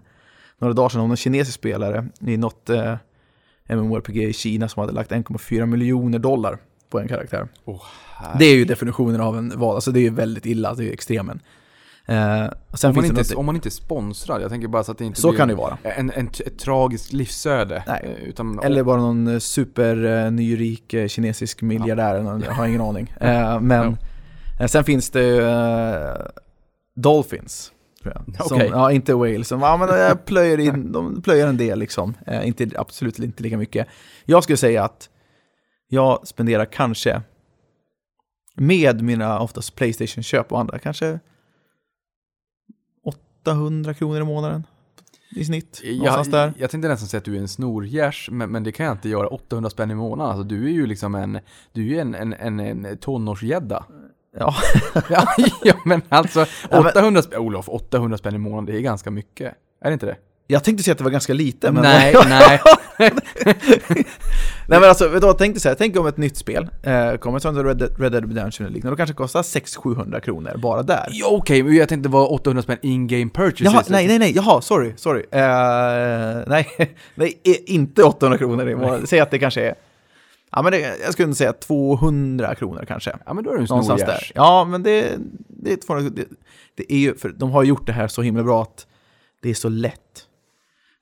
några 0.59 0.74
dagar 0.74 0.88
sedan 0.88 1.00
om 1.00 1.11
en 1.11 1.16
kinesisk 1.16 1.59
spelare 1.59 2.09
i 2.20 2.37
något 2.37 2.70
eh, 2.70 2.96
MMORPG 3.68 4.16
i 4.16 4.33
Kina 4.33 4.68
som 4.68 4.81
hade 4.81 4.92
lagt 4.92 5.11
1,4 5.12 5.66
miljoner 5.66 6.18
dollar 6.18 6.59
på 6.90 7.01
en 7.01 7.09
karaktär. 7.09 7.48
Åh, 7.64 7.83
Det 8.38 8.44
är 8.44 8.55
ju 8.55 8.64
definitionen 8.64 9.20
av 9.20 9.38
en 9.38 9.59
val, 9.59 9.74
alltså 9.74 9.90
det 9.90 10.01
är 10.01 10.03
ju 10.03 10.11
väldigt 10.11 10.46
illa, 10.46 10.74
det 10.74 10.83
är 10.83 10.85
ju 10.85 10.92
extremen. 10.92 11.40
Eh, 12.07 12.46
om, 12.85 12.94
man 12.94 13.05
inte, 13.05 13.16
något, 13.16 13.35
om 13.35 13.46
man 13.46 13.55
inte 13.55 13.68
är 13.68 13.70
sponsrad, 13.70 14.42
jag 14.42 14.51
tänker 14.51 14.68
bara 14.68 14.85
så 14.85 14.92
att 14.92 14.98
det 14.98 15.05
inte 15.05 15.20
så 15.20 15.29
blir 15.29 15.38
kan 15.38 15.48
det 15.48 15.55
vara. 15.55 15.79
en, 15.83 16.11
en, 16.11 16.27
ett 16.27 16.59
tragiskt 16.59 17.12
livsöde. 17.12 17.83
Nej. 17.87 18.16
Eh, 18.22 18.29
Utan, 18.29 18.61
Eller 18.62 18.83
bara 18.83 18.96
någon 18.96 19.27
eh, 19.27 19.38
super 19.38 20.05
eh, 20.05 21.09
kinesisk 21.09 21.62
miljardär, 21.62 22.42
jag 22.44 22.53
har 22.53 22.66
ingen 22.66 22.81
aning. 22.81 23.14
Eh, 23.20 23.61
men 23.61 23.96
eh, 24.61 24.66
sen 24.66 24.85
finns 24.85 25.11
det 25.11 25.22
ju, 25.22 25.40
eh, 25.40 26.16
Dolphins. 26.94 27.72
Som, 28.46 28.57
Okej. 28.57 28.68
Ja, 28.72 28.92
inte 28.92 29.14
Wales. 29.14 29.48
Som, 29.48 29.61
ja, 29.61 29.77
men 29.77 29.88
jag 29.88 30.24
plöjer 30.24 30.61
in, 30.61 30.92
de 30.92 31.22
plöjer 31.22 31.46
en 31.46 31.57
del 31.57 31.79
liksom. 31.79 32.14
Eh, 32.27 32.48
inte, 32.48 32.70
absolut 32.77 33.18
inte 33.18 33.42
lika 33.42 33.57
mycket. 33.59 33.87
Jag 34.24 34.42
skulle 34.42 34.57
säga 34.57 34.85
att 34.85 35.09
jag 35.88 36.29
spenderar 36.29 36.64
kanske 36.64 37.22
med 38.55 39.03
mina 39.03 39.40
oftast 39.40 39.74
Playstation-köp 39.74 40.53
och 40.53 40.61
andra 40.61 40.79
kanske 40.79 41.18
800 43.05 43.94
kronor 43.94 44.20
i 44.20 44.24
månaden 44.24 44.64
i 45.31 45.44
snitt. 45.44 45.83
Någonstans 45.85 46.31
där. 46.31 46.46
Jag, 46.46 46.55
jag 46.57 46.70
tänkte 46.70 46.88
nästan 46.88 47.09
säga 47.09 47.18
att 47.18 47.24
du 47.24 47.37
är 47.37 47.40
en 47.40 47.48
snorgärs, 47.48 48.29
men, 48.33 48.51
men 48.51 48.64
det 48.64 48.72
kan 48.72 48.87
jag 48.87 48.94
inte 48.94 49.09
göra. 49.09 49.27
800 49.29 49.70
spänn 49.70 49.90
i 49.90 49.94
månaden. 49.94 50.33
Alltså 50.33 50.44
du 50.44 50.64
är 50.64 50.70
ju 50.72 50.87
liksom 50.87 51.14
en, 51.14 51.38
du 51.72 51.96
är 51.96 52.01
en, 52.01 52.14
en, 52.14 52.33
en, 52.33 52.61
en 52.61 52.98
tonårsgädda. 52.98 53.85
Ja. 54.38 54.55
ja, 55.64 55.74
men 55.85 56.03
alltså 56.09 56.46
men- 56.70 56.87
800 56.87 57.22
spänn, 57.22 57.38
Olof, 57.40 57.68
800 57.68 58.18
spänn 58.18 58.35
i 58.35 58.38
månaden, 58.38 58.64
det 58.66 58.77
är 58.77 58.81
ganska 58.81 59.11
mycket. 59.11 59.55
Är 59.81 59.90
det 59.90 59.92
inte 59.92 60.07
det? 60.07 60.16
Jag 60.50 60.64
tänkte 60.64 60.84
säga 60.84 60.92
att 60.92 60.98
det 60.98 61.04
var 61.04 61.11
ganska 61.11 61.32
lite, 61.32 61.72
men... 61.72 61.82
nej, 61.82 62.14
nej. 62.28 62.61
Nej 64.70 64.80
men 64.80 64.84
alltså, 64.88 65.08
vet 65.08 65.20
du 65.20 65.26
vad, 65.26 65.38
tänk 65.38 65.54
dig 65.54 65.61
så 65.61 65.68
här, 65.68 65.76
tänk 65.76 65.96
om 65.98 66.06
ett 66.06 66.16
nytt 66.16 66.37
spel 66.37 66.68
eh, 66.82 67.14
kommer 67.14 67.38
som 67.38 67.64
Red 67.64 67.76
Dead, 67.76 68.00
Red 68.00 68.12
Dead 68.12 68.24
Redemption 68.28 68.66
eller 68.66 68.74
liknande, 68.74 68.92
och 68.92 68.98
kanske 68.98 69.14
kostar 69.14 69.42
600-700 69.42 70.20
kronor 70.20 70.56
bara 70.62 70.82
där. 70.82 71.06
Ja, 71.11 71.26
Okej, 71.30 71.62
men 71.62 71.74
jag 71.74 71.88
tänkte 71.88 72.08
det 72.08 72.12
var 72.12 72.32
800 72.32 72.62
spänn 72.62 72.78
in-game 72.82 73.30
purchases. 73.30 73.72
Jaha, 73.74 73.82
nej, 73.88 74.06
nej, 74.08 74.18
nej, 74.18 74.32
jaha, 74.37 74.61
sorry, 74.61 74.92
sorry. 74.96 75.20
Eh, 75.30 76.44
nej, 76.46 76.68
nej, 77.14 77.40
i- 77.44 77.74
inte 77.74 78.02
800 78.02 78.38
kronor 78.38 78.68
i 78.68 78.74
månaden. 78.74 79.06
Säg 79.06 79.20
att 79.20 79.30
det 79.30 79.38
kanske 79.38 79.62
är, 79.62 79.74
ja 80.52 80.62
men 80.62 80.72
det, 80.72 80.78
jag 81.04 81.12
skulle 81.12 81.34
säga 81.34 81.52
200 81.52 82.54
kronor 82.54 82.84
kanske. 82.88 83.12
Ja, 83.26 83.34
men 83.34 83.44
då 83.44 83.50
är 83.50 83.54
du 83.54 83.61
en 83.61 83.66
Någonstans 83.68 84.00
snorgärs. 84.00 84.28
där. 84.28 84.32
Ja, 84.42 84.64
men 84.64 84.82
det, 84.82 85.12
det, 85.48 85.70
är 85.70 85.74
ett 85.74 85.87
form- 85.87 86.11
det, 86.14 86.24
det 86.76 86.92
är 86.92 86.98
ju, 86.98 87.14
för 87.16 87.28
de 87.28 87.50
har 87.50 87.62
gjort 87.62 87.87
det 87.87 87.92
här 87.92 88.08
så 88.08 88.22
himla 88.22 88.42
bra 88.42 88.62
att 88.62 88.87
det 89.42 89.50
är 89.50 89.54
så 89.54 89.68
lätt. 89.68 90.24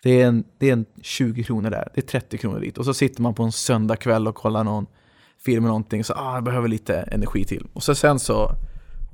Det 0.02 0.22
är, 0.22 0.26
en, 0.26 0.44
det 0.58 0.68
är 0.68 0.72
en 0.72 0.86
20 1.02 1.44
kronor 1.44 1.70
där, 1.70 1.88
det 1.94 2.00
är 2.00 2.06
30 2.06 2.38
kronor 2.38 2.60
dit. 2.60 2.78
Och 2.78 2.84
så 2.84 2.94
sitter 2.94 3.22
man 3.22 3.34
på 3.34 3.42
en 3.42 3.52
söndagkväll 3.52 4.28
och 4.28 4.34
kollar 4.34 4.64
någon 4.64 4.86
film 5.44 5.64
eller 5.64 5.68
någonting, 5.68 6.04
så 6.04 6.12
ah, 6.12 6.34
jag 6.34 6.44
behöver 6.44 6.68
lite 6.68 6.96
energi 6.96 7.44
till. 7.44 7.66
Och 7.72 7.82
så 7.82 7.94
sen 7.94 8.18
så, 8.18 8.50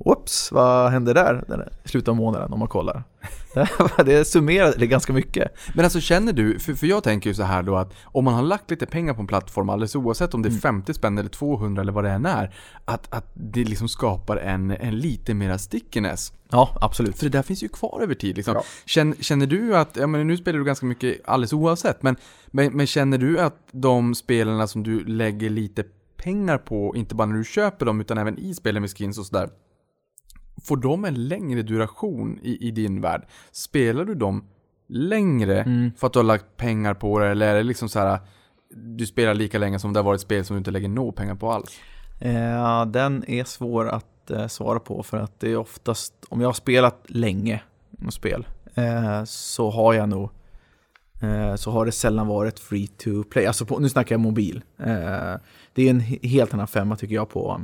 whoops, 0.05 0.51
vad 0.51 0.91
händer 0.91 1.13
där 1.13 1.69
i 1.83 1.89
slutet 1.89 2.07
av 2.07 2.15
månaden 2.15 2.53
om 2.53 2.59
man 2.59 2.67
kollar? 2.67 3.03
det 4.05 4.35
är 4.35 4.85
ganska 4.85 5.13
mycket. 5.13 5.51
Men 5.75 5.85
alltså 5.85 5.99
känner 5.99 6.33
du, 6.33 6.59
för, 6.59 6.73
för 6.73 6.87
jag 6.87 7.03
tänker 7.03 7.29
ju 7.29 7.33
så 7.33 7.43
här 7.43 7.63
då 7.63 7.75
att 7.75 7.93
om 8.03 8.25
man 8.25 8.33
har 8.33 8.41
lagt 8.41 8.71
lite 8.71 8.85
pengar 8.85 9.13
på 9.13 9.21
en 9.21 9.27
plattform, 9.27 9.69
alldeles 9.69 9.95
oavsett 9.95 10.33
om 10.33 10.41
det 10.41 10.49
är 10.49 10.59
50 10.59 10.93
spänn 10.93 11.17
eller 11.17 11.29
200 11.29 11.81
eller 11.81 11.91
vad 11.91 12.03
det 12.03 12.09
än 12.09 12.25
är, 12.25 12.55
att, 12.85 13.13
att 13.13 13.31
det 13.33 13.63
liksom 13.63 13.89
skapar 13.89 14.37
en, 14.37 14.71
en 14.71 14.97
lite 14.97 15.33
mera 15.33 15.57
stickiness. 15.57 16.33
Ja, 16.49 16.77
absolut. 16.81 17.17
För 17.17 17.25
det 17.25 17.37
där 17.37 17.43
finns 17.43 17.63
ju 17.63 17.67
kvar 17.67 17.99
över 18.01 18.15
tid 18.15 18.35
liksom. 18.35 18.53
Ja. 18.55 18.63
Känner, 18.85 19.15
känner 19.15 19.47
du 19.47 19.77
att, 19.77 19.97
ja 19.97 20.07
men 20.07 20.27
nu 20.27 20.37
spelar 20.37 20.59
du 20.59 20.65
ganska 20.65 20.85
mycket 20.85 21.17
alldeles 21.25 21.53
oavsett, 21.53 22.03
men, 22.03 22.15
men, 22.47 22.73
men 22.73 22.87
känner 22.87 23.17
du 23.17 23.39
att 23.39 23.57
de 23.71 24.15
spelarna 24.15 24.67
som 24.67 24.83
du 24.83 25.05
lägger 25.05 25.49
lite 25.49 25.83
pengar 26.17 26.57
på, 26.57 26.95
inte 26.95 27.15
bara 27.15 27.27
när 27.27 27.35
du 27.35 27.43
köper 27.43 27.85
dem 27.85 28.01
utan 28.01 28.17
även 28.17 28.39
i 28.39 28.53
spelen 28.53 28.81
med 28.81 28.97
skins 28.97 29.17
och 29.17 29.25
sådär, 29.25 29.49
får 30.63 30.77
de 30.77 31.05
en 31.05 31.27
längre 31.27 31.61
duration 31.61 32.39
i, 32.43 32.67
i 32.67 32.71
din 32.71 33.01
värld? 33.01 33.25
Spelar 33.51 34.05
du 34.05 34.15
dem 34.15 34.43
längre 34.87 35.61
Mm. 35.61 35.91
för 35.97 36.07
att 36.07 36.13
du 36.13 36.19
har 36.19 36.23
lagt 36.23 36.57
pengar 36.57 36.93
på 36.93 37.19
det, 37.19 37.27
eller 37.27 37.47
är 37.47 37.55
det 37.55 37.63
liksom 37.63 37.89
så 37.89 37.99
här 37.99 38.19
du 38.75 39.05
spelar 39.05 39.33
lika 39.33 39.57
länge 39.59 39.79
som 39.79 39.93
det 39.93 39.99
har 39.99 40.03
varit 40.05 40.21
spel 40.21 40.45
som 40.45 40.53
du 40.55 40.57
inte 40.57 40.71
lägger 40.71 40.87
nå 40.89 41.11
pengar 41.11 41.35
på 41.35 41.51
alls? 41.51 41.79
Eh, 42.19 42.85
den 42.85 43.23
är 43.29 43.43
svår 43.43 43.87
att 43.89 44.31
eh, 44.31 44.47
svara 44.47 44.79
på 44.79 45.03
för 45.03 45.17
att 45.17 45.39
det 45.39 45.51
är 45.51 45.57
oftast, 45.57 46.13
om 46.29 46.41
jag 46.41 46.47
har 46.47 46.53
spelat 46.53 47.05
länge 47.07 47.61
med 47.89 48.13
spel, 48.13 48.47
eh, 48.75 49.23
så 49.23 49.69
har 49.69 49.93
jag 49.93 50.09
nog, 50.09 50.29
eh, 51.21 51.55
så 51.55 51.71
har 51.71 51.85
det 51.85 51.91
sällan 51.91 52.27
varit 52.27 52.59
free 52.59 52.87
to 52.87 53.23
play. 53.23 53.45
Alltså 53.45 53.65
på, 53.65 53.79
nu 53.79 53.89
snackar 53.89 54.13
jag 54.15 54.19
mobil. 54.19 54.61
Det 55.73 55.81
är 55.83 55.89
en 55.89 56.01
he- 56.01 56.27
helt 56.27 56.53
annan 56.53 56.67
femma 56.67 56.95
tycker 56.95 57.15
jag 57.15 57.29
på 57.29 57.61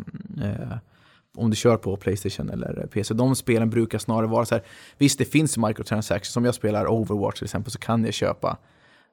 om 1.38 1.50
du 1.50 1.56
kör 1.56 1.78
på 1.78 1.98
Playstation 1.98 2.50
eller 2.50 2.88
PC. 2.94 3.14
De 3.14 3.36
spelen 3.36 3.70
brukar 3.70 3.98
snarare 3.98 4.28
vara 4.28 4.46
så 4.46 4.56
här, 4.56 4.64
visst 4.98 5.20
det 5.20 5.26
finns 5.26 5.58
microtransactions, 5.58 6.34
som 6.34 6.46
jag 6.46 6.56
spelar 6.56 6.88
Overwatch 6.88 7.38
till 7.38 7.46
exempel 7.46 7.72
så 7.72 7.80
kan 7.80 8.06
jag 8.06 8.14
köpa 8.14 8.58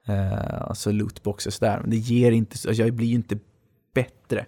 eh, 0.06 0.62
alltså 0.62 0.92
lootboxes 0.92 1.58
där, 1.58 1.80
men 1.80 1.90
det 1.90 1.96
ger 1.96 2.32
inte, 2.32 2.68
alltså 2.68 2.82
jag 2.82 2.94
blir 2.94 3.06
ju 3.06 3.14
inte 3.14 3.38
bättre 3.94 4.46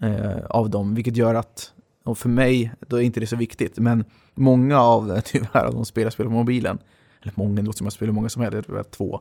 eh, 0.00 0.44
av 0.46 0.70
dem, 0.70 0.94
vilket 0.94 1.16
gör 1.16 1.34
att, 1.34 1.72
och 2.04 2.18
för 2.18 2.28
mig, 2.28 2.72
då 2.80 2.96
är 2.96 3.00
inte 3.00 3.20
det 3.20 3.26
så 3.26 3.36
viktigt, 3.36 3.78
men 3.78 4.04
många 4.34 4.80
av, 4.80 5.20
tyvärr, 5.24 5.64
av 5.64 5.74
de 5.74 5.84
spel 5.84 6.04
jag 6.04 6.12
spelar 6.12 6.30
på 6.30 6.36
mobilen, 6.36 6.78
eller 7.22 7.32
många, 7.36 7.54
det 7.54 7.62
låter 7.62 7.78
som 7.78 7.86
jag 7.86 7.92
spelar 7.92 8.12
många 8.12 8.28
som 8.28 8.42
helst, 8.42 8.54
jag 8.54 8.66
tror 8.66 8.76
jag 8.76 8.90
två, 8.90 9.20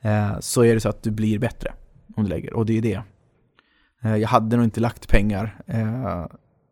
eh, 0.00 0.40
så 0.40 0.64
är 0.64 0.74
det 0.74 0.80
så 0.80 0.88
att 0.88 1.02
du 1.02 1.10
blir 1.10 1.38
bättre 1.38 1.72
om 2.16 2.24
du 2.24 2.30
lägger, 2.30 2.52
och 2.52 2.66
det 2.66 2.78
är 2.78 2.82
det. 2.82 3.02
Eh, 4.02 4.16
jag 4.16 4.28
hade 4.28 4.56
nog 4.56 4.64
inte 4.64 4.80
lagt 4.80 5.08
pengar 5.08 5.62
eh, 5.66 6.26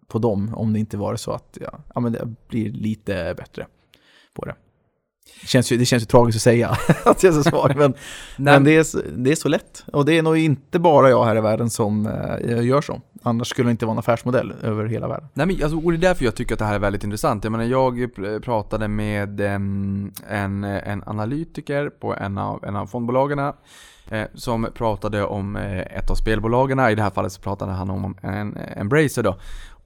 på 0.08 0.18
dem 0.18 0.54
om 0.54 0.72
det 0.72 0.78
inte 0.78 0.96
var 0.96 1.16
så 1.16 1.32
att 1.32 1.58
ja, 1.60 1.78
ja, 1.94 2.00
men 2.00 2.12
det 2.12 2.28
blir 2.48 2.72
lite 2.72 3.34
bättre 3.36 3.66
på 4.34 4.44
det. 4.44 4.54
Det 5.40 5.46
känns 5.46 5.72
ju, 5.72 5.76
det 5.76 5.84
känns 5.84 6.02
ju 6.02 6.06
tragiskt 6.06 6.36
att 6.36 6.42
säga 6.42 6.68
att 7.04 7.22
jag 7.22 7.36
är 7.36 7.42
så 7.42 7.50
svag, 7.50 7.76
men, 7.76 7.94
men 8.36 8.64
det, 8.64 8.76
är, 8.76 9.16
det 9.16 9.32
är 9.32 9.36
så 9.36 9.48
lätt. 9.48 9.84
Och 9.92 10.04
det 10.04 10.18
är 10.18 10.22
nog 10.22 10.38
inte 10.38 10.78
bara 10.78 11.10
jag 11.10 11.24
här 11.24 11.36
i 11.36 11.40
världen 11.40 11.70
som 11.70 12.06
eh, 12.06 12.64
gör 12.64 12.80
så. 12.80 13.00
Annars 13.22 13.48
skulle 13.48 13.68
det 13.68 13.70
inte 13.70 13.86
vara 13.86 13.92
en 13.92 13.98
affärsmodell 13.98 14.52
över 14.62 14.84
hela 14.84 15.08
världen. 15.08 15.28
Nej 15.34 15.46
men 15.46 15.62
alltså, 15.62 15.78
och 15.78 15.92
det 15.92 15.96
är 15.96 16.08
därför 16.08 16.24
jag 16.24 16.34
tycker 16.34 16.54
att 16.54 16.58
det 16.58 16.64
här 16.64 16.74
är 16.74 16.78
väldigt 16.78 17.04
intressant. 17.04 17.44
Jag 17.44 17.50
menar, 17.50 17.64
jag 17.64 17.98
pr- 17.98 18.40
pratade 18.40 18.88
med 18.88 19.40
em, 19.40 20.12
en, 20.28 20.64
en 20.64 21.02
analytiker 21.06 21.88
på 21.88 22.14
en 22.14 22.38
av, 22.38 22.64
en 22.64 22.76
av 22.76 22.86
fondbolagen 22.86 23.38
eh, 23.38 24.24
som 24.34 24.68
pratade 24.74 25.24
om 25.24 25.56
eh, 25.56 25.80
ett 25.80 26.10
av 26.10 26.14
spelbolagen. 26.14 26.80
I 26.80 26.94
det 26.94 27.02
här 27.02 27.10
fallet 27.10 27.32
så 27.32 27.40
pratade 27.40 27.72
han 27.72 27.90
om 27.90 28.16
en, 28.22 28.58
Embracer 28.76 29.22
då. 29.22 29.36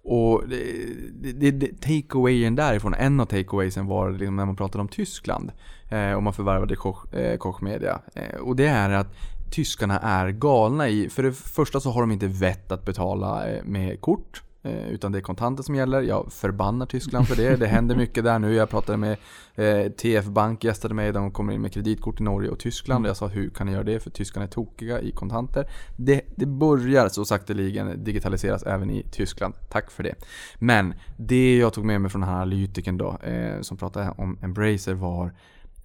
Och 0.02 0.48
det, 0.48 1.32
det, 1.32 1.50
det, 1.50 1.80
takeawayen 1.80 2.54
därifrån, 2.54 2.94
en 2.94 3.20
av 3.20 3.24
takeawaysen 3.24 3.86
var 3.86 4.10
liksom 4.10 4.36
när 4.36 4.46
man 4.46 4.56
pratade 4.56 4.82
om 4.82 4.88
Tyskland 4.88 5.52
eh, 5.88 6.12
och 6.12 6.22
man 6.22 6.32
förvärvade 6.32 6.76
Koch, 6.76 7.14
eh, 7.14 7.36
Koch 7.36 7.62
Media. 7.62 8.00
Eh, 8.14 8.40
och 8.40 8.56
det 8.56 8.66
är 8.66 8.90
att 8.90 9.16
tyskarna 9.50 9.98
är 9.98 10.30
galna 10.30 10.88
i, 10.88 11.08
för 11.08 11.22
det 11.22 11.32
första 11.32 11.80
så 11.80 11.90
har 11.90 12.00
de 12.00 12.12
inte 12.12 12.26
vett 12.26 12.72
att 12.72 12.84
betala 12.84 13.48
eh, 13.48 13.64
med 13.64 14.00
kort. 14.00 14.42
Eh, 14.62 14.88
utan 14.88 15.12
det 15.12 15.18
är 15.18 15.22
kontanter 15.22 15.62
som 15.62 15.74
gäller. 15.74 16.02
Jag 16.02 16.32
förbannar 16.32 16.86
Tyskland 16.86 17.28
för 17.28 17.36
det. 17.36 17.56
Det 17.56 17.66
händer 17.66 17.96
mycket 17.96 18.24
där 18.24 18.38
nu. 18.38 18.54
Jag 18.54 18.70
pratade 18.70 18.98
med 18.98 19.16
eh, 19.54 19.92
TF 19.92 20.24
Bank, 20.24 20.64
gästade 20.64 20.94
mig. 20.94 21.12
De 21.12 21.30
kommer 21.30 21.52
in 21.52 21.60
med 21.60 21.72
kreditkort 21.72 22.20
i 22.20 22.22
Norge 22.22 22.50
och 22.50 22.58
Tyskland. 22.58 23.04
Och 23.04 23.08
jag 23.08 23.16
sa 23.16 23.26
hur 23.26 23.50
kan 23.50 23.66
ni 23.66 23.72
göra 23.72 23.84
det? 23.84 24.00
För 24.00 24.10
tyskarna 24.10 24.46
är 24.46 24.50
tokiga 24.50 25.00
i 25.00 25.10
kontanter. 25.12 25.70
Det, 25.96 26.22
det 26.36 26.46
börjar 26.46 27.08
så 27.08 27.24
sakteligen 27.24 28.04
digitaliseras 28.04 28.62
även 28.62 28.90
i 28.90 29.06
Tyskland. 29.10 29.54
Tack 29.70 29.90
för 29.90 30.02
det. 30.02 30.14
Men 30.58 30.94
det 31.16 31.56
jag 31.56 31.72
tog 31.72 31.84
med 31.84 32.00
mig 32.00 32.10
från 32.10 32.20
den 32.20 32.30
här 32.30 32.36
analytikern 32.36 32.98
då, 32.98 33.18
eh, 33.18 33.60
som 33.60 33.76
pratade 33.76 34.14
om 34.16 34.38
Embracer 34.42 34.94
var 34.94 35.32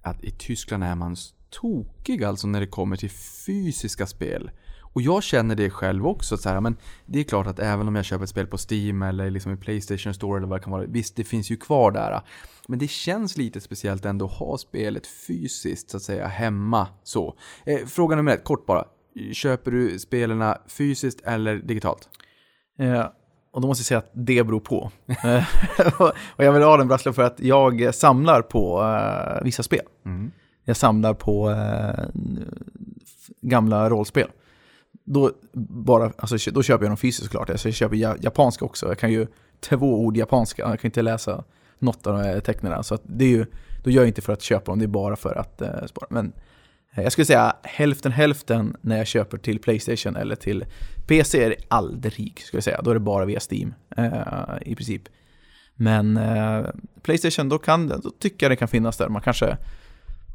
att 0.02 0.24
i 0.24 0.30
Tyskland 0.30 0.84
är 0.84 0.94
man 0.94 1.16
tokig 1.50 2.24
alltså 2.24 2.46
när 2.46 2.60
det 2.60 2.66
kommer 2.66 2.96
till 2.96 3.10
fysiska 3.46 4.06
spel. 4.06 4.50
Och 4.96 5.02
jag 5.02 5.22
känner 5.22 5.54
det 5.54 5.70
själv 5.70 6.06
också, 6.06 6.36
så 6.36 6.48
här, 6.48 6.60
men 6.60 6.76
det 7.06 7.18
är 7.18 7.24
klart 7.24 7.46
att 7.46 7.58
även 7.58 7.88
om 7.88 7.96
jag 7.96 8.04
köper 8.04 8.24
ett 8.24 8.30
spel 8.30 8.46
på 8.46 8.56
Steam 8.70 9.02
eller 9.02 9.30
liksom 9.30 9.52
i 9.52 9.56
Playstation 9.56 10.14
Store 10.14 10.38
eller 10.38 10.48
vad 10.48 10.60
det 10.60 10.62
kan 10.64 10.72
vara, 10.72 10.84
visst 10.86 11.16
det 11.16 11.24
finns 11.24 11.50
ju 11.50 11.56
kvar 11.56 11.90
där. 11.90 12.20
Men 12.68 12.78
det 12.78 12.88
känns 12.88 13.36
lite 13.36 13.60
speciellt 13.60 14.04
ändå 14.04 14.24
att 14.24 14.32
ha 14.32 14.58
spelet 14.58 15.06
fysiskt 15.06 15.90
så 15.90 15.96
att 15.96 16.02
säga 16.02 16.26
hemma 16.26 16.88
så. 17.02 17.34
Eh, 17.64 17.86
fråga 17.86 18.16
nummer 18.16 18.32
ett, 18.32 18.44
kort 18.44 18.66
bara. 18.66 18.84
Köper 19.32 19.70
du 19.70 19.98
spelen 19.98 20.54
fysiskt 20.68 21.20
eller 21.24 21.56
digitalt? 21.56 22.08
Eh, 22.78 23.06
och 23.52 23.60
då 23.60 23.68
måste 23.68 23.80
jag 23.80 23.86
säga 23.86 23.98
att 23.98 24.10
det 24.12 24.44
beror 24.46 24.60
på. 24.60 24.90
Eh, 25.06 25.44
och 26.36 26.44
jag 26.44 26.52
vill 26.52 26.62
ha 26.62 26.76
den 26.76 26.88
brasklappen 26.88 27.14
för 27.14 27.22
att 27.22 27.40
jag 27.40 27.94
samlar 27.94 28.42
på 28.42 28.82
eh, 28.82 29.44
vissa 29.44 29.62
spel. 29.62 29.84
Jag 30.64 30.76
samlar 30.76 31.14
på 31.14 31.50
eh, 31.50 32.04
gamla 33.40 33.90
rollspel. 33.90 34.28
Då, 35.08 35.32
bara, 35.52 36.12
alltså, 36.18 36.50
då 36.50 36.62
köper 36.62 36.84
jag 36.84 36.90
dem 36.90 36.96
fysiskt 36.96 37.24
såklart. 37.24 37.50
Alltså, 37.50 37.68
jag 37.68 37.74
köper 37.74 37.96
japanska 37.96 38.64
också. 38.64 38.86
Jag 38.86 38.98
kan 38.98 39.12
ju 39.12 39.26
två 39.60 40.04
ord 40.04 40.16
japanska. 40.16 40.62
Jag 40.62 40.80
kan 40.80 40.88
inte 40.88 41.02
läsa 41.02 41.44
något 41.78 42.06
av 42.06 42.12
de 42.12 42.22
här 42.22 42.40
tecknen. 42.40 42.84
Så 42.84 42.94
att 42.94 43.02
det 43.04 43.24
är 43.24 43.28
ju, 43.28 43.46
då 43.84 43.90
gör 43.90 44.02
jag 44.02 44.08
inte 44.08 44.22
för 44.22 44.32
att 44.32 44.42
köpa 44.42 44.72
dem, 44.72 44.78
det 44.78 44.84
är 44.84 44.86
bara 44.86 45.16
för 45.16 45.34
att 45.34 45.62
eh, 45.62 45.86
spara. 45.86 46.06
Men 46.10 46.32
eh, 46.94 47.02
jag 47.02 47.12
skulle 47.12 47.24
säga 47.24 47.56
hälften 47.62 48.12
hälften 48.12 48.76
när 48.80 48.98
jag 48.98 49.06
köper 49.06 49.38
till 49.38 49.58
Playstation 49.58 50.16
eller 50.16 50.36
till 50.36 50.64
PC 51.06 51.44
är 51.44 51.50
det 51.50 51.56
aldrig, 51.68 52.40
skulle 52.40 52.58
jag 52.58 52.64
säga. 52.64 52.82
Då 52.82 52.90
är 52.90 52.94
det 52.94 53.00
bara 53.00 53.24
via 53.24 53.40
Steam 53.50 53.74
eh, 53.96 54.56
i 54.60 54.74
princip. 54.74 55.02
Men 55.74 56.16
eh, 56.16 56.66
Playstation, 57.02 57.48
då, 57.48 57.58
kan, 57.58 57.88
då 57.88 58.10
tycker 58.18 58.46
jag 58.46 58.50
det 58.52 58.56
kan 58.56 58.68
finnas 58.68 58.96
där. 58.96 59.08
Man 59.08 59.22
kanske 59.22 59.56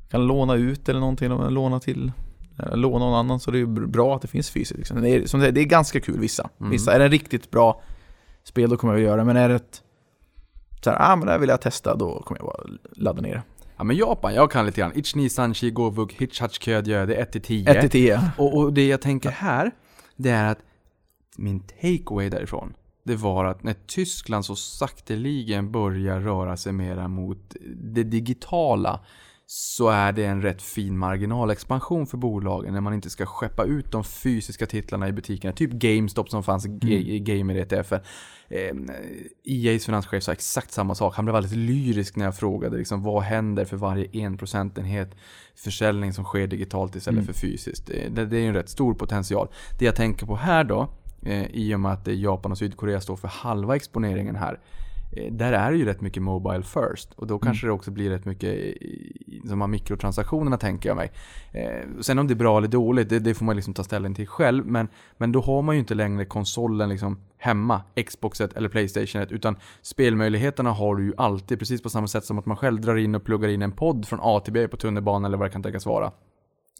kan 0.10 0.27
låna 0.27 0.55
ut 0.55 0.89
eller 0.89 0.99
någonting, 0.99 1.29
låna 1.29 1.79
till 1.79 2.12
låna 2.74 3.06
någon 3.06 3.13
annan 3.13 3.39
så 3.39 3.52
det 3.52 3.58
är 3.58 3.60
ju 3.60 3.67
bra 3.67 4.15
att 4.15 4.21
det 4.21 4.28
finns 4.28 4.50
fysiskt. 4.50 4.78
Liksom. 4.78 5.02
Det, 5.02 5.10
är, 5.10 5.26
som 5.26 5.39
det, 5.39 5.52
det 5.52 5.62
är 5.62 5.65
ganska 5.65 6.00
kul 6.00 6.19
vissa. 6.19 6.50
vissa. 6.58 6.93
Är 6.93 7.00
det 7.00 7.06
en 7.06 7.12
riktigt 7.12 7.52
bra 7.52 7.82
spel 8.43 8.69
då 8.69 8.78
kommer 8.78 8.93
jag 8.93 9.02
att 9.02 9.08
göra 9.08 9.24
men 9.24 9.38
är 9.38 9.50
det 9.50 9.56
ett 9.56 9.82
så 10.84 10.89
här, 10.89 10.97
ah 11.12 11.15
men 11.15 11.26
det 11.26 11.32
här 11.32 11.39
vill 11.39 11.50
jag 11.50 11.62
testa, 11.62 11.95
då 11.95 12.21
kommer 12.21 12.39
jag 12.39 12.45
bara 12.45 12.63
ladda 12.95 13.21
ner. 13.21 13.43
Ja 13.78 13.84
men 13.84 13.95
Japan, 13.95 14.34
jag 14.34 14.52
kan 14.52 14.65
lite 14.65 14.82
grann. 14.82 14.91
Ichni 14.95 15.30
Sanchi 15.30 15.71
Govuk 15.71 16.13
Hitchhachiködjö, 16.13 17.06
det 17.06 17.15
är 17.15 17.21
1 17.21 17.32
till 17.32 17.41
10. 17.41 17.69
1 17.69 17.82
till 17.82 17.89
10. 17.89 18.32
Och, 18.38 18.58
och 18.58 18.74
det 18.74 18.88
jag 18.88 19.02
tänker 19.02 19.30
här, 19.30 19.71
det 20.15 20.30
är 20.30 20.52
att 20.52 20.60
min 21.38 21.60
takeaway 21.60 22.30
därifrån, 22.30 22.74
det 23.04 23.15
var 23.15 23.45
att 23.45 23.63
när 23.63 23.76
Tyskland 23.88 24.45
så 24.45 24.56
sakteligen 24.56 25.71
börjar 25.71 26.19
röra 26.19 26.58
sig 26.58 26.74
mera 26.74 27.08
mot 27.08 27.56
det 27.76 28.04
digitala 28.04 29.00
så 29.53 29.89
är 29.89 30.11
det 30.11 30.25
en 30.25 30.41
rätt 30.41 30.61
fin 30.61 30.97
marginalexpansion 30.97 32.07
för 32.07 32.17
bolagen 32.17 32.73
när 32.73 32.81
man 32.81 32.93
inte 32.93 33.09
ska 33.09 33.25
skeppa 33.25 33.63
ut 33.63 33.91
de 33.91 34.03
fysiska 34.03 34.65
titlarna 34.65 35.07
i 35.07 35.11
butikerna. 35.11 35.53
Typ 35.53 35.71
GameStop 35.71 36.29
som 36.29 36.43
fanns 36.43 36.65
i 36.65 37.15
i 37.15 37.19
Gamer-ETF. 37.19 37.93
Eh, 38.49 38.75
EA's 39.45 39.85
finanschef 39.85 40.23
sa 40.23 40.31
exakt 40.31 40.71
samma 40.71 40.95
sak. 40.95 41.15
Han 41.15 41.25
blev 41.25 41.33
väldigt 41.33 41.55
lyrisk 41.55 42.15
när 42.15 42.25
jag 42.25 42.37
frågade 42.37 42.77
liksom, 42.77 43.03
vad 43.03 43.23
händer 43.23 43.65
för 43.65 43.77
varje 43.77 44.07
en 44.13 44.37
procentenhet 44.37 45.15
försäljning 45.55 46.13
som 46.13 46.23
sker 46.23 46.47
digitalt 46.47 46.95
istället 46.95 47.25
för 47.25 47.33
fysiskt. 47.33 47.87
Det, 47.87 48.09
det, 48.09 48.25
det 48.25 48.37
är 48.37 48.41
ju 48.41 48.47
en 48.47 48.53
rätt 48.53 48.69
stor 48.69 48.93
potential. 48.93 49.47
Det 49.79 49.85
jag 49.85 49.95
tänker 49.95 50.25
på 50.25 50.35
här 50.35 50.63
då, 50.63 50.89
eh, 51.25 51.45
i 51.45 51.75
och 51.75 51.79
med 51.79 51.91
att 51.91 52.07
eh, 52.07 52.13
Japan 52.13 52.51
och 52.51 52.57
Sydkorea 52.57 53.01
står 53.01 53.15
för 53.15 53.27
halva 53.27 53.75
exponeringen 53.75 54.35
här. 54.35 54.59
Eh, 55.12 55.34
Där 55.34 55.54
är 55.54 55.71
det 55.71 55.78
ju 55.78 55.86
rätt 55.86 56.02
mycket 56.02 56.24
Mobile 56.24 56.63
first 56.63 57.13
och 57.13 57.28
då 57.28 57.39
kanske 57.39 57.67
det 57.67 57.74
också 57.74 57.91
blir 57.91 58.10
rätt 58.10 58.26
mycket 58.26 58.78
de 59.43 59.62
här 59.62 59.67
mikrotransaktionerna 59.67 60.58
tänker 60.58 60.90
jag 60.90 60.96
mig. 60.96 61.12
Eh, 61.52 61.88
sen 62.02 62.19
om 62.19 62.27
det 62.27 62.33
är 62.33 62.35
bra 62.35 62.58
eller 62.58 62.67
dåligt, 62.67 63.10
det, 63.10 63.19
det 63.19 63.33
får 63.33 63.46
man 63.46 63.56
liksom 63.56 63.73
ta 63.73 63.83
ställning 63.83 64.15
till 64.15 64.27
själv. 64.27 64.65
Men, 64.65 64.88
men 65.17 65.31
då 65.31 65.42
har 65.42 65.62
man 65.62 65.75
ju 65.75 65.79
inte 65.79 65.96
längre 65.96 66.25
konsolen 66.25 66.90
liksom 66.90 67.19
hemma, 67.38 67.81
Xboxet 68.08 68.54
eller 68.54 68.69
Playstationet, 68.69 69.31
utan 69.31 69.56
spelmöjligheterna 69.81 70.71
har 70.71 70.96
du 70.96 71.06
ju 71.06 71.13
alltid, 71.17 71.60
precis 71.60 71.81
på 71.81 71.90
samma 71.90 72.08
sätt 72.08 72.25
som 72.25 72.40
att 72.40 72.46
man 72.46 72.58
själv 72.58 72.81
drar 72.81 72.96
in 72.96 73.15
och 73.15 73.23
pluggar 73.23 73.50
in 73.50 73.62
en 73.62 73.71
podd 73.71 74.08
från 74.08 74.19
A 74.21 74.40
till 74.40 74.54
B 74.54 74.67
på 74.67 74.77
tunnelbanan 74.77 75.25
eller 75.25 75.38
vad 75.38 75.48
det 75.48 75.52
kan 75.52 75.63
tänkas 75.63 75.85
vara. 75.85 76.12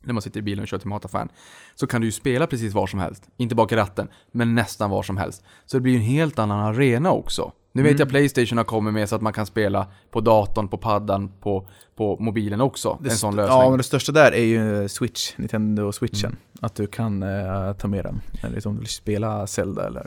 När 0.04 0.14
man 0.14 0.22
sitter 0.22 0.40
i 0.40 0.44
bilen 0.44 0.62
och 0.62 0.68
kör 0.68 0.78
till 0.78 0.88
mataffären. 0.88 1.30
Så 1.76 1.88
kan 1.88 2.02
du 2.02 2.08
ju 2.08 2.12
spela 2.12 2.48
precis 2.48 2.74
var 2.74 2.88
som 2.88 3.00
helst. 3.00 3.30
Inte 3.38 3.56
bak 3.56 3.72
i 3.72 3.76
ratten, 3.76 4.08
men 4.32 4.56
nästan 4.56 4.90
var 4.90 5.04
som 5.04 5.18
helst. 5.18 5.44
Så 5.66 5.78
det 5.78 5.82
blir 5.82 5.94
ju 5.94 5.98
en 5.98 6.06
helt 6.06 6.40
annan 6.40 6.60
arena 6.60 7.12
också. 7.12 7.52
Nu 7.72 7.84
vet 7.84 8.00
jag 8.00 8.10
Playstation 8.10 8.58
har 8.58 8.66
kommit 8.66 8.94
med 8.94 9.10
så 9.10 9.16
att 9.16 9.22
man 9.22 9.34
kan 9.34 9.46
spela 9.46 9.88
på 10.12 10.22
datorn, 10.22 10.68
på 10.68 10.78
paddan, 10.78 11.32
på, 11.40 11.68
på 11.96 12.18
mobilen 12.20 12.62
också. 12.62 12.98
Det 13.02 13.10
en 13.10 13.16
sån 13.16 13.36
lösning. 13.36 13.58
Ja, 13.58 13.70
men 13.70 13.78
det 13.78 13.84
största 13.84 14.12
där 14.12 14.32
är 14.32 14.44
ju 14.44 14.90
Switch, 14.90 15.38
Nintendo 15.38 15.92
Switchen. 15.92 16.36
Att 16.62 16.76
du 16.76 16.88
kan 16.88 17.24
eh, 17.24 17.74
ta 17.74 17.88
med 17.88 18.06
den. 18.06 18.22
Eller 18.44 18.68
om 18.68 18.74
du 18.74 18.80
vill 18.80 18.90
spela 18.90 19.48
Zelda 19.48 19.88
eller 19.88 20.06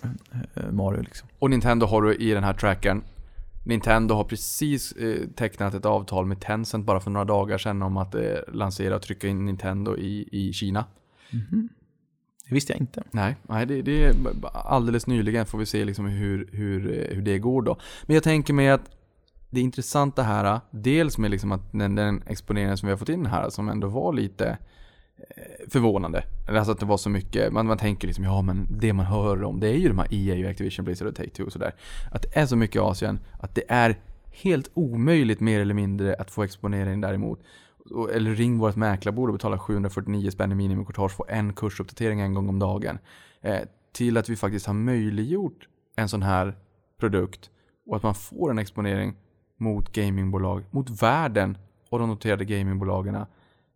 eh, 0.54 0.70
Mario 0.72 1.00
liksom. 1.00 1.28
Och 1.38 1.50
Nintendo 1.50 1.86
har 1.86 2.02
du 2.02 2.14
i 2.14 2.30
den 2.30 2.44
här 2.44 2.54
trackern. 2.54 3.02
Nintendo 3.64 4.14
har 4.14 4.24
precis 4.24 4.92
eh, 4.92 5.28
tecknat 5.36 5.74
ett 5.74 5.86
avtal 5.86 6.26
med 6.26 6.40
Tencent 6.40 6.86
bara 6.86 7.00
för 7.00 7.10
några 7.10 7.24
dagar 7.24 7.58
sedan 7.58 7.82
om 7.82 7.96
att 7.96 8.14
eh, 8.14 8.22
lansera 8.52 8.96
och 8.96 9.02
trycka 9.02 9.28
in 9.28 9.44
Nintendo 9.44 9.96
i, 9.96 10.28
i 10.32 10.52
Kina. 10.52 10.84
Det 12.48 12.54
visste 12.54 12.72
jag 12.72 12.80
inte. 12.80 13.02
Nej, 13.10 13.36
nej 13.42 13.66
det, 13.66 13.82
det 13.82 14.04
är 14.04 14.14
alldeles 14.52 15.06
nyligen 15.06 15.46
får 15.46 15.58
vi 15.58 15.66
se 15.66 15.84
liksom 15.84 16.06
hur, 16.06 16.48
hur, 16.52 17.08
hur 17.10 17.22
det 17.22 17.38
går 17.38 17.62
då. 17.62 17.76
Men 18.06 18.14
jag 18.14 18.22
tänker 18.22 18.54
mig 18.54 18.68
att 18.70 18.90
det 19.50 19.60
intressanta 19.60 20.22
här, 20.22 20.60
dels 20.70 21.18
med 21.18 21.30
liksom 21.30 21.52
att 21.52 21.72
den, 21.72 21.94
den 21.94 22.22
exponeringen 22.26 22.76
som 22.76 22.86
vi 22.86 22.92
har 22.92 22.98
fått 22.98 23.08
in 23.08 23.26
här, 23.26 23.50
som 23.50 23.68
ändå 23.68 23.88
var 23.88 24.12
lite 24.12 24.58
eh, 25.16 25.68
förvånande. 25.68 26.24
Alltså 26.48 26.72
att 26.72 26.80
det 26.80 26.86
var 26.86 26.96
så 26.96 27.10
mycket, 27.10 27.52
man, 27.52 27.66
man 27.66 27.78
tänker 27.78 28.06
liksom 28.06 28.24
ja 28.24 28.42
men 28.42 28.66
det 28.70 28.92
man 28.92 29.06
hör 29.06 29.44
om 29.44 29.60
det 29.60 29.68
är 29.68 29.76
ju 29.76 29.88
de 29.88 29.98
här 29.98 30.08
EA 30.10 30.44
och 30.44 30.50
Activision, 30.50 30.84
Blizzard 30.84 31.08
och 31.08 31.14
Take-Two 31.14 31.42
och 31.42 31.52
sådär. 31.52 31.74
Att 32.12 32.22
det 32.22 32.40
är 32.40 32.46
så 32.46 32.56
mycket 32.56 32.76
i 32.76 32.78
Asien, 32.78 33.20
att 33.40 33.54
det 33.54 33.64
är 33.68 33.98
helt 34.32 34.70
omöjligt 34.74 35.40
mer 35.40 35.60
eller 35.60 35.74
mindre 35.74 36.14
att 36.14 36.30
få 36.30 36.42
exponering 36.42 37.00
däremot. 37.00 37.40
Eller 38.12 38.30
ring 38.34 38.58
vårt 38.58 38.76
mäklarbord 38.76 39.28
och 39.28 39.32
betala 39.34 39.58
749 39.58 40.30
spänn 40.30 40.52
i 40.52 40.54
minimikortage 40.54 41.12
få 41.12 41.24
en 41.28 41.52
kursuppdatering 41.52 42.20
en 42.20 42.34
gång 42.34 42.48
om 42.48 42.58
dagen. 42.58 42.98
Eh, 43.42 43.58
till 43.92 44.16
att 44.16 44.28
vi 44.28 44.36
faktiskt 44.36 44.66
har 44.66 44.74
möjliggjort 44.74 45.68
en 45.96 46.08
sån 46.08 46.22
här 46.22 46.54
produkt 47.00 47.50
och 47.86 47.96
att 47.96 48.02
man 48.02 48.14
får 48.14 48.50
en 48.50 48.58
exponering 48.58 49.14
mot 49.58 49.92
gamingbolag, 49.92 50.64
mot 50.70 51.02
världen 51.02 51.58
och 51.90 51.98
de 51.98 52.08
noterade 52.08 52.44
gamingbolagen 52.44 53.16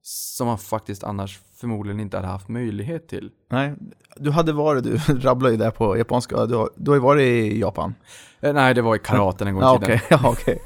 som 0.03 0.47
man 0.47 0.59
faktiskt 0.59 1.05
annars 1.05 1.41
förmodligen 1.57 2.01
inte 2.01 2.17
hade 2.17 2.29
haft 2.29 2.49
möjlighet 2.49 3.09
till. 3.09 3.31
Nej, 3.51 3.75
du 4.17 4.31
hade 4.31 4.53
varit, 4.53 4.85
du 4.85 4.97
rabblade 5.21 5.55
ju 5.55 5.59
där 5.59 5.71
på 5.71 5.99
japanska, 5.99 6.47
du 6.47 6.55
har, 6.55 6.71
du 6.77 6.91
har 6.91 6.97
ju 6.97 7.03
varit 7.03 7.23
i 7.23 7.61
Japan. 7.61 7.95
Eh, 8.41 8.53
nej, 8.55 8.75
det 8.75 8.83
var 8.83 8.97
i 8.97 8.99
karaten 8.99 9.49
en 9.49 9.55
gång 9.55 9.63
i 9.63 9.67
Ja, 9.67 9.79
tiden. 9.79 9.97
okej. 9.97 10.07
Ja, 10.23 10.31
okej. 10.31 10.59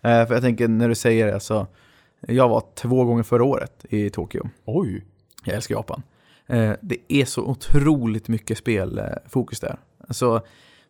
Eh, 0.00 0.26
för 0.26 0.34
jag 0.34 0.42
tänker 0.42 0.68
när 0.68 0.88
du 0.88 0.94
säger 0.94 1.32
det 1.32 1.40
så, 1.40 1.66
jag 2.20 2.48
var 2.48 2.62
två 2.74 3.04
gånger 3.04 3.22
förra 3.22 3.44
året 3.44 3.84
i 3.88 4.10
Tokyo. 4.10 4.48
Oj! 4.64 5.04
Jag 5.44 5.54
älskar 5.54 5.74
Japan. 5.74 6.02
Eh, 6.46 6.72
det 6.80 6.96
är 7.08 7.24
så 7.24 7.42
otroligt 7.42 8.28
mycket 8.28 8.58
spelfokus 8.58 9.60
där. 9.60 9.78
Alltså, 10.08 10.42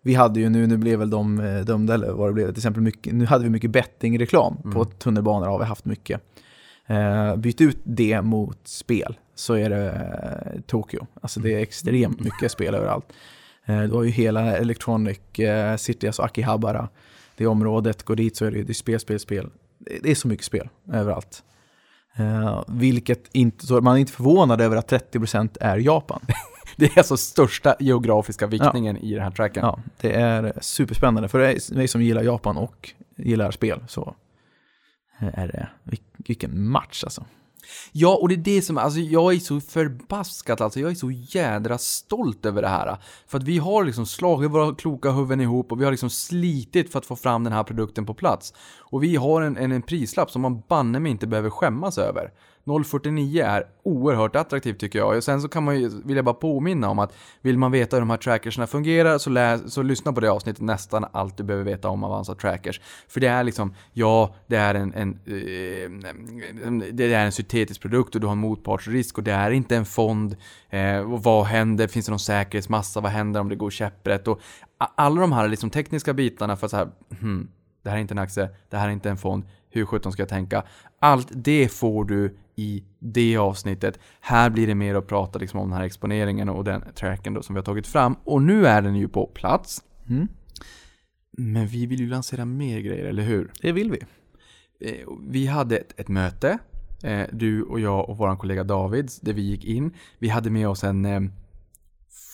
vi 0.03 0.14
hade 0.14 0.41
ju 0.41 0.49
nu, 0.49 0.66
nu 0.66 0.76
blev 0.76 0.99
väl 0.99 1.11
de 1.11 1.41
eh, 1.41 1.61
dömda 1.64 1.95
eller 1.95 2.12
vad 2.12 2.29
det 2.29 2.33
blev, 2.33 2.47
till 2.47 2.59
exempel 2.59 2.83
mycket, 2.83 3.14
nu 3.14 3.26
hade 3.26 3.45
vi 3.45 3.51
mycket 3.51 3.70
bettingreklam 3.70 4.72
på 4.72 4.85
tunnelbanor 4.85 5.47
har 5.47 5.59
vi 5.59 5.64
haft 5.64 5.85
mycket. 5.85 6.20
Eh, 6.87 7.37
byt 7.37 7.61
ut 7.61 7.79
det 7.85 8.22
mot 8.22 8.68
spel 8.68 9.18
så 9.35 9.55
är 9.55 9.70
det 9.70 9.91
eh, 9.91 10.61
Tokyo. 10.61 11.07
Alltså 11.20 11.41
det 11.41 11.55
är 11.55 11.59
extremt 11.59 12.20
mycket 12.20 12.53
spel 12.53 12.74
överallt. 12.74 13.07
Eh, 13.64 13.83
du 13.83 13.95
har 13.95 14.03
ju 14.03 14.11
hela 14.11 14.57
Electronic 14.57 15.39
eh, 15.39 15.76
City, 15.76 16.07
alltså 16.07 16.22
Akihabara. 16.22 16.89
Det 17.37 17.47
området, 17.47 18.03
går 18.03 18.16
dit 18.16 18.37
så 18.37 18.45
är 18.45 18.51
det, 18.51 18.62
det 18.62 18.72
är 18.72 18.74
spel, 18.74 19.01
spel, 19.01 19.18
spel. 19.18 19.51
Det, 19.79 20.11
är 20.11 20.14
så 20.14 20.29
mycket 20.29 20.47
spel 20.47 20.68
överallt. 20.93 21.43
Eh, 22.16 22.62
vilket 22.68 23.29
inte, 23.33 23.66
så 23.66 23.81
man 23.81 23.97
är 23.97 24.01
inte 24.01 24.12
förvånad 24.12 24.61
över 24.61 24.76
att 24.76 24.93
30% 24.93 25.57
är 25.61 25.76
Japan. 25.76 26.20
Det 26.76 26.87
är 26.87 26.99
alltså 26.99 27.16
största 27.16 27.76
geografiska 27.81 28.47
viktningen 28.47 28.97
i 28.97 29.14
den 29.14 29.22
här 29.22 29.31
tracken. 29.31 29.62
Ja, 29.64 29.79
det 30.01 30.12
är 30.14 30.53
superspännande. 30.61 31.29
För 31.29 31.74
mig 31.74 31.89
som 31.89 32.03
gillar 32.03 32.22
Japan 32.22 32.57
och 32.57 32.93
gillar 33.16 33.51
spel 33.51 33.85
så 33.89 34.14
är 35.18 35.47
det, 35.49 35.68
vil- 35.85 36.03
vilken 36.26 36.68
match 36.68 37.05
alltså. 37.05 37.24
Ja, 37.93 38.19
och 38.23 38.29
det 38.29 38.35
är 38.35 38.37
det 38.37 38.62
som, 38.62 38.79
alltså 38.79 39.01
jag 39.01 39.35
är 39.35 39.39
så 39.39 39.61
förbaskat 39.61 40.61
alltså, 40.61 40.81
jag 40.81 40.91
är 40.91 40.95
så 40.95 41.11
jädra 41.11 41.79
stolt 41.79 42.47
över 42.47 42.62
det 42.62 42.69
här. 42.69 42.97
För 43.27 43.39
att 43.39 43.45
vi 43.45 43.59
har 43.59 43.85
liksom 43.85 44.07
slagit 44.07 44.51
våra 44.51 44.75
kloka 44.75 45.11
huvuden 45.11 45.41
ihop 45.41 45.73
och 45.73 45.81
vi 45.81 45.85
har 45.85 45.91
liksom 45.91 46.11
slitit 46.11 46.93
för 46.93 46.99
att 46.99 47.07
få 47.07 47.16
fram 47.16 47.45
den 47.45 47.53
här 47.53 47.64
produkten 47.64 48.07
på 48.07 48.14
plats. 48.14 48.55
Och 48.79 49.03
vi 49.03 49.16
har 49.16 49.43
en, 49.43 49.57
en, 49.57 49.73
en 49.73 49.83
prislapp 49.83 50.31
som 50.31 50.43
man 50.43 50.62
banne 50.69 51.01
mig 51.01 51.12
inte 51.12 51.27
behöver 51.27 51.51
skämmas 51.51 51.99
över. 51.99 52.31
049 52.85 53.45
är 53.45 53.64
oerhört 53.83 54.37
attraktivt 54.37 54.81
tycker 54.81 54.99
jag. 54.99 55.16
Och 55.16 55.25
sen 55.25 55.43
så 55.43 55.49
kan 55.49 55.64
man 55.64 55.81
ju, 55.81 55.91
vill 56.05 56.16
jag 56.16 56.25
bara 56.25 56.35
påminna 56.35 56.89
om 56.89 56.99
att 56.99 57.14
vill 57.41 57.59
man 57.59 57.73
veta 57.73 57.97
hur 57.97 58.01
de 58.01 58.11
här 58.11 58.16
trackersna 58.16 58.66
fungerar 58.66 59.19
så, 59.19 59.31
läs, 59.31 59.73
så 59.73 59.83
lyssna 59.83 60.12
på 60.12 60.21
det 60.21 60.31
avsnittet 60.31 60.62
nästan 60.62 61.07
allt 61.12 61.37
du 61.37 61.43
behöver 61.43 61.64
veta 61.64 61.89
om 61.89 62.05
Avanza 62.05 62.35
Trackers. 62.35 62.81
För 63.09 63.21
det 63.21 63.27
är 63.27 63.45
liksom, 63.45 63.75
ja, 63.93 64.35
det 64.47 64.57
är 64.57 64.75
en, 64.75 64.95
en, 64.95 65.11
eh, 65.11 66.89
det 66.93 67.14
är 67.14 67.25
en 67.25 67.33
syntetisk 67.33 67.81
produkt 67.81 68.14
och 68.14 68.21
du 68.21 68.27
har 68.27 68.33
en 68.33 68.39
motpartsrisk 68.39 69.19
och 69.19 69.25
det 69.25 69.33
är 69.33 69.51
inte 69.51 69.77
en 69.77 69.87
fond. 69.87 70.37
Eh, 70.71 71.12
och 71.12 71.23
vad 71.23 71.45
händer? 71.45 71.89
Finns 71.89 72.07
det 72.07 72.12
någon 72.12 72.19
säkerhetsmassa? 72.19 73.01
Vad 73.01 73.12
händer 73.12 73.41
om 73.41 73.49
det 73.49 73.57
går 73.57 73.71
käpprätt? 73.71 74.29
Och 74.29 74.41
alla 74.79 75.21
de 75.21 75.33
här 75.33 75.49
liksom 75.49 75.71
tekniska 75.71 76.14
bitarna 76.14 76.57
för 76.57 76.66
att 76.66 76.71
så 76.71 76.77
här, 76.77 76.89
hmm, 77.21 77.49
det 77.83 77.91
här 77.91 77.97
är 77.97 78.01
inte 78.01 78.14
en 78.14 78.19
aktie, 78.19 78.49
det 78.71 78.77
här 78.77 78.89
är 78.89 78.93
inte 78.93 79.11
en 79.11 79.16
fond, 79.16 79.45
hur 79.71 79.87
sjutton 79.87 80.12
ska 80.12 80.23
jag 80.23 80.29
tänka? 80.29 80.62
Allt 80.99 81.29
det 81.31 81.69
får 81.73 82.05
du 82.05 82.37
i 82.57 82.85
det 82.99 83.37
avsnittet. 83.37 83.99
Här 84.21 84.51
blir 84.51 84.66
det 84.66 84.75
mer 84.75 84.95
att 84.95 85.07
prata 85.07 85.39
liksom 85.39 85.61
om 85.61 85.71
den 85.71 85.79
här 85.79 85.87
exponeringen 85.87 86.49
och 86.49 86.64
den 86.64 86.85
tracken 86.95 87.35
då 87.35 87.43
som 87.43 87.55
vi 87.55 87.59
har 87.59 87.64
tagit 87.64 87.87
fram. 87.87 88.16
Och 88.25 88.43
nu 88.43 88.66
är 88.66 88.83
den 88.83 88.97
ju 88.97 89.09
på 89.09 89.27
plats. 89.27 89.83
Mm. 90.09 90.29
Men 91.33 91.66
vi 91.66 91.87
vill 91.87 92.01
ju 92.01 92.09
lansera 92.09 92.45
mer 92.45 92.81
grejer, 92.81 93.05
eller 93.05 93.23
hur? 93.23 93.53
Det 93.62 93.73
vill 93.73 93.91
vi. 93.91 94.01
Eh, 94.89 95.09
Vi 95.21 95.47
hade 95.47 95.77
ett, 95.77 96.01
ett 96.01 96.09
möte, 96.09 96.59
eh, 97.03 97.27
du 97.33 97.62
och 97.62 97.81
jag 97.81 98.11
och 98.11 98.16
vår 98.16 98.37
kollega 98.37 98.64
David, 98.64 99.11
där 99.21 99.33
vi 99.33 99.43
gick 99.43 99.64
in. 99.64 99.95
Vi 100.19 100.29
hade 100.29 100.51
med 100.51 100.69
oss 100.69 100.85
en 100.85 101.05
eh, 101.05 101.21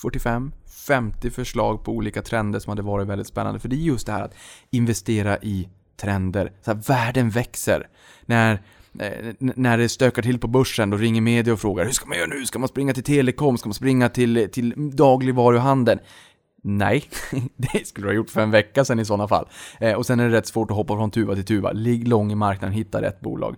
45-50 0.02 1.30
förslag 1.30 1.84
på 1.84 1.92
olika 1.92 2.22
trender 2.22 2.58
som 2.58 2.70
hade 2.70 2.82
varit 2.82 3.08
väldigt 3.08 3.26
spännande. 3.26 3.60
För 3.60 3.68
det 3.68 3.76
är 3.76 3.78
just 3.78 4.06
det 4.06 4.12
här 4.12 4.22
att 4.22 4.34
investera 4.70 5.38
i 5.38 5.68
trender. 5.96 6.52
Så 6.62 6.70
här, 6.70 6.82
världen 6.88 7.30
växer. 7.30 7.88
När, 8.26 8.52
eh, 8.98 9.34
när 9.38 9.78
det 9.78 9.88
stökar 9.88 10.22
till 10.22 10.38
på 10.38 10.48
börsen, 10.48 10.90
då 10.90 10.96
ringer 10.96 11.20
media 11.20 11.52
och 11.52 11.60
frågar 11.60 11.84
hur 11.84 11.92
ska 11.92 12.06
man 12.06 12.18
göra 12.18 12.28
nu? 12.28 12.46
Ska 12.46 12.58
man 12.58 12.68
springa 12.68 12.94
till 12.94 13.04
telekom? 13.04 13.58
Ska 13.58 13.68
man 13.68 13.74
springa 13.74 14.08
till, 14.08 14.48
till 14.52 14.74
dagligvaruhandeln? 14.96 16.00
Nej, 16.62 17.04
det 17.56 17.86
skulle 17.86 18.06
du 18.06 18.10
ha 18.10 18.16
gjort 18.16 18.30
för 18.30 18.40
en 18.40 18.50
vecka 18.50 18.84
sedan 18.84 19.00
i 19.00 19.04
sådana 19.04 19.28
fall. 19.28 19.48
Eh, 19.80 19.92
och 19.92 20.06
sen 20.06 20.20
är 20.20 20.28
det 20.28 20.36
rätt 20.36 20.46
svårt 20.46 20.70
att 20.70 20.76
hoppa 20.76 20.94
från 20.94 21.10
tuva 21.10 21.34
till 21.34 21.44
tuva. 21.44 21.72
Ligg 21.72 22.08
lång 22.08 22.32
i 22.32 22.34
marknaden, 22.34 22.74
hitta 22.74 23.02
rätt 23.02 23.20
bolag. 23.20 23.56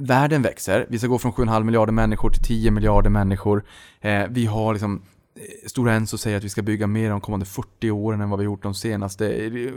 Världen 0.00 0.42
växer. 0.42 0.86
Vi 0.88 0.98
ska 0.98 1.06
gå 1.06 1.18
från 1.18 1.32
7,5 1.32 1.64
miljarder 1.64 1.92
människor 1.92 2.30
till 2.30 2.42
10 2.42 2.70
miljarder 2.70 3.10
människor. 3.10 3.64
Eh, 4.00 4.24
vi 4.30 4.46
har 4.46 4.72
liksom 4.72 5.02
Eh, 5.36 5.68
stora 5.68 5.94
Enso 5.94 6.18
säger 6.18 6.36
att 6.36 6.44
vi 6.44 6.48
ska 6.48 6.62
bygga 6.62 6.86
mer 6.86 7.10
de 7.10 7.20
kommande 7.20 7.46
40 7.46 7.90
åren 7.90 8.20
än 8.20 8.30
vad 8.30 8.38
vi 8.38 8.44
gjort 8.44 8.62
de 8.62 8.74
senaste, 8.74 9.34
eh, 9.34 9.72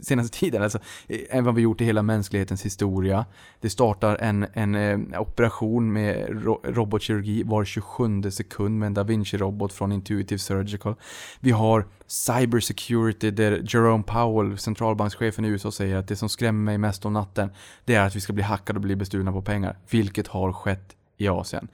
senaste 0.00 0.38
tiden, 0.38 0.62
alltså, 0.62 0.78
eh, 1.08 1.20
än 1.30 1.44
vad 1.44 1.54
vi 1.54 1.62
gjort 1.62 1.80
i 1.80 1.84
hela 1.84 2.02
mänsklighetens 2.02 2.64
historia. 2.64 3.26
Det 3.60 3.70
startar 3.70 4.16
en, 4.16 4.46
en 4.52 5.14
operation 5.16 5.92
med 5.92 6.44
robotkirurgi 6.64 7.42
var 7.42 7.64
27 7.64 8.30
sekund 8.30 8.78
med 8.78 8.86
en 8.86 8.94
Da 8.94 9.02
Vinci-robot 9.02 9.72
från 9.72 9.92
Intuitive 9.92 10.38
Surgical. 10.38 10.94
Vi 11.40 11.50
har 11.50 11.86
Cyber 12.06 12.60
Security 12.60 13.30
där 13.30 13.62
Jerome 13.64 14.02
Powell, 14.02 14.58
centralbankschefen 14.58 15.44
i 15.44 15.48
USA, 15.48 15.70
säger 15.70 15.96
att 15.96 16.08
det 16.08 16.16
som 16.16 16.28
skrämmer 16.28 16.64
mig 16.64 16.78
mest 16.78 17.06
om 17.06 17.12
natten 17.12 17.50
det 17.84 17.94
är 17.94 18.06
att 18.06 18.16
vi 18.16 18.20
ska 18.20 18.32
bli 18.32 18.42
hackade 18.42 18.76
och 18.76 18.82
bli 18.82 18.96
bestulna 18.96 19.32
på 19.32 19.42
pengar. 19.42 19.78
Vilket 19.90 20.26
har 20.26 20.52
skett 20.52 20.96
i 21.16 21.28
Asien. 21.28 21.68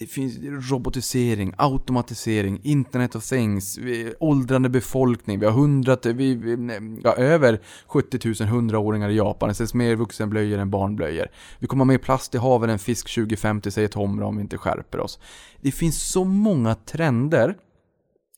Det 0.00 0.06
finns 0.06 0.38
robotisering, 0.70 1.54
automatisering, 1.56 2.60
internet 2.62 3.14
of 3.14 3.24
things, 3.24 3.78
åldrande 4.20 4.68
befolkning. 4.68 5.40
Vi 5.40 5.46
har 5.46 5.52
hundrat, 5.52 6.06
vi, 6.06 6.34
vi, 6.34 7.00
ja, 7.04 7.14
över 7.14 7.60
70 7.86 8.34
000 8.40 8.48
hundraåringar 8.48 9.08
i 9.08 9.16
Japan. 9.16 9.48
Det 9.48 9.54
säljs 9.54 9.74
mer 9.74 9.96
vuxenblöjor 9.96 10.58
än 10.58 10.70
barnblöjor. 10.70 11.26
Vi 11.58 11.66
kommer 11.66 11.84
ha 11.84 11.86
mer 11.86 11.98
plast 11.98 12.34
i 12.34 12.38
haven 12.38 12.70
än 12.70 12.78
fisk 12.78 13.14
2050 13.14 13.70
säger 13.70 13.88
Tomra 13.88 14.26
om 14.26 14.36
vi 14.36 14.42
inte 14.42 14.58
skärper 14.58 15.00
oss. 15.00 15.18
Det 15.60 15.72
finns 15.72 16.02
så 16.02 16.24
många 16.24 16.74
trender 16.74 17.56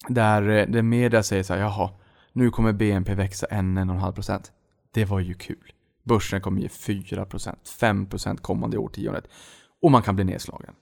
där, 0.08 0.48
eh, 0.48 0.66
där 0.66 0.82
media 0.82 1.22
säger 1.22 1.42
så 1.42 1.54
här, 1.54 1.60
jaha, 1.60 1.90
nu 2.32 2.50
kommer 2.50 2.72
BNP 2.72 3.14
växa 3.14 3.46
1-1,5%. 3.46 4.50
Det 4.94 5.04
var 5.04 5.20
ju 5.20 5.34
kul. 5.34 5.72
Börsen 6.04 6.40
kommer 6.40 6.60
ge 6.60 6.68
4%, 6.68 7.58
5% 7.80 8.40
kommande 8.40 8.78
årtiondet. 8.78 9.24
Och 9.82 9.90
man 9.90 10.02
kan 10.02 10.16
bli 10.16 10.24
nedslagen. 10.24 10.74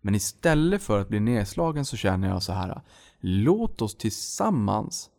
Men 0.00 0.14
istället 0.14 0.82
för 0.82 1.00
att 1.00 1.08
bli 1.08 1.20
nedslagen 1.20 1.84
så 1.84 1.96
känner 1.96 2.28
jag 2.28 2.42
så 2.42 2.52
här. 2.52 2.82
Låt 3.20 3.82
oss 3.82 3.96
tillsammans 3.96 5.10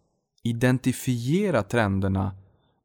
identifiera 0.43 1.63
trenderna 1.63 2.31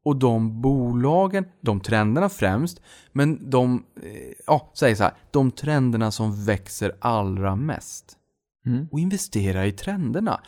och 0.03 0.15
de 0.15 0.61
bolagen, 0.61 1.45
de 1.61 1.79
trenderna 1.79 2.29
främst, 2.29 2.81
men 3.11 3.49
de, 3.49 3.83
eh, 4.03 4.33
ja, 4.47 4.71
säg 4.73 4.95
så 4.95 5.03
här, 5.03 5.13
de 5.31 5.51
trenderna 5.51 6.11
som 6.11 6.45
växer 6.45 6.95
allra 6.99 7.55
mest. 7.55 8.17
Mm. 8.65 8.87
Och 8.91 8.99
investera 8.99 9.65
i 9.65 9.71
trenderna. 9.71 10.41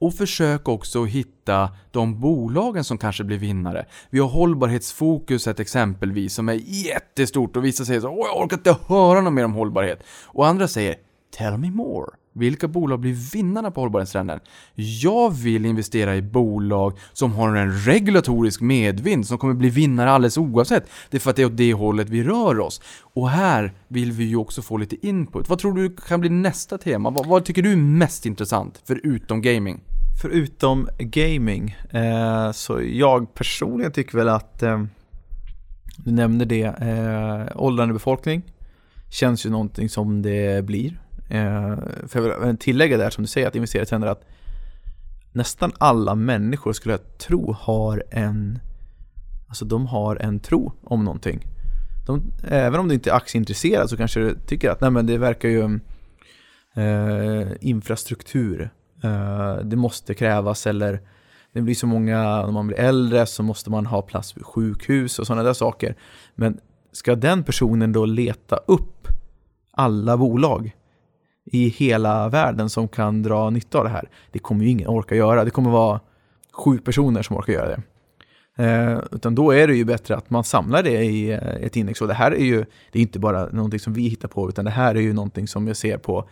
Och 0.00 0.14
försök 0.14 0.68
också 0.68 1.04
hitta 1.04 1.70
de 1.90 2.20
bolagen 2.20 2.84
som 2.84 2.98
kanske 2.98 3.24
blir 3.24 3.38
vinnare. 3.38 3.86
Vi 4.10 4.18
har 4.18 4.28
hållbarhetsfokuset 4.28 5.60
exempelvis 5.60 6.34
som 6.34 6.48
är 6.48 6.60
jättestort 6.64 7.56
och 7.56 7.64
vissa 7.64 7.84
säger 7.84 8.00
så 8.00 8.08
Åh, 8.08 8.26
jag 8.26 8.44
orkar 8.44 8.56
inte 8.56 8.76
höra 8.86 9.20
något 9.20 9.32
mer 9.32 9.44
om 9.44 9.52
hållbarhet. 9.52 10.02
Och 10.26 10.46
andra 10.46 10.68
säger 10.68 10.94
Tell 11.36 11.56
me 11.56 11.70
more. 11.70 12.06
Vilka 12.32 12.68
bolag 12.68 13.00
blir 13.00 13.32
vinnarna 13.32 13.70
på 13.70 13.80
hållbarhetstrenden? 13.80 14.40
Jag 14.74 15.30
vill 15.30 15.66
investera 15.66 16.16
i 16.16 16.22
bolag 16.22 16.98
som 17.12 17.32
har 17.32 17.56
en 17.56 17.72
regulatorisk 17.72 18.60
medvind 18.60 19.26
som 19.26 19.38
kommer 19.38 19.54
bli 19.54 19.70
vinnare 19.70 20.10
alldeles 20.10 20.38
oavsett. 20.38 20.84
Det 21.10 21.16
är 21.16 21.20
för 21.20 21.30
att 21.30 21.36
det 21.36 21.42
är 21.42 21.46
åt 21.46 21.56
det 21.56 21.72
hållet 21.72 22.08
vi 22.08 22.22
rör 22.22 22.60
oss. 22.60 22.80
Och 23.00 23.30
här 23.30 23.72
vill 23.88 24.12
vi 24.12 24.24
ju 24.24 24.36
också 24.36 24.62
få 24.62 24.76
lite 24.76 25.06
input. 25.06 25.48
Vad 25.48 25.58
tror 25.58 25.72
du 25.72 25.96
kan 25.96 26.20
bli 26.20 26.30
nästa 26.30 26.78
tema? 26.78 27.10
Vad, 27.10 27.26
vad 27.26 27.44
tycker 27.44 27.62
du 27.62 27.72
är 27.72 27.76
mest 27.76 28.26
intressant, 28.26 28.82
förutom 28.84 29.42
gaming? 29.42 29.80
Förutom 30.22 30.88
gaming, 30.98 31.76
eh, 31.90 32.52
så 32.52 32.82
jag 32.82 33.34
personligen 33.34 33.92
tycker 33.92 34.18
väl 34.18 34.28
att 34.28 34.62
eh, 34.62 34.84
du 35.96 36.12
nämnde 36.12 36.44
det, 36.44 36.64
eh, 36.64 37.62
åldrande 37.62 37.94
befolkning 37.94 38.42
känns 39.10 39.46
ju 39.46 39.50
någonting 39.50 39.88
som 39.88 40.22
det 40.22 40.64
blir. 40.64 41.03
Eh, 41.34 41.76
för 42.06 42.28
jag 42.28 42.46
vill 42.46 42.58
tillägga 42.58 42.96
där 42.96 43.10
som 43.10 43.24
du 43.24 43.28
säger 43.28 43.48
att 43.48 43.54
investerare 43.54 43.86
trender 43.86 44.08
att 44.08 44.24
nästan 45.32 45.72
alla 45.78 46.14
människor 46.14 46.72
skulle 46.72 46.94
jag 46.94 47.18
tro 47.18 47.52
har 47.52 48.04
en 48.10 48.58
Alltså 49.48 49.64
de 49.64 49.86
har 49.86 50.16
en 50.16 50.40
tro 50.40 50.72
om 50.82 51.04
någonting. 51.04 51.46
De, 52.06 52.32
även 52.48 52.80
om 52.80 52.88
du 52.88 52.94
inte 52.94 53.10
är 53.10 53.14
aktieintresserad 53.14 53.90
så 53.90 53.96
kanske 53.96 54.20
du 54.20 54.38
tycker 54.46 54.70
att 54.70 54.80
nej 54.80 54.90
men 54.90 55.06
det 55.06 55.18
verkar 55.18 55.48
ju 55.48 55.80
eh, 56.74 57.48
infrastruktur. 57.60 58.70
Eh, 59.04 59.56
det 59.56 59.76
måste 59.76 60.14
krävas 60.14 60.66
eller 60.66 61.00
det 61.52 61.62
blir 61.62 61.74
så 61.74 61.86
många, 61.86 62.22
när 62.44 62.52
man 62.52 62.66
blir 62.66 62.78
äldre 62.78 63.26
så 63.26 63.42
måste 63.42 63.70
man 63.70 63.86
ha 63.86 64.02
plats 64.02 64.36
vid 64.36 64.44
sjukhus 64.44 65.18
och 65.18 65.26
sådana 65.26 65.42
där 65.42 65.52
saker. 65.52 65.96
Men 66.34 66.60
ska 66.92 67.14
den 67.14 67.42
personen 67.44 67.92
då 67.92 68.04
leta 68.04 68.56
upp 68.56 69.08
alla 69.72 70.16
bolag 70.16 70.72
i 71.44 71.68
hela 71.68 72.28
världen 72.28 72.70
som 72.70 72.88
kan 72.88 73.22
dra 73.22 73.50
nytta 73.50 73.78
av 73.78 73.84
det 73.84 73.90
här? 73.90 74.08
Det 74.30 74.38
kommer 74.38 74.64
ju 74.64 74.70
ingen 74.70 74.88
orka 74.88 75.14
göra. 75.14 75.44
Det 75.44 75.50
kommer 75.50 75.70
vara 75.70 76.00
sju 76.52 76.78
personer 76.78 77.22
som 77.22 77.36
orkar 77.36 77.52
göra 77.52 77.68
det. 77.68 77.82
Eh, 78.56 78.98
utan 79.12 79.34
då 79.34 79.50
är 79.50 79.66
det 79.66 79.74
ju 79.74 79.84
bättre 79.84 80.16
att 80.16 80.30
man 80.30 80.44
samlar 80.44 80.82
det 80.82 81.04
i 81.04 81.30
eh, 81.30 81.38
ett 81.38 81.76
index. 81.76 82.00
Och 82.00 82.08
det 82.08 82.14
här 82.14 82.32
är 82.32 82.44
ju, 82.44 82.64
det 82.92 82.98
är 82.98 83.02
inte 83.02 83.18
bara 83.18 83.46
någonting 83.46 83.80
som 83.80 83.92
vi 83.92 84.02
hittar 84.02 84.28
på, 84.28 84.48
utan 84.48 84.64
det 84.64 84.70
här 84.70 84.94
är 84.94 85.00
ju 85.00 85.12
någonting 85.12 85.48
som 85.48 85.66
jag 85.66 85.76
ser 85.76 85.98
på 85.98 86.28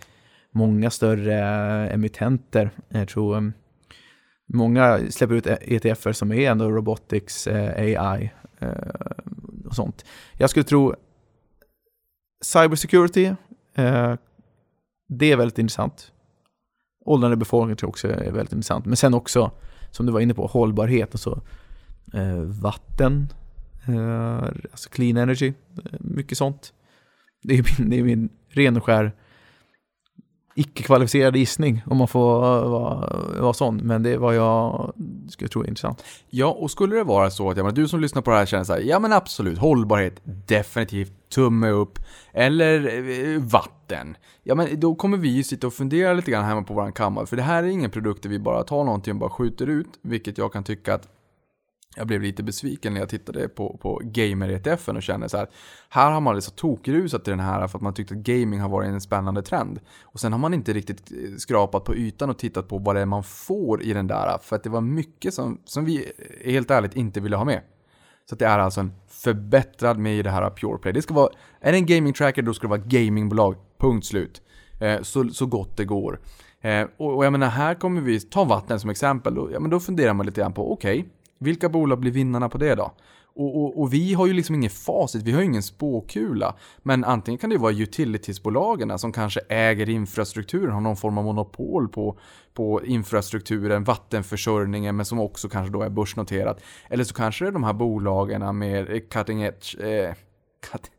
många 0.51 0.91
större 0.91 1.39
eh, 1.39 1.95
emittenter. 1.95 2.71
Jag 2.89 3.09
tror 3.09 3.37
eh, 3.37 3.43
många 4.55 5.01
släpper 5.11 5.35
ut 5.35 5.47
ETFer 5.47 6.13
som 6.13 6.33
är 6.33 6.51
ändå 6.51 6.71
robotics, 6.71 7.47
AI 7.47 8.31
och 9.67 9.75
sånt. 9.75 10.05
Jag 10.39 10.51
skulle 10.51 10.65
tro 10.65 10.95
cybersecurity, 12.45 13.33
eh, 13.75 14.15
det 15.09 15.33
är 15.33 15.37
väldigt 15.37 15.59
intressant. 15.59 16.13
Åldrande 17.05 17.37
befolkning 17.37 17.77
tror 17.77 17.89
jag 17.89 17.91
också 17.91 18.09
är 18.09 18.33
väldigt 18.33 18.53
intressant. 18.53 18.87
Men 18.87 18.97
sen 18.97 19.15
också, 19.15 19.51
som 19.91 20.07
du 20.07 20.13
var 20.13 20.21
inne 20.21 20.35
på, 20.35 20.47
hållbarhet 20.47 21.09
Alltså. 21.13 21.41
Eh, 22.15 22.39
vatten, 22.39 23.33
eh, 23.89 24.43
alltså 24.45 24.91
clean 24.91 25.17
energy, 25.17 25.53
eh, 25.77 25.99
mycket 26.01 26.39
sånt. 26.39 26.73
Det 27.43 27.55
är 27.55 27.79
min, 27.79 27.91
det 27.91 27.99
är 27.99 28.05
min 28.05 28.29
ren 28.49 28.77
och 28.77 28.85
skär 28.85 29.13
icke-kvalificerad 30.55 31.37
gissning 31.37 31.83
om 31.87 31.97
man 31.97 32.09
får 32.09 32.41
vara, 32.69 33.41
vara 33.41 33.53
sån. 33.53 33.77
Men 33.77 34.03
det 34.03 34.11
är 34.11 34.19
vad 34.19 34.37
jag 34.37 34.93
skulle 35.29 35.49
tro 35.49 35.63
är 35.63 35.69
intressant. 35.69 36.05
Ja, 36.31 36.47
och 36.47 36.71
skulle 36.71 36.97
det 36.97 37.05
vara 37.05 37.31
så 37.31 37.51
att 37.51 37.57
ja, 37.57 37.65
men 37.65 37.75
du 37.75 37.89
som 37.89 38.01
lyssnar 38.01 38.23
på 38.23 38.31
det 38.31 38.37
här 38.37 38.47
känner 38.47 38.65
så 38.65 38.73
här, 38.73 38.81
ja 38.81 38.99
men 38.99 39.13
absolut, 39.13 39.59
hållbarhet, 39.59 40.21
definitivt, 40.25 41.13
tumme 41.35 41.71
upp, 41.71 41.99
eller 42.33 42.87
eh, 43.35 43.41
vatten. 43.41 44.17
Ja 44.43 44.55
men 44.55 44.81
då 44.81 44.95
kommer 44.95 45.17
vi 45.17 45.29
ju 45.29 45.43
sitta 45.43 45.67
och 45.67 45.75
fundera 45.75 46.13
lite 46.13 46.31
grann 46.31 46.45
hemma 46.45 46.63
på 46.63 46.75
våran 46.75 46.93
kammare, 46.93 47.27
för 47.27 47.37
det 47.37 47.43
här 47.43 47.63
är 47.63 47.69
ingen 47.69 47.91
produkt 47.91 48.23
där 48.23 48.31
vi 48.31 48.39
bara 48.39 48.63
tar 48.63 48.85
någonting 48.85 49.15
och 49.15 49.21
bara 49.21 49.31
skjuter 49.31 49.67
ut, 49.67 49.99
vilket 50.03 50.39
jag 50.39 50.53
kan 50.53 50.65
tycka 50.65 50.95
att 50.95 51.09
jag 51.97 52.07
blev 52.07 52.23
lite 52.23 52.43
besviken 52.43 52.95
när 52.95 53.01
jag 53.01 53.09
tittade 53.09 53.49
på, 53.49 53.79
på 53.83 54.01
gamer-ETFen 54.05 54.97
och 54.97 55.03
kände 55.03 55.29
så 55.29 55.37
här. 55.37 55.47
Här 55.89 56.11
har 56.11 56.21
man 56.21 56.35
liksom 56.35 56.55
tokrusat 56.57 57.29
i 57.29 57.31
den 57.31 57.41
här 57.41 57.69
för 57.69 57.79
att 57.79 57.83
man 57.83 57.95
tyckte 57.95 58.15
att 58.15 58.21
gaming 58.21 58.61
har 58.61 58.69
varit 58.69 58.89
en 58.89 59.01
spännande 59.01 59.43
trend. 59.43 59.81
Och 60.03 60.21
sen 60.21 60.33
har 60.33 60.39
man 60.39 60.55
inte 60.55 60.73
riktigt 60.73 61.13
eh, 61.13 61.37
skrapat 61.37 61.85
på 61.85 61.97
ytan 61.97 62.31
och 62.31 62.39
tittat 62.39 62.69
på 62.69 62.79
vad 62.79 62.97
det 62.97 63.01
är 63.01 63.07
man 63.07 63.25
får 63.25 63.83
i 63.83 63.93
den 63.93 64.07
där. 64.07 64.39
För 64.43 64.57
att 64.57 64.63
det 64.63 64.71
var 64.71 64.81
mycket 64.81 65.35
som, 65.35 65.61
som 65.65 65.85
vi 65.85 66.13
eh, 66.45 66.53
helt 66.53 66.71
ärligt 66.71 66.97
inte 66.97 67.21
ville 67.21 67.37
ha 67.37 67.45
med. 67.45 67.61
Så 68.31 68.35
det 68.35 68.45
är 68.45 68.59
alltså 68.59 68.81
en 68.81 68.93
förbättrad 69.09 69.99
med 69.99 70.19
i 70.19 70.23
det 70.23 70.31
här 70.31 70.51
PurePlay. 70.51 70.93
Det 70.93 71.03
ska 71.03 71.15
vara, 71.15 71.31
är 71.61 71.73
det 71.73 71.79
en 71.79 71.87
gaming 71.87 72.13
tracker 72.13 72.43
då 72.43 72.55
ska 72.55 72.67
det 72.67 72.71
vara 72.71 72.81
gamingbolag. 72.87 73.57
Punkt 73.79 74.07
slut. 74.07 74.43
Eh, 74.81 75.03
så, 75.03 75.29
så 75.29 75.47
gott 75.47 75.77
det 75.77 75.85
går. 75.85 76.21
Eh, 76.61 76.87
och, 76.97 77.17
och 77.17 77.25
jag 77.25 77.33
menar 77.33 77.49
här 77.49 77.75
kommer 77.75 78.01
vi, 78.01 78.21
ta 78.21 78.45
vatten 78.45 78.81
som 78.81 78.91
exempel. 78.91 79.35
Då, 79.35 79.51
ja, 79.53 79.61
men 79.61 79.71
då 79.71 79.81
funderar 79.81 80.15
man 80.15 80.27
lite 80.27 80.41
grann 80.41 80.53
på, 80.53 80.73
okej. 80.73 80.99
Okay, 80.99 81.11
vilka 81.39 81.69
bolag 81.69 81.99
blir 82.01 82.11
vinnarna 82.11 82.49
på 82.49 82.59
det 82.59 82.75
då? 82.75 82.93
Och, 83.35 83.63
och, 83.65 83.81
och, 83.81 83.95
vi 83.95 84.15
har 84.15 84.27
ju 84.27 84.33
liksom 84.33 84.55
ingen 84.55 84.71
facit, 84.71 85.23
vi 85.23 85.33
har 85.33 85.41
ju 85.41 85.47
ingen 85.47 85.63
spåkula. 85.63 86.55
Men 86.83 87.05
antingen 87.05 87.39
kan 87.39 87.51
det 87.51 87.59
vara 87.59 87.73
utilitiesbolagen 87.73 88.99
som 88.99 89.13
kanske 89.13 89.41
äger 89.49 89.89
infrastrukturen, 89.89 90.71
har 90.71 90.81
någon 90.81 90.97
form 90.97 91.19
av 91.19 91.25
monopol 91.25 91.89
på, 91.89 92.19
på 92.55 92.85
infrastrukturen, 92.85 93.85
vattenförsörjningen, 93.85 94.97
men 94.97 95.07
som 95.07 95.21
också 95.21 95.49
kanske 95.49 95.73
då 95.73 95.83
är 95.83 95.91
börsnoterat. 95.91 96.61
Eller 96.89 97.05
så 97.05 97.15
kanske 97.15 97.45
det 97.45 97.49
är 97.49 97.53
de 97.53 97.65
här 97.65 97.73
bolagen 97.73 98.59
med 98.59 99.11
cutting 99.11 99.43
edge, 99.43 99.81
eh, 99.81 100.15
cut, 100.71 100.91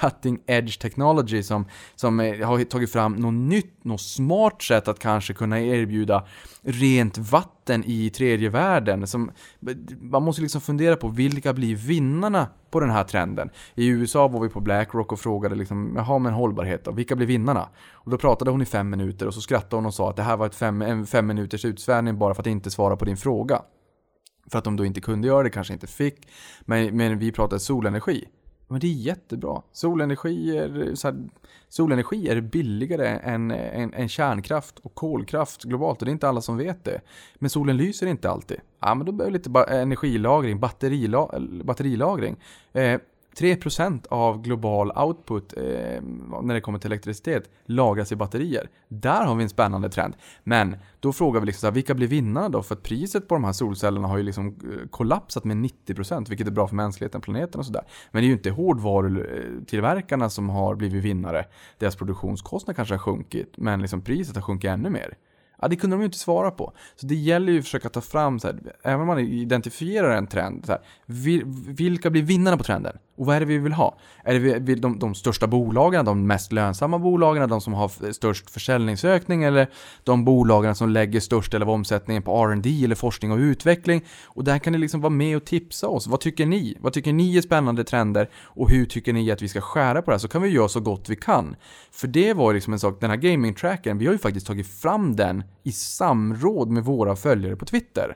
cutting 0.00 0.40
edge 0.46 0.78
technology 0.80 1.42
som, 1.42 1.64
som 1.94 2.20
eh, 2.20 2.46
har 2.46 2.64
tagit 2.64 2.92
fram 2.92 3.16
något 3.16 3.34
nytt, 3.34 3.84
något 3.84 4.00
smart 4.00 4.62
sätt 4.62 4.88
att 4.88 4.98
kanske 4.98 5.34
kunna 5.34 5.60
erbjuda 5.60 6.26
rent 6.62 7.18
vatten 7.18 7.84
i 7.86 8.10
tredje 8.10 8.48
världen. 8.48 9.06
Som, 9.06 9.30
man 10.00 10.22
måste 10.22 10.42
liksom 10.42 10.60
fundera 10.60 10.96
på 10.96 11.08
vilka 11.08 11.52
blir 11.52 11.76
vinnarna 11.76 12.48
på 12.70 12.80
den 12.80 12.90
här 12.90 13.04
trenden. 13.04 13.50
I 13.74 13.86
USA 13.86 14.28
var 14.28 14.40
vi 14.40 14.48
på 14.48 14.60
Blackrock 14.60 15.12
och 15.12 15.20
frågade 15.20 15.54
liksom, 15.54 15.92
jaha 15.96 16.18
men 16.18 16.32
hållbarhet 16.32 16.84
då, 16.84 16.92
vilka 16.92 17.16
blir 17.16 17.26
vinnarna? 17.26 17.68
Och 17.92 18.10
då 18.10 18.18
pratade 18.18 18.50
hon 18.50 18.62
i 18.62 18.66
fem 18.66 18.90
minuter 18.90 19.26
och 19.26 19.34
så 19.34 19.40
skrattade 19.40 19.76
hon 19.76 19.86
och 19.86 19.94
sa 19.94 20.10
att 20.10 20.16
det 20.16 20.22
här 20.22 20.36
var 20.36 20.46
ett 20.46 20.54
fem, 20.54 20.82
en 20.82 21.06
fem 21.06 21.26
minuters 21.26 21.64
utsvävning 21.64 22.18
bara 22.18 22.34
för 22.34 22.42
att 22.42 22.46
inte 22.46 22.70
svara 22.70 22.96
på 22.96 23.04
din 23.04 23.16
fråga. 23.16 23.62
För 24.50 24.58
att 24.58 24.64
de 24.64 24.76
då 24.76 24.84
inte 24.84 25.00
kunde 25.00 25.28
göra 25.28 25.42
det, 25.42 25.50
kanske 25.50 25.72
inte 25.72 25.86
fick. 25.86 26.28
Men, 26.60 26.96
men 26.96 27.18
vi 27.18 27.32
pratade 27.32 27.60
solenergi. 27.60 28.28
Men 28.70 28.80
det 28.80 28.86
är 28.86 28.92
jättebra. 28.92 29.62
Solenergi 29.72 30.56
är, 30.56 30.94
så 30.94 31.08
här, 31.08 31.28
solenergi 31.68 32.28
är 32.28 32.40
billigare 32.40 33.08
än, 33.08 33.50
än, 33.50 33.94
än, 33.94 34.08
kärnkraft 34.08 34.78
och 34.78 34.94
kolkraft 34.94 35.64
globalt 35.64 35.98
och 35.98 36.06
det 36.06 36.10
är 36.10 36.12
inte 36.12 36.28
alla 36.28 36.40
som 36.40 36.56
vet 36.56 36.84
det. 36.84 37.00
Men 37.34 37.50
solen 37.50 37.76
lyser 37.76 38.06
inte 38.06 38.30
alltid. 38.30 38.60
Ja, 38.80 38.94
men 38.94 39.06
då 39.06 39.12
behöver 39.12 39.32
lite 39.32 39.64
energilagring, 39.68 40.60
batterila 40.60 41.28
batterilagring. 41.64 42.36
Eh, 42.72 43.00
3% 43.36 44.06
av 44.10 44.42
global 44.42 44.92
output 44.96 45.54
eh, 45.56 45.62
när 46.42 46.54
det 46.54 46.60
kommer 46.60 46.78
till 46.78 46.88
elektricitet 46.88 47.50
lagras 47.64 48.12
i 48.12 48.16
batterier. 48.16 48.70
Där 48.88 49.24
har 49.24 49.34
vi 49.34 49.42
en 49.42 49.48
spännande 49.48 49.90
trend. 49.90 50.14
Men 50.44 50.76
då 51.00 51.12
frågar 51.12 51.40
vi 51.40 51.46
liksom 51.46 51.60
så 51.60 51.66
här, 51.66 51.74
vilka 51.74 51.94
blir 51.94 52.06
vinnarna 52.06 52.48
då? 52.48 52.62
För 52.62 52.74
att 52.74 52.82
priset 52.82 53.28
på 53.28 53.34
de 53.34 53.44
här 53.44 53.52
solcellerna 53.52 54.08
har 54.08 54.16
ju 54.16 54.22
liksom 54.22 54.46
eh, 54.46 54.88
kollapsat 54.90 55.44
med 55.44 55.56
90% 55.56 56.28
vilket 56.28 56.46
är 56.46 56.50
bra 56.50 56.68
för 56.68 56.76
mänskligheten, 56.76 57.20
planeten 57.20 57.58
och 57.58 57.66
sådär. 57.66 57.82
Men 58.10 58.22
det 58.22 58.26
är 58.26 58.28
ju 58.28 58.34
inte 58.34 58.50
hårdvarutillverkarna 58.50 60.30
som 60.30 60.48
har 60.48 60.74
blivit 60.74 61.04
vinnare. 61.04 61.46
Deras 61.78 61.96
produktionskostnad 61.96 62.76
kanske 62.76 62.94
har 62.94 62.98
sjunkit 62.98 63.54
men 63.56 63.82
liksom 63.82 64.00
priset 64.00 64.34
har 64.34 64.42
sjunkit 64.42 64.70
ännu 64.70 64.90
mer. 64.90 65.16
Ja, 65.60 65.68
det 65.68 65.76
kunde 65.76 65.96
de 65.96 66.00
ju 66.00 66.04
inte 66.04 66.18
svara 66.18 66.50
på. 66.50 66.72
Så 66.96 67.06
det 67.06 67.14
gäller 67.14 67.52
ju 67.52 67.58
att 67.58 67.64
försöka 67.64 67.88
ta 67.88 68.00
fram, 68.00 68.38
så 68.38 68.46
här, 68.46 68.58
även 68.82 69.00
om 69.00 69.06
man 69.06 69.18
identifierar 69.18 70.16
en 70.16 70.26
trend, 70.26 70.66
så 70.66 70.72
här, 70.72 70.82
vilka 71.72 72.10
blir 72.10 72.22
vinnarna 72.22 72.56
på 72.56 72.64
trenden? 72.64 72.98
Och 73.20 73.26
vad 73.26 73.36
är 73.36 73.40
det 73.40 73.46
vi 73.46 73.58
vill 73.58 73.72
ha? 73.72 73.96
Är 74.24 74.34
det 74.34 74.58
vi- 74.58 74.74
de, 74.74 74.98
de 74.98 75.14
största 75.14 75.46
bolagen, 75.46 76.04
de 76.04 76.26
mest 76.26 76.52
lönsamma 76.52 76.98
bolagen, 76.98 77.48
de 77.48 77.60
som 77.60 77.74
har 77.74 78.12
störst 78.12 78.50
försäljningsökning 78.50 79.42
eller 79.44 79.66
de 80.04 80.24
bolagen 80.24 80.74
som 80.74 80.88
lägger 80.90 81.20
störst 81.20 81.52
del 81.52 81.62
av 81.62 81.70
omsättningen 81.70 82.22
på 82.22 82.44
R&D 82.44 82.84
eller 82.84 82.94
forskning 82.94 83.32
och 83.32 83.38
utveckling? 83.38 84.04
Och 84.24 84.44
där 84.44 84.58
kan 84.58 84.72
ni 84.72 84.78
liksom 84.78 85.00
vara 85.00 85.10
med 85.10 85.36
och 85.36 85.44
tipsa 85.44 85.88
oss. 85.88 86.06
Vad 86.06 86.20
tycker 86.20 86.46
ni? 86.46 86.76
Vad 86.80 86.92
tycker 86.92 87.12
ni 87.12 87.36
är 87.36 87.42
spännande 87.42 87.84
trender? 87.84 88.28
Och 88.44 88.70
hur 88.70 88.86
tycker 88.86 89.12
ni 89.12 89.30
att 89.30 89.42
vi 89.42 89.48
ska 89.48 89.60
skära 89.60 90.02
på 90.02 90.10
det 90.10 90.14
här? 90.14 90.18
Så 90.18 90.28
kan 90.28 90.42
vi 90.42 90.48
göra 90.48 90.68
så 90.68 90.80
gott 90.80 91.08
vi 91.08 91.16
kan. 91.16 91.56
För 91.92 92.08
det 92.08 92.32
var 92.32 92.54
liksom 92.54 92.72
en 92.72 92.78
sak, 92.78 93.00
den 93.00 93.10
här 93.10 93.16
gaming-trackern, 93.16 93.98
vi 93.98 94.06
har 94.06 94.12
ju 94.12 94.18
faktiskt 94.18 94.46
tagit 94.46 94.66
fram 94.66 95.16
den 95.16 95.42
i 95.62 95.72
samråd 95.72 96.70
med 96.70 96.84
våra 96.84 97.16
följare 97.16 97.56
på 97.56 97.64
Twitter. 97.64 98.14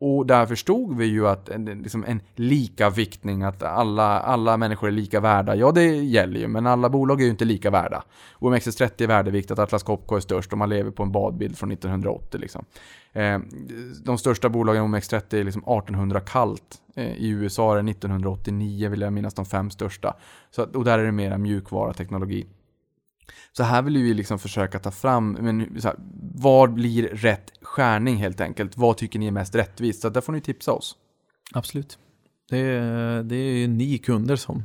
Och 0.00 0.26
där 0.26 0.46
förstod 0.46 0.96
vi 0.96 1.04
ju 1.04 1.28
att 1.28 1.48
en, 1.48 1.64
liksom 1.64 2.04
en 2.04 2.20
lika 2.34 2.90
viktning, 2.90 3.42
att 3.42 3.62
alla, 3.62 4.20
alla 4.20 4.56
människor 4.56 4.88
är 4.88 4.92
lika 4.92 5.20
värda. 5.20 5.54
Ja, 5.54 5.72
det 5.72 5.84
gäller 5.84 6.40
ju, 6.40 6.48
men 6.48 6.66
alla 6.66 6.88
bolag 6.88 7.20
är 7.20 7.24
ju 7.24 7.30
inte 7.30 7.44
lika 7.44 7.70
värda. 7.70 8.04
OMXS30 8.38 9.02
är 9.02 9.06
värdeviktat, 9.06 9.58
Atlas 9.58 9.82
Copco 9.82 10.16
är 10.16 10.20
störst 10.20 10.52
och 10.52 10.58
man 10.58 10.68
lever 10.68 10.90
på 10.90 11.02
en 11.02 11.12
badbild 11.12 11.58
från 11.58 11.72
1980. 11.72 12.40
Liksom. 12.40 12.64
Eh, 13.12 13.38
de 14.04 14.18
största 14.18 14.48
bolagen 14.48 14.84
OMX30 14.84 15.34
är 15.34 15.44
liksom 15.44 15.62
1800 15.62 16.20
kallt. 16.20 16.76
Eh, 16.96 17.12
I 17.12 17.28
USA 17.28 17.72
är 17.72 17.82
det 17.82 17.90
1989, 17.90 18.88
vill 18.88 19.00
jag 19.00 19.12
minnas, 19.12 19.34
de 19.34 19.46
fem 19.46 19.70
största. 19.70 20.16
Så, 20.50 20.62
och 20.62 20.84
där 20.84 20.98
är 20.98 21.04
det 21.04 21.12
mera 21.12 21.38
mjukvara 21.38 21.92
teknologi. 21.92 22.46
Så 23.52 23.62
här 23.62 23.82
vill 23.82 23.96
vi 23.96 24.14
liksom 24.14 24.38
försöka 24.38 24.78
ta 24.78 24.90
fram, 24.90 25.32
men, 25.32 25.80
så 25.80 25.88
här, 25.88 25.96
vad 26.34 26.72
blir 26.74 27.02
rätt 27.08 27.52
skärning 27.62 28.16
helt 28.16 28.40
enkelt? 28.40 28.76
Vad 28.76 28.96
tycker 28.96 29.18
ni 29.18 29.26
är 29.26 29.30
mest 29.30 29.54
rättvist? 29.54 30.02
Så 30.02 30.08
där 30.08 30.20
får 30.20 30.32
ni 30.32 30.40
tipsa 30.40 30.72
oss. 30.72 30.96
Absolut. 31.52 31.98
Det 32.50 32.58
är, 32.58 33.22
det 33.22 33.36
är 33.36 33.56
ju 33.56 33.66
ni 33.66 33.98
kunder 33.98 34.36
som 34.36 34.64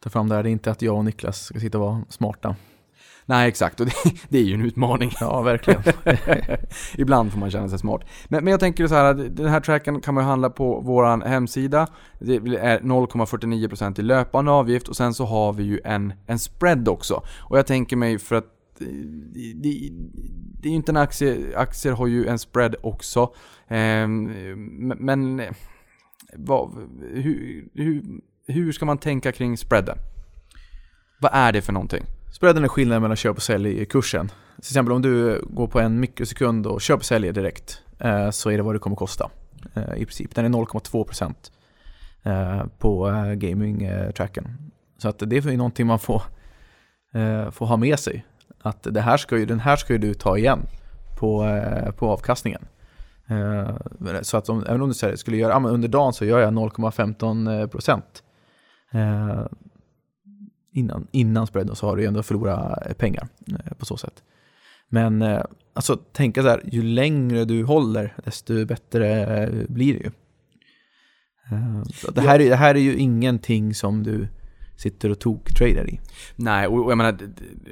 tar 0.00 0.10
fram 0.10 0.28
det 0.28 0.34
här. 0.34 0.42
Det 0.42 0.48
är 0.48 0.52
inte 0.52 0.70
att 0.70 0.82
jag 0.82 0.96
och 0.96 1.04
Niklas 1.04 1.44
ska 1.44 1.60
sitta 1.60 1.78
och 1.78 1.84
vara 1.84 2.04
smarta. 2.08 2.56
Nej, 3.28 3.48
exakt. 3.48 3.80
Och 3.80 3.86
det, 3.86 3.92
det 4.28 4.38
är 4.38 4.42
ju 4.42 4.54
en 4.54 4.64
utmaning. 4.64 5.12
Ja, 5.20 5.42
verkligen. 5.42 5.82
Ibland 6.98 7.32
får 7.32 7.38
man 7.38 7.50
känna 7.50 7.68
sig 7.68 7.78
smart. 7.78 8.00
Men, 8.28 8.44
men 8.44 8.50
jag 8.50 8.60
tänker 8.60 8.86
så 8.86 8.94
här, 8.94 9.04
att 9.04 9.36
den 9.36 9.46
här 9.46 9.60
tracken 9.60 10.00
kan 10.00 10.14
man 10.14 10.24
ju 10.24 10.28
handla 10.28 10.50
på 10.50 10.80
vår 10.80 11.26
hemsida. 11.26 11.86
Det 12.18 12.34
är 12.34 12.80
0,49% 12.80 14.00
i 14.00 14.02
löpande 14.02 14.50
avgift 14.50 14.88
och 14.88 14.96
sen 14.96 15.14
så 15.14 15.24
har 15.24 15.52
vi 15.52 15.62
ju 15.62 15.80
en, 15.84 16.12
en 16.26 16.38
spread 16.38 16.88
också. 16.88 17.22
Och 17.38 17.58
jag 17.58 17.66
tänker 17.66 17.96
mig 17.96 18.18
för 18.18 18.36
att 18.36 18.80
eh, 18.80 18.86
det, 19.34 19.52
det, 19.54 20.68
är 20.68 20.70
ju 20.70 20.76
inte 20.76 20.92
en 20.92 20.96
aktie, 20.96 21.58
aktier 21.58 21.92
har 21.92 22.06
ju 22.06 22.26
en 22.26 22.38
spread 22.38 22.76
också. 22.82 23.34
Ehm, 23.68 24.24
men 24.88 24.98
men 25.00 25.40
eh, 25.40 25.52
vad, 26.36 26.88
hur, 27.12 27.68
hur, 27.74 28.02
hur 28.46 28.72
ska 28.72 28.86
man 28.86 28.98
tänka 28.98 29.32
kring 29.32 29.56
spreaden? 29.56 29.98
Vad 31.20 31.30
är 31.34 31.52
det 31.52 31.62
för 31.62 31.72
någonting? 31.72 32.04
Spreaden 32.38 32.64
är 32.64 32.68
skillnaden 32.68 33.02
mellan 33.02 33.16
köp 33.16 33.36
och 33.36 33.42
sälj 33.42 33.80
i 33.80 33.86
kursen. 33.86 34.28
Till 34.28 34.70
exempel 34.70 34.92
om 34.92 35.02
du 35.02 35.42
går 35.50 35.66
på 35.66 35.80
en 35.80 36.00
mikrosekund 36.00 36.66
och 36.66 36.80
köper 36.80 37.00
och 37.00 37.04
säljer 37.04 37.32
direkt 37.32 37.82
eh, 37.98 38.30
så 38.30 38.50
är 38.50 38.56
det 38.56 38.62
vad 38.62 38.74
det 38.74 38.78
kommer 38.78 38.96
kosta 38.96 39.30
eh, 39.74 39.94
i 39.96 40.04
princip. 40.04 40.34
Den 40.34 40.44
är 40.44 40.48
0,2% 40.48 41.34
eh, 42.22 42.66
på 42.78 43.06
gaming-tracken. 43.36 44.48
Så 44.98 45.08
att 45.08 45.18
det 45.18 45.36
är 45.36 45.56
någonting 45.56 45.86
man 45.86 45.98
får, 45.98 46.22
får 47.50 47.66
ha 47.66 47.76
med 47.76 47.98
sig. 47.98 48.26
Att 48.62 48.82
det 48.82 49.00
här 49.00 49.16
ska 49.16 49.38
ju, 49.38 49.46
den 49.46 49.60
här 49.60 49.76
ska 49.76 49.92
ju 49.92 49.98
du 49.98 50.14
ta 50.14 50.38
igen 50.38 50.60
på, 51.18 51.60
på 51.96 52.08
avkastningen. 52.08 52.66
Så 54.22 54.36
att 54.36 54.48
om, 54.48 54.64
även 54.68 54.82
om 54.82 54.88
du 54.88 54.94
säger, 54.94 55.16
skulle 55.16 55.36
göra, 55.36 55.68
under 55.68 55.88
dagen 55.88 56.12
så 56.12 56.24
gör 56.24 56.38
jag 56.38 56.52
0,15% 56.52 58.02
innan, 60.78 61.06
innan 61.10 61.46
spreaden 61.46 61.76
så 61.76 61.86
har 61.86 61.96
du 61.96 62.02
ju 62.02 62.08
ändå 62.08 62.22
förlorat 62.22 62.86
eh, 62.86 62.92
pengar 62.92 63.28
eh, 63.46 63.74
på 63.78 63.86
så 63.86 63.96
sätt. 63.96 64.22
Men 64.88 65.22
eh, 65.22 65.42
alltså 65.74 65.96
tänka 65.96 66.42
så 66.42 66.48
här, 66.48 66.62
ju 66.64 66.82
längre 66.82 67.44
du 67.44 67.64
håller 67.64 68.14
desto 68.24 68.66
bättre 68.66 69.66
blir 69.68 69.94
det 69.94 70.00
ju. 70.00 70.10
Så 71.94 72.10
det, 72.10 72.20
här 72.20 72.40
är, 72.40 72.50
det 72.50 72.56
här 72.56 72.74
är 72.74 72.78
ju 72.78 72.96
ingenting 72.96 73.74
som 73.74 74.02
du 74.02 74.28
sitter 74.76 75.10
och 75.10 75.18
tok-tradar 75.18 75.90
i. 75.90 76.00
Nej, 76.36 76.66
och 76.66 76.90
jag 76.90 76.98
menar, 76.98 77.18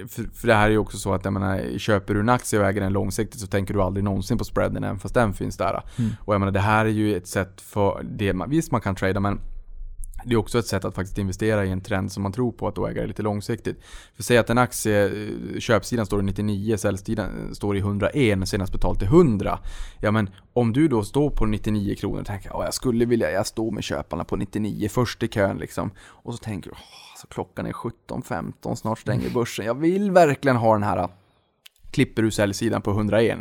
för, 0.08 0.46
det 0.46 0.54
här 0.54 0.66
är 0.66 0.70
ju 0.70 0.78
också 0.78 0.96
så 0.96 1.14
att 1.14 1.24
jag 1.24 1.32
menar, 1.32 1.78
köper 1.78 2.14
du 2.14 2.20
en 2.20 2.28
aktie 2.28 2.60
och 2.60 2.66
äger 2.66 2.80
den 2.80 2.92
långsiktigt 2.92 3.40
så 3.40 3.46
tänker 3.46 3.74
du 3.74 3.82
aldrig 3.82 4.04
någonsin 4.04 4.38
på 4.38 4.44
spreaden 4.44 4.84
även 4.84 4.98
fast 4.98 5.14
den 5.14 5.34
finns 5.34 5.56
där. 5.56 5.82
Mm. 5.98 6.10
Och 6.20 6.34
jag 6.34 6.40
menar, 6.40 6.52
det 6.52 6.60
här 6.60 6.84
är 6.84 6.90
ju 6.90 7.16
ett 7.16 7.26
sätt 7.26 7.60
för 7.60 8.02
det, 8.02 8.34
visst 8.48 8.72
man 8.72 8.80
kan 8.80 8.94
trada 8.94 9.20
men 9.20 9.40
det 10.26 10.34
är 10.34 10.36
också 10.36 10.58
ett 10.58 10.66
sätt 10.66 10.84
att 10.84 10.94
faktiskt 10.94 11.18
investera 11.18 11.64
i 11.64 11.70
en 11.70 11.80
trend 11.80 12.12
som 12.12 12.22
man 12.22 12.32
tror 12.32 12.52
på 12.52 12.68
att 12.68 12.74
då 12.74 12.86
äga 12.86 13.02
det 13.02 13.08
lite 13.08 13.22
långsiktigt. 13.22 13.80
För 14.14 14.22
säg 14.22 14.38
att 14.38 14.50
en 14.50 14.58
aktie, 14.58 15.06
eh, 15.06 15.58
köpsidan 15.58 16.06
står 16.06 16.20
i 16.20 16.22
99, 16.22 16.76
säljsidan 16.76 17.54
står 17.54 17.76
i 17.76 17.80
101, 17.80 18.48
senast 18.48 18.72
betalt 18.72 18.98
till 18.98 19.08
100. 19.08 19.58
Ja 20.00 20.10
men 20.10 20.30
om 20.52 20.72
du 20.72 20.88
då 20.88 21.04
står 21.04 21.30
på 21.30 21.46
99 21.46 21.94
kronor 21.94 22.20
och 22.20 22.26
tänker 22.26 22.58
att 22.58 22.64
jag 22.64 22.74
skulle 22.74 23.04
vilja, 23.04 23.30
jag 23.30 23.46
står 23.46 23.70
med 23.70 23.84
köparna 23.84 24.24
på 24.24 24.36
99 24.36 24.88
först 24.88 25.22
i 25.22 25.28
kön 25.28 25.58
liksom. 25.58 25.90
Och 25.98 26.34
så 26.34 26.38
tänker 26.38 26.70
du, 26.70 26.76
så 27.16 27.26
klockan 27.26 27.66
är 27.66 27.72
17.15, 27.72 28.74
snart 28.74 28.98
stänger 28.98 29.30
börsen. 29.30 29.66
Jag 29.66 29.80
vill 29.80 30.10
verkligen 30.10 30.56
ha 30.56 30.72
den 30.72 30.82
här 30.82 30.98
eh, 30.98 31.08
klipper 31.90 32.22
du 32.22 32.30
säljsidan 32.30 32.82
på 32.82 32.90
101. 32.90 33.38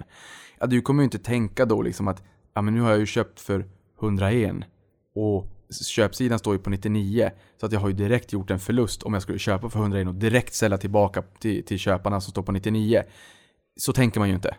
Ja, 0.60 0.66
du 0.66 0.82
kommer 0.82 1.04
ju 1.04 1.06
inte 1.06 1.20
tänka 1.20 1.66
då 1.66 1.82
liksom 1.82 2.08
att 2.08 2.24
ja, 2.54 2.62
men 2.62 2.74
nu 2.74 2.82
har 2.82 2.90
jag 2.90 3.00
ju 3.00 3.06
köpt 3.06 3.40
för 3.40 3.66
101 4.00 4.56
och 5.16 5.55
köpsidan 5.72 6.40
står 6.40 6.54
ju 6.54 6.60
på 6.60 6.70
99 6.70 7.32
så 7.60 7.66
att 7.66 7.72
jag 7.72 7.80
har 7.80 7.88
ju 7.88 7.94
direkt 7.94 8.34
gjort 8.34 8.52
en 8.52 8.60
förlust 8.60 9.04
om 9.04 9.14
jag 9.14 9.24
skulle 9.24 9.40
köpa 9.40 9.70
för 9.70 9.80
101 9.80 10.08
och 10.08 10.16
direkt 10.16 10.54
sälja 10.54 10.78
tillbaka 10.78 11.24
till, 11.40 11.66
till 11.66 11.80
köparna 11.80 12.22
som 12.22 12.32
står 12.32 12.44
på 12.44 12.52
99. 12.52 13.04
Så 13.78 13.94
tänker 13.94 14.20
man 14.20 14.30
ju 14.30 14.36
inte. 14.36 14.56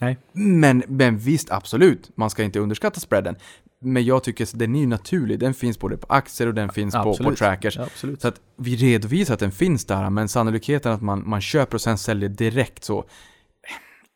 Nej. 0.00 0.18
Men, 0.32 0.82
men 0.88 1.18
visst, 1.18 1.50
absolut, 1.50 2.10
man 2.14 2.30
ska 2.30 2.42
inte 2.42 2.60
underskatta 2.60 3.00
spreaden. 3.00 3.36
Men 3.80 4.04
jag 4.04 4.24
tycker 4.24 4.44
att 4.44 4.58
den 4.58 4.76
är 4.76 4.80
ju 4.80 4.86
naturlig. 4.86 5.38
Den 5.38 5.54
finns 5.54 5.78
både 5.78 5.96
på 5.96 6.06
aktier 6.08 6.48
och 6.48 6.54
den 6.54 6.68
finns 6.68 6.94
på, 6.94 7.16
på 7.16 7.34
trackers. 7.34 7.78
Absolut. 7.78 8.22
Så 8.22 8.28
att 8.28 8.40
vi 8.56 8.76
redovisar 8.76 9.34
att 9.34 9.40
den 9.40 9.52
finns 9.52 9.84
där, 9.84 10.10
men 10.10 10.28
sannolikheten 10.28 10.92
att 10.92 11.02
man, 11.02 11.28
man 11.28 11.40
köper 11.40 11.74
och 11.74 11.80
sen 11.80 11.98
säljer 11.98 12.28
direkt 12.28 12.84
så... 12.84 13.04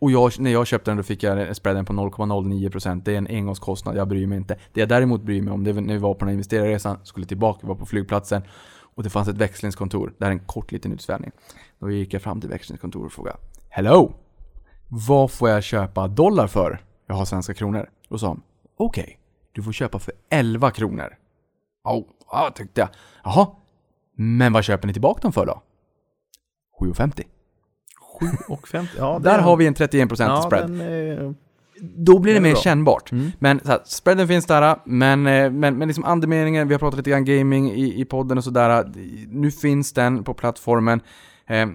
Och 0.01 0.11
jag, 0.11 0.40
när 0.40 0.51
jag 0.51 0.66
köpte 0.66 0.90
den 0.90 0.97
då 0.97 1.03
fick 1.03 1.22
jag 1.22 1.57
spreaden 1.57 1.84
på 1.84 1.92
0,09%. 1.92 3.03
Det 3.05 3.14
är 3.14 3.18
en 3.18 3.26
engångskostnad, 3.26 3.97
jag 3.97 4.09
bryr 4.09 4.26
mig 4.26 4.38
inte. 4.38 4.59
Det 4.72 4.80
jag 4.80 4.88
däremot 4.88 5.22
bryr 5.22 5.42
mig 5.42 5.55
om, 5.55 5.64
det 5.64 5.72
var 5.72 5.80
när 5.80 5.94
vi 5.94 6.01
var 6.01 6.14
på 6.14 6.18
den 6.18 6.28
här 6.28 6.32
investerarresan, 6.32 6.99
skulle 7.03 7.26
tillbaka, 7.26 7.66
var 7.66 7.74
på 7.74 7.86
flygplatsen. 7.86 8.42
Och 8.97 9.03
det 9.03 9.11
fanns 9.11 9.28
ett 9.28 9.36
växlingskontor. 9.36 10.14
Det 10.18 10.24
här 10.24 10.32
är 10.32 10.34
en 10.34 10.47
kort 10.47 10.72
liten 10.72 10.92
utsvävning. 10.92 11.30
Då 11.78 11.90
gick 11.90 12.14
jag 12.14 12.22
fram 12.22 12.40
till 12.40 12.51
växlingskontoret 12.51 13.07
och 13.07 13.12
frågade 13.12 13.38
Hello! 13.68 14.12
Vad 14.88 15.30
får 15.30 15.49
jag 15.49 15.62
köpa 15.62 16.09
dollar 16.09 16.47
för? 16.47 16.80
Jag 17.07 17.14
har 17.14 17.24
svenska 17.24 17.55
kronor. 17.55 17.90
Då 18.09 18.18
sa 18.18 18.26
de 18.26 18.42
Okej, 18.76 19.18
du 19.53 19.62
får 19.62 19.72
köpa 19.72 19.99
för 19.99 20.14
11 20.30 20.70
kronor. 20.70 21.16
Ja, 21.84 22.05
oh, 22.26 22.53
tyckte 22.55 22.80
jag. 22.80 22.88
Jaha, 23.24 23.47
men 24.16 24.53
vad 24.53 24.64
köper 24.64 24.86
ni 24.86 24.92
tillbaka 24.92 25.20
dem 25.20 25.32
för 25.32 25.47
då? 25.47 25.62
7,50. 26.80 27.24
7 28.21 28.27
och 28.49 28.69
50. 28.69 28.93
Ja, 28.99 29.21
Där 29.23 29.39
har 29.39 29.57
vi 29.57 29.67
en 29.67 29.75
31% 29.75 30.17
ja, 30.19 30.43
spread. 30.43 30.71
Den, 30.71 30.81
eh, 31.27 31.33
Då 31.81 32.19
blir 32.19 32.33
det 32.33 32.39
är 32.39 32.43
mer 32.43 32.53
bra. 32.53 32.61
kännbart. 32.61 33.12
Mm. 33.12 33.33
Men 33.39 33.61
så 33.61 33.69
här, 33.69 33.81
spreaden 33.85 34.29
finns 34.29 34.47
där, 34.47 34.77
men, 34.85 35.27
eh, 35.27 35.51
men, 35.51 35.79
men 35.79 35.89
liksom 35.89 36.05
andemeningen, 36.05 36.69
vi 36.69 36.75
har 36.75 36.79
pratat 36.79 36.97
lite 36.97 37.11
grann 37.11 37.25
gaming 37.25 37.71
i, 37.73 38.01
i 38.01 38.05
podden 38.05 38.39
och 38.39 38.45
sådär. 38.45 38.85
Nu 39.29 39.51
finns 39.51 39.93
den 39.93 40.25
på 40.25 40.35
plattformen. 40.35 41.01
Eh, 41.47 41.67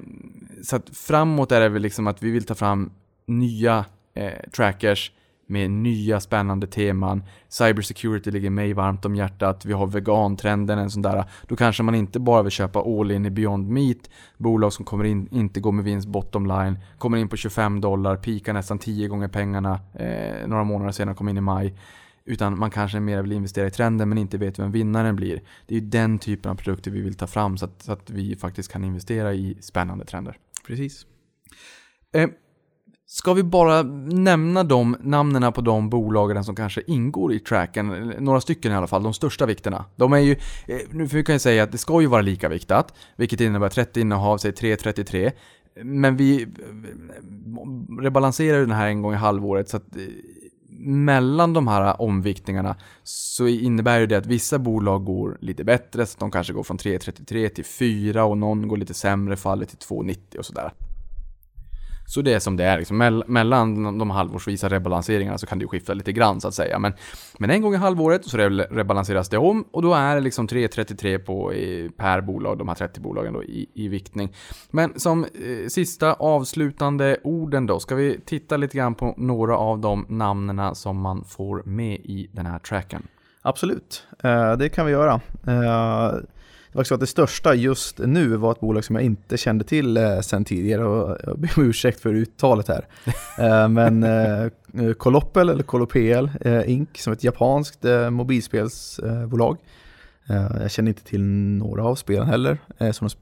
så 0.63 0.75
att 0.75 0.89
framåt 0.93 1.51
är 1.51 1.59
det 1.61 1.69
väl 1.69 1.81
liksom 1.81 2.07
att 2.07 2.23
vi 2.23 2.31
vill 2.31 2.43
ta 2.43 2.55
fram 2.55 2.91
nya 3.27 3.85
eh, 4.15 4.49
trackers 4.55 5.11
med 5.51 5.71
nya 5.71 6.19
spännande 6.19 6.67
teman. 6.67 7.23
Cybersecurity 7.49 8.31
ligger 8.31 8.49
mig 8.49 8.73
varmt 8.73 9.05
om 9.05 9.15
hjärtat. 9.15 9.65
Vi 9.65 9.73
har 9.73 9.87
vegantrenden, 9.87 10.79
en 10.79 10.91
sån 10.91 11.01
där. 11.01 11.25
Då 11.47 11.55
kanske 11.55 11.83
man 11.83 11.95
inte 11.95 12.19
bara 12.19 12.43
vill 12.43 12.51
köpa 12.51 12.79
all 12.79 13.11
in 13.11 13.25
i 13.25 13.29
Beyond 13.29 13.69
Meat. 13.69 14.09
Bolag 14.37 14.73
som 14.73 14.85
kommer 14.85 15.03
in, 15.03 15.27
inte 15.31 15.59
går 15.59 15.71
med 15.71 15.85
vinst 15.85 16.07
bottom 16.07 16.45
line. 16.45 16.79
Kommer 16.97 17.17
in 17.17 17.29
på 17.29 17.37
25 17.37 17.81
dollar, 17.81 18.15
pikar 18.15 18.53
nästan 18.53 18.79
10 18.79 19.07
gånger 19.07 19.27
pengarna. 19.27 19.79
Eh, 19.93 20.47
några 20.47 20.63
månader 20.63 20.91
senare, 20.91 21.15
kommer 21.15 21.31
in 21.31 21.37
i 21.37 21.41
maj. 21.41 21.75
Utan 22.25 22.59
man 22.59 22.71
kanske 22.71 22.99
mer 22.99 23.21
vill 23.21 23.31
investera 23.31 23.67
i 23.67 23.71
trenden 23.71 24.09
men 24.09 24.17
inte 24.17 24.37
vet 24.37 24.59
vem 24.59 24.71
vinnaren 24.71 25.15
blir. 25.15 25.41
Det 25.67 25.75
är 25.75 25.79
ju 25.79 25.87
den 25.87 26.19
typen 26.19 26.51
av 26.51 26.55
produkter 26.55 26.91
vi 26.91 27.01
vill 27.01 27.15
ta 27.15 27.27
fram 27.27 27.57
så 27.57 27.65
att, 27.65 27.81
så 27.81 27.91
att 27.91 28.09
vi 28.09 28.35
faktiskt 28.35 28.71
kan 28.71 28.83
investera 28.83 29.33
i 29.33 29.57
spännande 29.61 30.05
trender. 30.05 30.37
Precis. 30.67 31.05
Eh, 32.13 32.29
ska 33.13 33.33
vi 33.33 33.43
bara 33.43 33.83
nämna 33.83 34.63
de 34.63 34.97
namnen 35.01 35.53
på 35.53 35.61
de 35.61 35.89
bolagen 35.89 36.43
som 36.43 36.55
kanske 36.55 36.81
ingår 36.87 37.33
i 37.33 37.39
tracken, 37.39 38.13
några 38.19 38.41
stycken 38.41 38.71
i 38.71 38.75
alla 38.75 38.87
fall, 38.87 39.03
de 39.03 39.13
största 39.13 39.45
vikterna. 39.45 39.85
De 39.95 40.13
är 40.13 40.17
ju, 40.17 40.31
eh, 40.67 40.79
nu 40.91 41.07
kan 41.07 41.33
jag 41.33 41.41
säga 41.41 41.63
att 41.63 41.71
det 41.71 41.77
ska 41.77 42.01
ju 42.01 42.07
vara 42.07 42.21
lika 42.21 42.49
viktat, 42.49 42.93
vilket 43.15 43.41
innebär 43.41 43.69
30 43.69 44.01
innehav, 44.01 44.37
säg 44.37 44.51
333. 44.51 45.31
Men 45.83 46.17
vi 46.17 46.41
eh, 46.41 46.47
rebalanserar 48.01 48.57
ju 48.57 48.65
den 48.65 48.75
här 48.75 48.87
en 48.87 49.01
gång 49.01 49.13
i 49.13 49.17
halvåret 49.17 49.69
så 49.69 49.77
att 49.77 49.95
eh, 49.95 50.03
mellan 50.79 51.53
de 51.53 51.67
här 51.67 52.01
omviktningarna 52.01 52.75
så 53.03 53.47
innebär 53.47 53.99
ju 53.99 54.07
det 54.07 54.17
att 54.17 54.25
vissa 54.25 54.59
bolag 54.59 55.05
går 55.05 55.37
lite 55.41 55.63
bättre, 55.63 56.05
så 56.05 56.15
att 56.15 56.19
de 56.19 56.31
kanske 56.31 56.53
går 56.53 56.63
från 56.63 56.77
3,33 56.77 57.49
till 57.49 57.65
4 57.65 58.23
och 58.23 58.37
någon 58.37 58.67
går 58.67 58.77
lite 58.77 58.93
sämre, 58.93 59.37
faller 59.37 59.65
till 59.65 59.77
2,90 59.77 60.37
och 60.37 60.45
sådär. 60.45 60.71
Så 62.11 62.21
det 62.21 62.33
är 62.33 62.39
som 62.39 62.57
det 62.57 62.63
är. 62.63 62.77
Liksom. 62.77 62.97
Mell 62.97 63.23
mellan 63.27 63.97
de 63.97 64.09
halvårsvisa 64.09 64.69
rebalanseringarna 64.69 65.37
så 65.37 65.45
kan 65.45 65.59
det 65.59 65.63
ju 65.63 65.67
skifta 65.67 65.93
lite 65.93 66.11
grann 66.11 66.41
så 66.41 66.47
att 66.47 66.53
säga. 66.53 66.79
Men, 66.79 66.93
men 67.37 67.49
en 67.49 67.61
gång 67.61 67.73
i 67.73 67.77
halvåret 67.77 68.25
så 68.25 68.37
re 68.37 68.49
rebalanseras 68.49 69.29
det 69.29 69.37
om 69.37 69.65
och 69.71 69.81
då 69.81 69.93
är 69.93 70.15
det 70.15 70.21
liksom 70.21 70.47
3,33 70.47 71.17
på 71.17 71.53
i, 71.53 71.89
per 71.97 72.21
bolag, 72.21 72.57
de 72.57 72.67
här 72.67 72.75
30 72.75 72.99
bolagen 72.99 73.33
då 73.33 73.43
i, 73.43 73.69
i 73.73 73.87
viktning. 73.87 74.33
Men 74.71 74.99
som 74.99 75.23
eh, 75.23 75.67
sista 75.67 76.13
avslutande 76.13 77.17
orden 77.23 77.65
då, 77.65 77.79
ska 77.79 77.95
vi 77.95 78.19
titta 78.25 78.57
lite 78.57 78.77
grann 78.77 78.95
på 78.95 79.13
några 79.17 79.57
av 79.57 79.79
de 79.79 80.05
namnen 80.09 80.75
som 80.75 81.01
man 81.01 81.23
får 81.23 81.63
med 81.65 81.95
i 81.95 82.29
den 82.31 82.45
här 82.45 82.59
tracken? 82.59 83.07
Absolut, 83.41 84.07
eh, 84.23 84.53
det 84.53 84.69
kan 84.69 84.85
vi 84.85 84.91
göra. 84.91 85.21
Eh, 85.47 86.13
var 86.71 86.83
så 86.83 86.93
att 86.93 86.99
det 86.99 87.07
största 87.07 87.55
just 87.55 87.97
nu 87.97 88.27
var 88.35 88.51
ett 88.51 88.59
bolag 88.59 88.83
som 88.83 88.95
jag 88.95 89.05
inte 89.05 89.37
kände 89.37 89.63
till 89.63 89.97
eh, 89.97 90.19
sen 90.19 90.45
tidigare 90.45 90.85
och 90.85 91.17
jag 91.23 91.39
ber 91.39 91.49
om 91.57 91.63
ursäkt 91.63 91.99
för 91.99 92.13
uttalet 92.13 92.67
här. 92.67 92.85
eh, 93.39 93.69
men 93.69 94.03
eh, 94.03 94.93
Colopel 94.97 95.49
eller 95.49 95.63
Colopel 95.63 96.31
eh, 96.41 96.71
Inc 96.71 96.89
som 96.97 97.11
är 97.11 97.15
ett 97.15 97.23
japanskt 97.23 97.85
eh, 97.85 98.09
mobilspelsbolag. 98.09 99.57
Eh, 100.29 100.47
jag 100.61 100.71
känner 100.71 100.89
inte 100.89 101.03
till 101.03 101.23
några 101.23 101.83
av 101.83 101.95
spelen 101.95 102.27
heller 102.27 102.57
eh, 102.77 102.91
som, 102.91 103.07
de, 103.07 103.15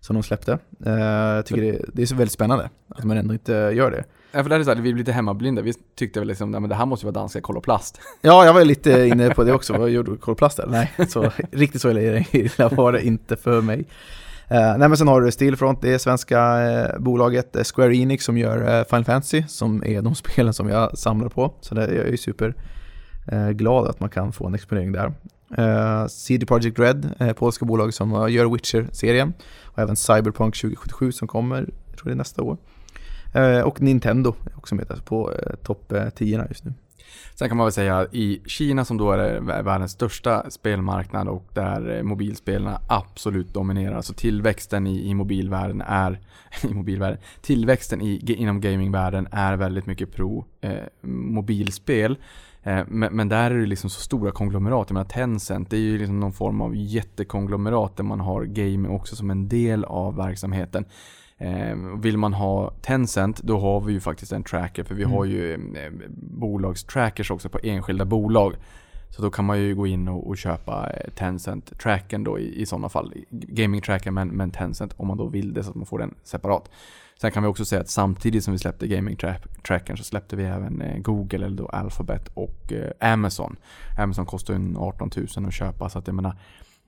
som 0.00 0.14
de 0.14 0.22
släppte. 0.22 0.58
Jag 0.78 1.46
tycker 1.46 1.62
det, 1.62 1.84
det 1.92 2.02
är 2.02 2.06
så 2.06 2.14
väldigt 2.14 2.32
spännande 2.32 2.70
att 2.88 3.04
man 3.04 3.16
ändå 3.16 3.34
inte 3.34 3.52
gör 3.52 3.90
det. 3.90 4.04
Ja, 4.34 4.42
för 4.42 4.50
det 4.50 4.56
är 4.56 4.64
så 4.64 4.70
här, 4.70 4.76
vi 4.76 4.82
blir 4.82 4.94
lite 4.94 5.12
hemmablinda. 5.12 5.62
Vi 5.62 5.74
tyckte 5.96 6.20
väl 6.20 6.28
liksom, 6.28 6.50
men 6.50 6.68
det 6.68 6.74
här 6.74 6.86
måste 6.86 7.06
ju 7.06 7.12
vara 7.12 7.20
danska 7.20 7.40
Koloplast. 7.40 8.00
Ja, 8.20 8.44
jag 8.44 8.54
var 8.54 8.64
lite 8.64 9.06
inne 9.06 9.30
på 9.30 9.44
det 9.44 9.52
också. 9.52 9.72
Vad 9.72 9.90
gjorde 9.90 10.16
Koloplast 10.16 10.56
där? 10.56 10.66
Nej, 10.66 10.92
så, 11.08 11.30
riktigt 11.52 11.80
så 11.80 11.90
illa 12.32 12.68
var 12.68 12.92
det 12.92 13.06
inte 13.06 13.36
för 13.36 13.60
mig. 13.60 13.78
Uh, 13.78 14.78
nej 14.78 14.88
men 14.88 14.96
sen 14.96 15.08
har 15.08 15.20
du 15.20 15.32
Stillfront, 15.32 15.82
det 15.82 15.94
är 15.94 15.98
svenska 15.98 16.40
uh, 16.70 16.98
bolaget 16.98 17.56
uh, 17.56 17.62
Square 17.62 17.96
Enix 17.96 18.24
som 18.24 18.38
gör 18.38 18.84
Final 18.84 19.04
Fantasy 19.04 19.42
som 19.48 19.84
är 19.84 20.02
de 20.02 20.14
spelen 20.14 20.54
som 20.54 20.68
jag 20.68 20.98
samlar 20.98 21.28
på. 21.28 21.54
Så 21.60 21.74
det, 21.74 21.80
jag 21.80 22.06
är 22.06 22.10
ju 22.10 22.16
super 22.16 22.54
glad 23.52 23.88
att 23.88 24.00
man 24.00 24.10
kan 24.10 24.32
få 24.32 24.46
en 24.46 24.54
exponering 24.54 24.92
där. 24.92 25.12
Uh, 25.58 26.06
CD 26.06 26.46
Projekt 26.46 26.78
Red, 26.78 27.14
polska 27.36 27.64
bolag 27.64 27.94
som 27.94 28.30
gör 28.30 28.46
Witcher-serien. 28.46 29.32
Och 29.64 29.78
även 29.78 29.96
Cyberpunk 29.96 30.56
2077 30.56 31.12
som 31.12 31.28
kommer, 31.28 31.68
jag 31.90 31.98
tror 31.98 32.04
det 32.04 32.12
är 32.12 32.16
nästa 32.16 32.42
år. 32.42 32.56
Eh, 33.32 33.60
och 33.60 33.82
Nintendo 33.82 34.34
är 34.44 34.58
också 34.58 34.74
med 34.74 35.04
på 35.04 35.32
eh, 35.32 35.54
topp 35.54 35.92
eh, 35.92 36.08
10 36.08 36.46
just 36.48 36.64
nu. 36.64 36.72
Sen 37.34 37.48
kan 37.48 37.56
man 37.56 37.66
väl 37.66 37.72
säga 37.72 38.06
i 38.12 38.40
Kina 38.46 38.84
som 38.84 38.96
då 38.96 39.12
är 39.12 39.40
världens 39.62 39.92
största 39.92 40.50
spelmarknad 40.50 41.28
och 41.28 41.44
där 41.54 42.02
mobilspelarna 42.02 42.80
absolut 42.88 43.54
dominerar. 43.54 43.96
Alltså 43.96 44.14
tillväxten 44.14 44.86
i, 44.86 45.08
i 45.10 45.14
mobilvärlden 45.14 45.82
är, 45.86 46.20
i 46.70 46.74
mobilvärlden, 46.74 47.18
tillväxten 47.40 48.02
i, 48.02 48.34
inom 48.36 48.60
gamingvärlden 48.60 49.28
är 49.32 49.56
väldigt 49.56 49.86
mycket 49.86 50.12
pro 50.12 50.44
eh, 50.60 50.72
mobilspel. 51.10 52.16
Eh, 52.62 52.82
men, 52.88 53.16
men, 53.16 53.28
där 53.28 53.50
är 53.50 53.58
det 53.58 53.66
liksom 53.66 53.90
så 53.90 54.00
stora 54.00 54.30
konglomerat. 54.30 54.90
Jag 54.90 54.94
menar 54.94 55.08
Tencent, 55.08 55.70
det 55.70 55.76
är 55.76 55.80
ju 55.80 55.98
liksom 55.98 56.20
någon 56.20 56.32
form 56.32 56.60
av 56.60 56.76
jättekonglomerat 56.76 57.96
där 57.96 58.04
man 58.04 58.20
har 58.20 58.44
gaming 58.44 58.90
också 58.90 59.16
som 59.16 59.30
en 59.30 59.48
del 59.48 59.84
av 59.84 60.16
verksamheten. 60.16 60.84
Eh, 61.38 61.76
vill 62.00 62.18
man 62.18 62.32
ha 62.32 62.70
Tencent, 62.70 63.42
då 63.42 63.58
har 63.58 63.80
vi 63.80 63.92
ju 63.92 64.00
faktiskt 64.00 64.32
en 64.32 64.44
tracker. 64.44 64.84
För 64.84 64.94
vi 64.94 65.02
mm. 65.02 65.16
har 65.16 65.24
ju 65.24 65.54
eh, 65.54 65.92
bolagstrackers 66.16 67.30
också 67.30 67.48
på 67.48 67.58
enskilda 67.62 68.04
bolag. 68.04 68.54
Så 69.10 69.22
då 69.22 69.30
kan 69.30 69.44
man 69.44 69.60
ju 69.60 69.74
gå 69.74 69.86
in 69.86 70.08
och, 70.08 70.28
och 70.28 70.38
köpa 70.38 70.90
eh, 70.90 71.10
Tencent-tracken 71.10 72.24
då 72.24 72.38
i, 72.38 72.62
i 72.62 72.66
sådana 72.66 72.88
fall. 72.88 73.14
Gaming-tracken 73.30 74.14
men, 74.14 74.28
men 74.28 74.50
Tencent 74.50 74.94
om 74.96 75.08
man 75.08 75.16
då 75.16 75.26
vill 75.26 75.54
det 75.54 75.64
så 75.64 75.70
att 75.70 75.76
man 75.76 75.86
får 75.86 75.98
den 75.98 76.14
separat. 76.22 76.70
Sen 77.20 77.30
kan 77.30 77.42
vi 77.42 77.48
också 77.48 77.64
säga 77.64 77.80
att 77.80 77.88
samtidigt 77.88 78.44
som 78.44 78.52
vi 78.52 78.58
släppte 78.58 78.86
gaming-trackern 78.86 79.96
så 79.96 80.04
släppte 80.04 80.36
vi 80.36 80.44
även 80.44 80.82
eh, 80.82 80.98
Google 80.98 81.46
eller 81.46 81.56
då 81.56 81.66
Alphabet 81.66 82.28
och 82.34 82.72
Amazon. 83.00 83.56
Amazon 83.98 84.26
kostar 84.26 84.54
ju 84.54 84.76
18 84.76 85.10
000 85.36 85.46
att 85.46 85.54
köpa 85.54 85.88
så 85.88 85.98
att 85.98 86.06
jag 86.06 86.14
menar 86.14 86.36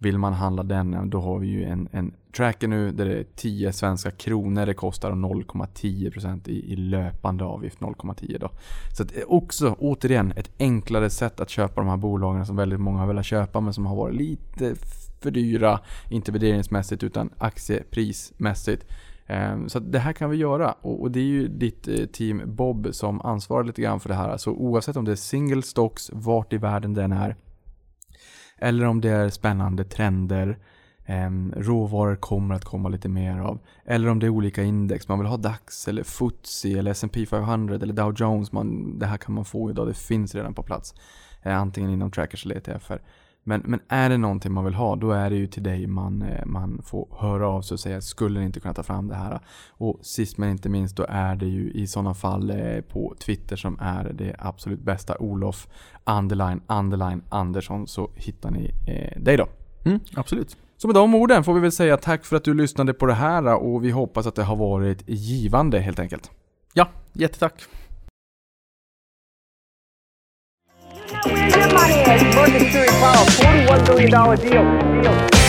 vill 0.04 0.18
man 0.18 0.32
handla 0.32 0.62
den, 0.62 1.10
då 1.10 1.20
har 1.20 1.38
vi 1.38 1.46
ju 1.46 1.64
en, 1.64 1.88
en 1.92 2.14
tracker 2.36 2.68
nu 2.68 2.92
där 2.92 3.04
det 3.04 3.18
är 3.18 3.24
10 3.36 3.72
svenska 3.72 4.10
kronor 4.10 4.66
det 4.66 4.74
kostar 4.74 5.10
och 5.10 5.16
0,10% 5.16 6.48
i, 6.48 6.72
i 6.72 6.76
löpande 6.76 7.44
avgift. 7.44 7.78
0,10 7.78 8.38
då. 8.38 8.50
Så 8.96 9.02
att 9.02 9.16
eh, 9.16 9.22
också, 9.26 9.76
återigen, 9.78 10.32
ett 10.36 10.50
enklare 10.58 11.10
sätt 11.10 11.40
att 11.40 11.50
köpa 11.50 11.80
de 11.80 11.90
här 11.90 11.96
bolagen 11.96 12.46
som 12.46 12.56
väldigt 12.56 12.80
många 12.80 12.98
har 12.98 13.06
velat 13.06 13.26
köpa 13.26 13.60
men 13.60 13.74
som 13.74 13.86
har 13.86 13.96
varit 13.96 14.16
lite 14.16 14.74
för 15.20 15.30
dyra. 15.30 15.80
Inte 16.10 16.32
värderingsmässigt 16.32 17.02
utan 17.02 17.30
aktieprismässigt. 17.38 18.86
Ehm, 19.26 19.68
så 19.68 19.78
det 19.78 19.98
här 19.98 20.12
kan 20.12 20.30
vi 20.30 20.36
göra 20.36 20.72
och 20.72 21.10
det 21.10 21.20
är 21.20 21.24
ju 21.24 21.48
ditt 21.48 21.88
eh, 21.88 22.06
team 22.06 22.42
Bob 22.46 22.88
som 22.92 23.20
ansvarar 23.20 23.64
lite 23.64 23.82
grann 23.82 24.00
för 24.00 24.08
det 24.08 24.14
här. 24.14 24.36
Så 24.36 24.50
oavsett 24.50 24.96
om 24.96 25.04
det 25.04 25.12
är 25.12 25.16
single 25.16 25.62
stocks, 25.62 26.10
vart 26.12 26.52
i 26.52 26.58
världen 26.58 26.94
den 26.94 27.12
är, 27.12 27.36
eller 28.58 28.86
om 28.86 29.00
det 29.00 29.10
är 29.10 29.30
spännande 29.30 29.84
trender, 29.84 30.58
eh, 31.04 31.30
råvaror 31.56 32.16
kommer 32.16 32.54
att 32.54 32.64
komma 32.64 32.88
lite 32.88 33.08
mer 33.08 33.38
av. 33.38 33.58
Eller 33.84 34.08
om 34.08 34.18
det 34.18 34.26
är 34.26 34.30
olika 34.30 34.62
index, 34.62 35.08
man 35.08 35.18
vill 35.18 35.28
ha 35.28 35.36
DAX 35.36 35.88
eller 35.88 36.02
FTSE 36.02 36.78
eller 36.78 36.90
S&P 36.90 37.26
500 37.26 37.74
eller 37.74 37.94
Dow 37.94 38.14
Jones. 38.16 38.52
Man, 38.52 38.98
det 38.98 39.06
här 39.06 39.16
kan 39.16 39.34
man 39.34 39.44
få 39.44 39.70
idag, 39.70 39.86
det 39.86 39.94
finns 39.94 40.34
redan 40.34 40.54
på 40.54 40.62
plats. 40.62 40.94
Eh, 41.42 41.56
antingen 41.56 41.90
inom 41.90 42.10
trackers 42.10 42.44
eller 42.44 42.56
ETFer. 42.56 43.00
Men, 43.46 43.62
men 43.64 43.80
är 43.88 44.08
det 44.10 44.16
någonting 44.16 44.52
man 44.52 44.64
vill 44.64 44.74
ha, 44.74 44.96
då 44.96 45.10
är 45.12 45.30
det 45.30 45.36
ju 45.36 45.46
till 45.46 45.62
dig 45.62 45.86
man, 45.86 46.22
eh, 46.22 46.46
man 46.46 46.82
får 46.84 47.08
höra 47.18 47.48
av 47.48 47.62
sig 47.62 47.74
och 47.74 47.80
säga 47.80 48.00
skulle 48.00 48.40
ni 48.40 48.46
inte 48.46 48.60
kunna 48.60 48.74
ta 48.74 48.82
fram 48.82 49.08
det 49.08 49.14
här? 49.14 49.40
Och 49.68 49.98
sist 50.02 50.38
men 50.38 50.50
inte 50.50 50.68
minst, 50.68 50.96
då 50.96 51.06
är 51.08 51.36
det 51.36 51.46
ju 51.46 51.70
i 51.70 51.86
sådana 51.86 52.14
fall 52.14 52.50
eh, 52.50 52.80
på 52.80 53.14
Twitter 53.18 53.56
som 53.56 53.78
är 53.80 54.12
det 54.12 54.36
absolut 54.38 54.80
bästa. 54.80 55.18
Olof 55.18 55.68
underline 56.06 56.60
underline 56.66 57.22
Andersson 57.28 57.86
så 57.86 58.10
hittar 58.14 58.50
ni 58.50 58.70
eh, 58.86 59.22
dig 59.22 59.36
då. 59.36 59.48
Mm, 59.84 60.00
absolut. 60.14 60.56
Så 60.76 60.88
med 60.88 60.94
de 60.94 61.14
orden 61.14 61.44
får 61.44 61.54
vi 61.54 61.60
väl 61.60 61.72
säga 61.72 61.96
tack 61.96 62.24
för 62.24 62.36
att 62.36 62.44
du 62.44 62.54
lyssnade 62.54 62.94
på 62.94 63.06
det 63.06 63.14
här 63.14 63.54
och 63.54 63.84
vi 63.84 63.90
hoppas 63.90 64.26
att 64.26 64.34
det 64.34 64.44
har 64.44 64.56
varit 64.56 65.02
givande 65.06 65.80
helt 65.80 65.98
enkelt. 65.98 66.30
Ja, 66.72 66.88
jättetack. 67.12 67.62
Where 74.04 74.44
your 74.44 75.43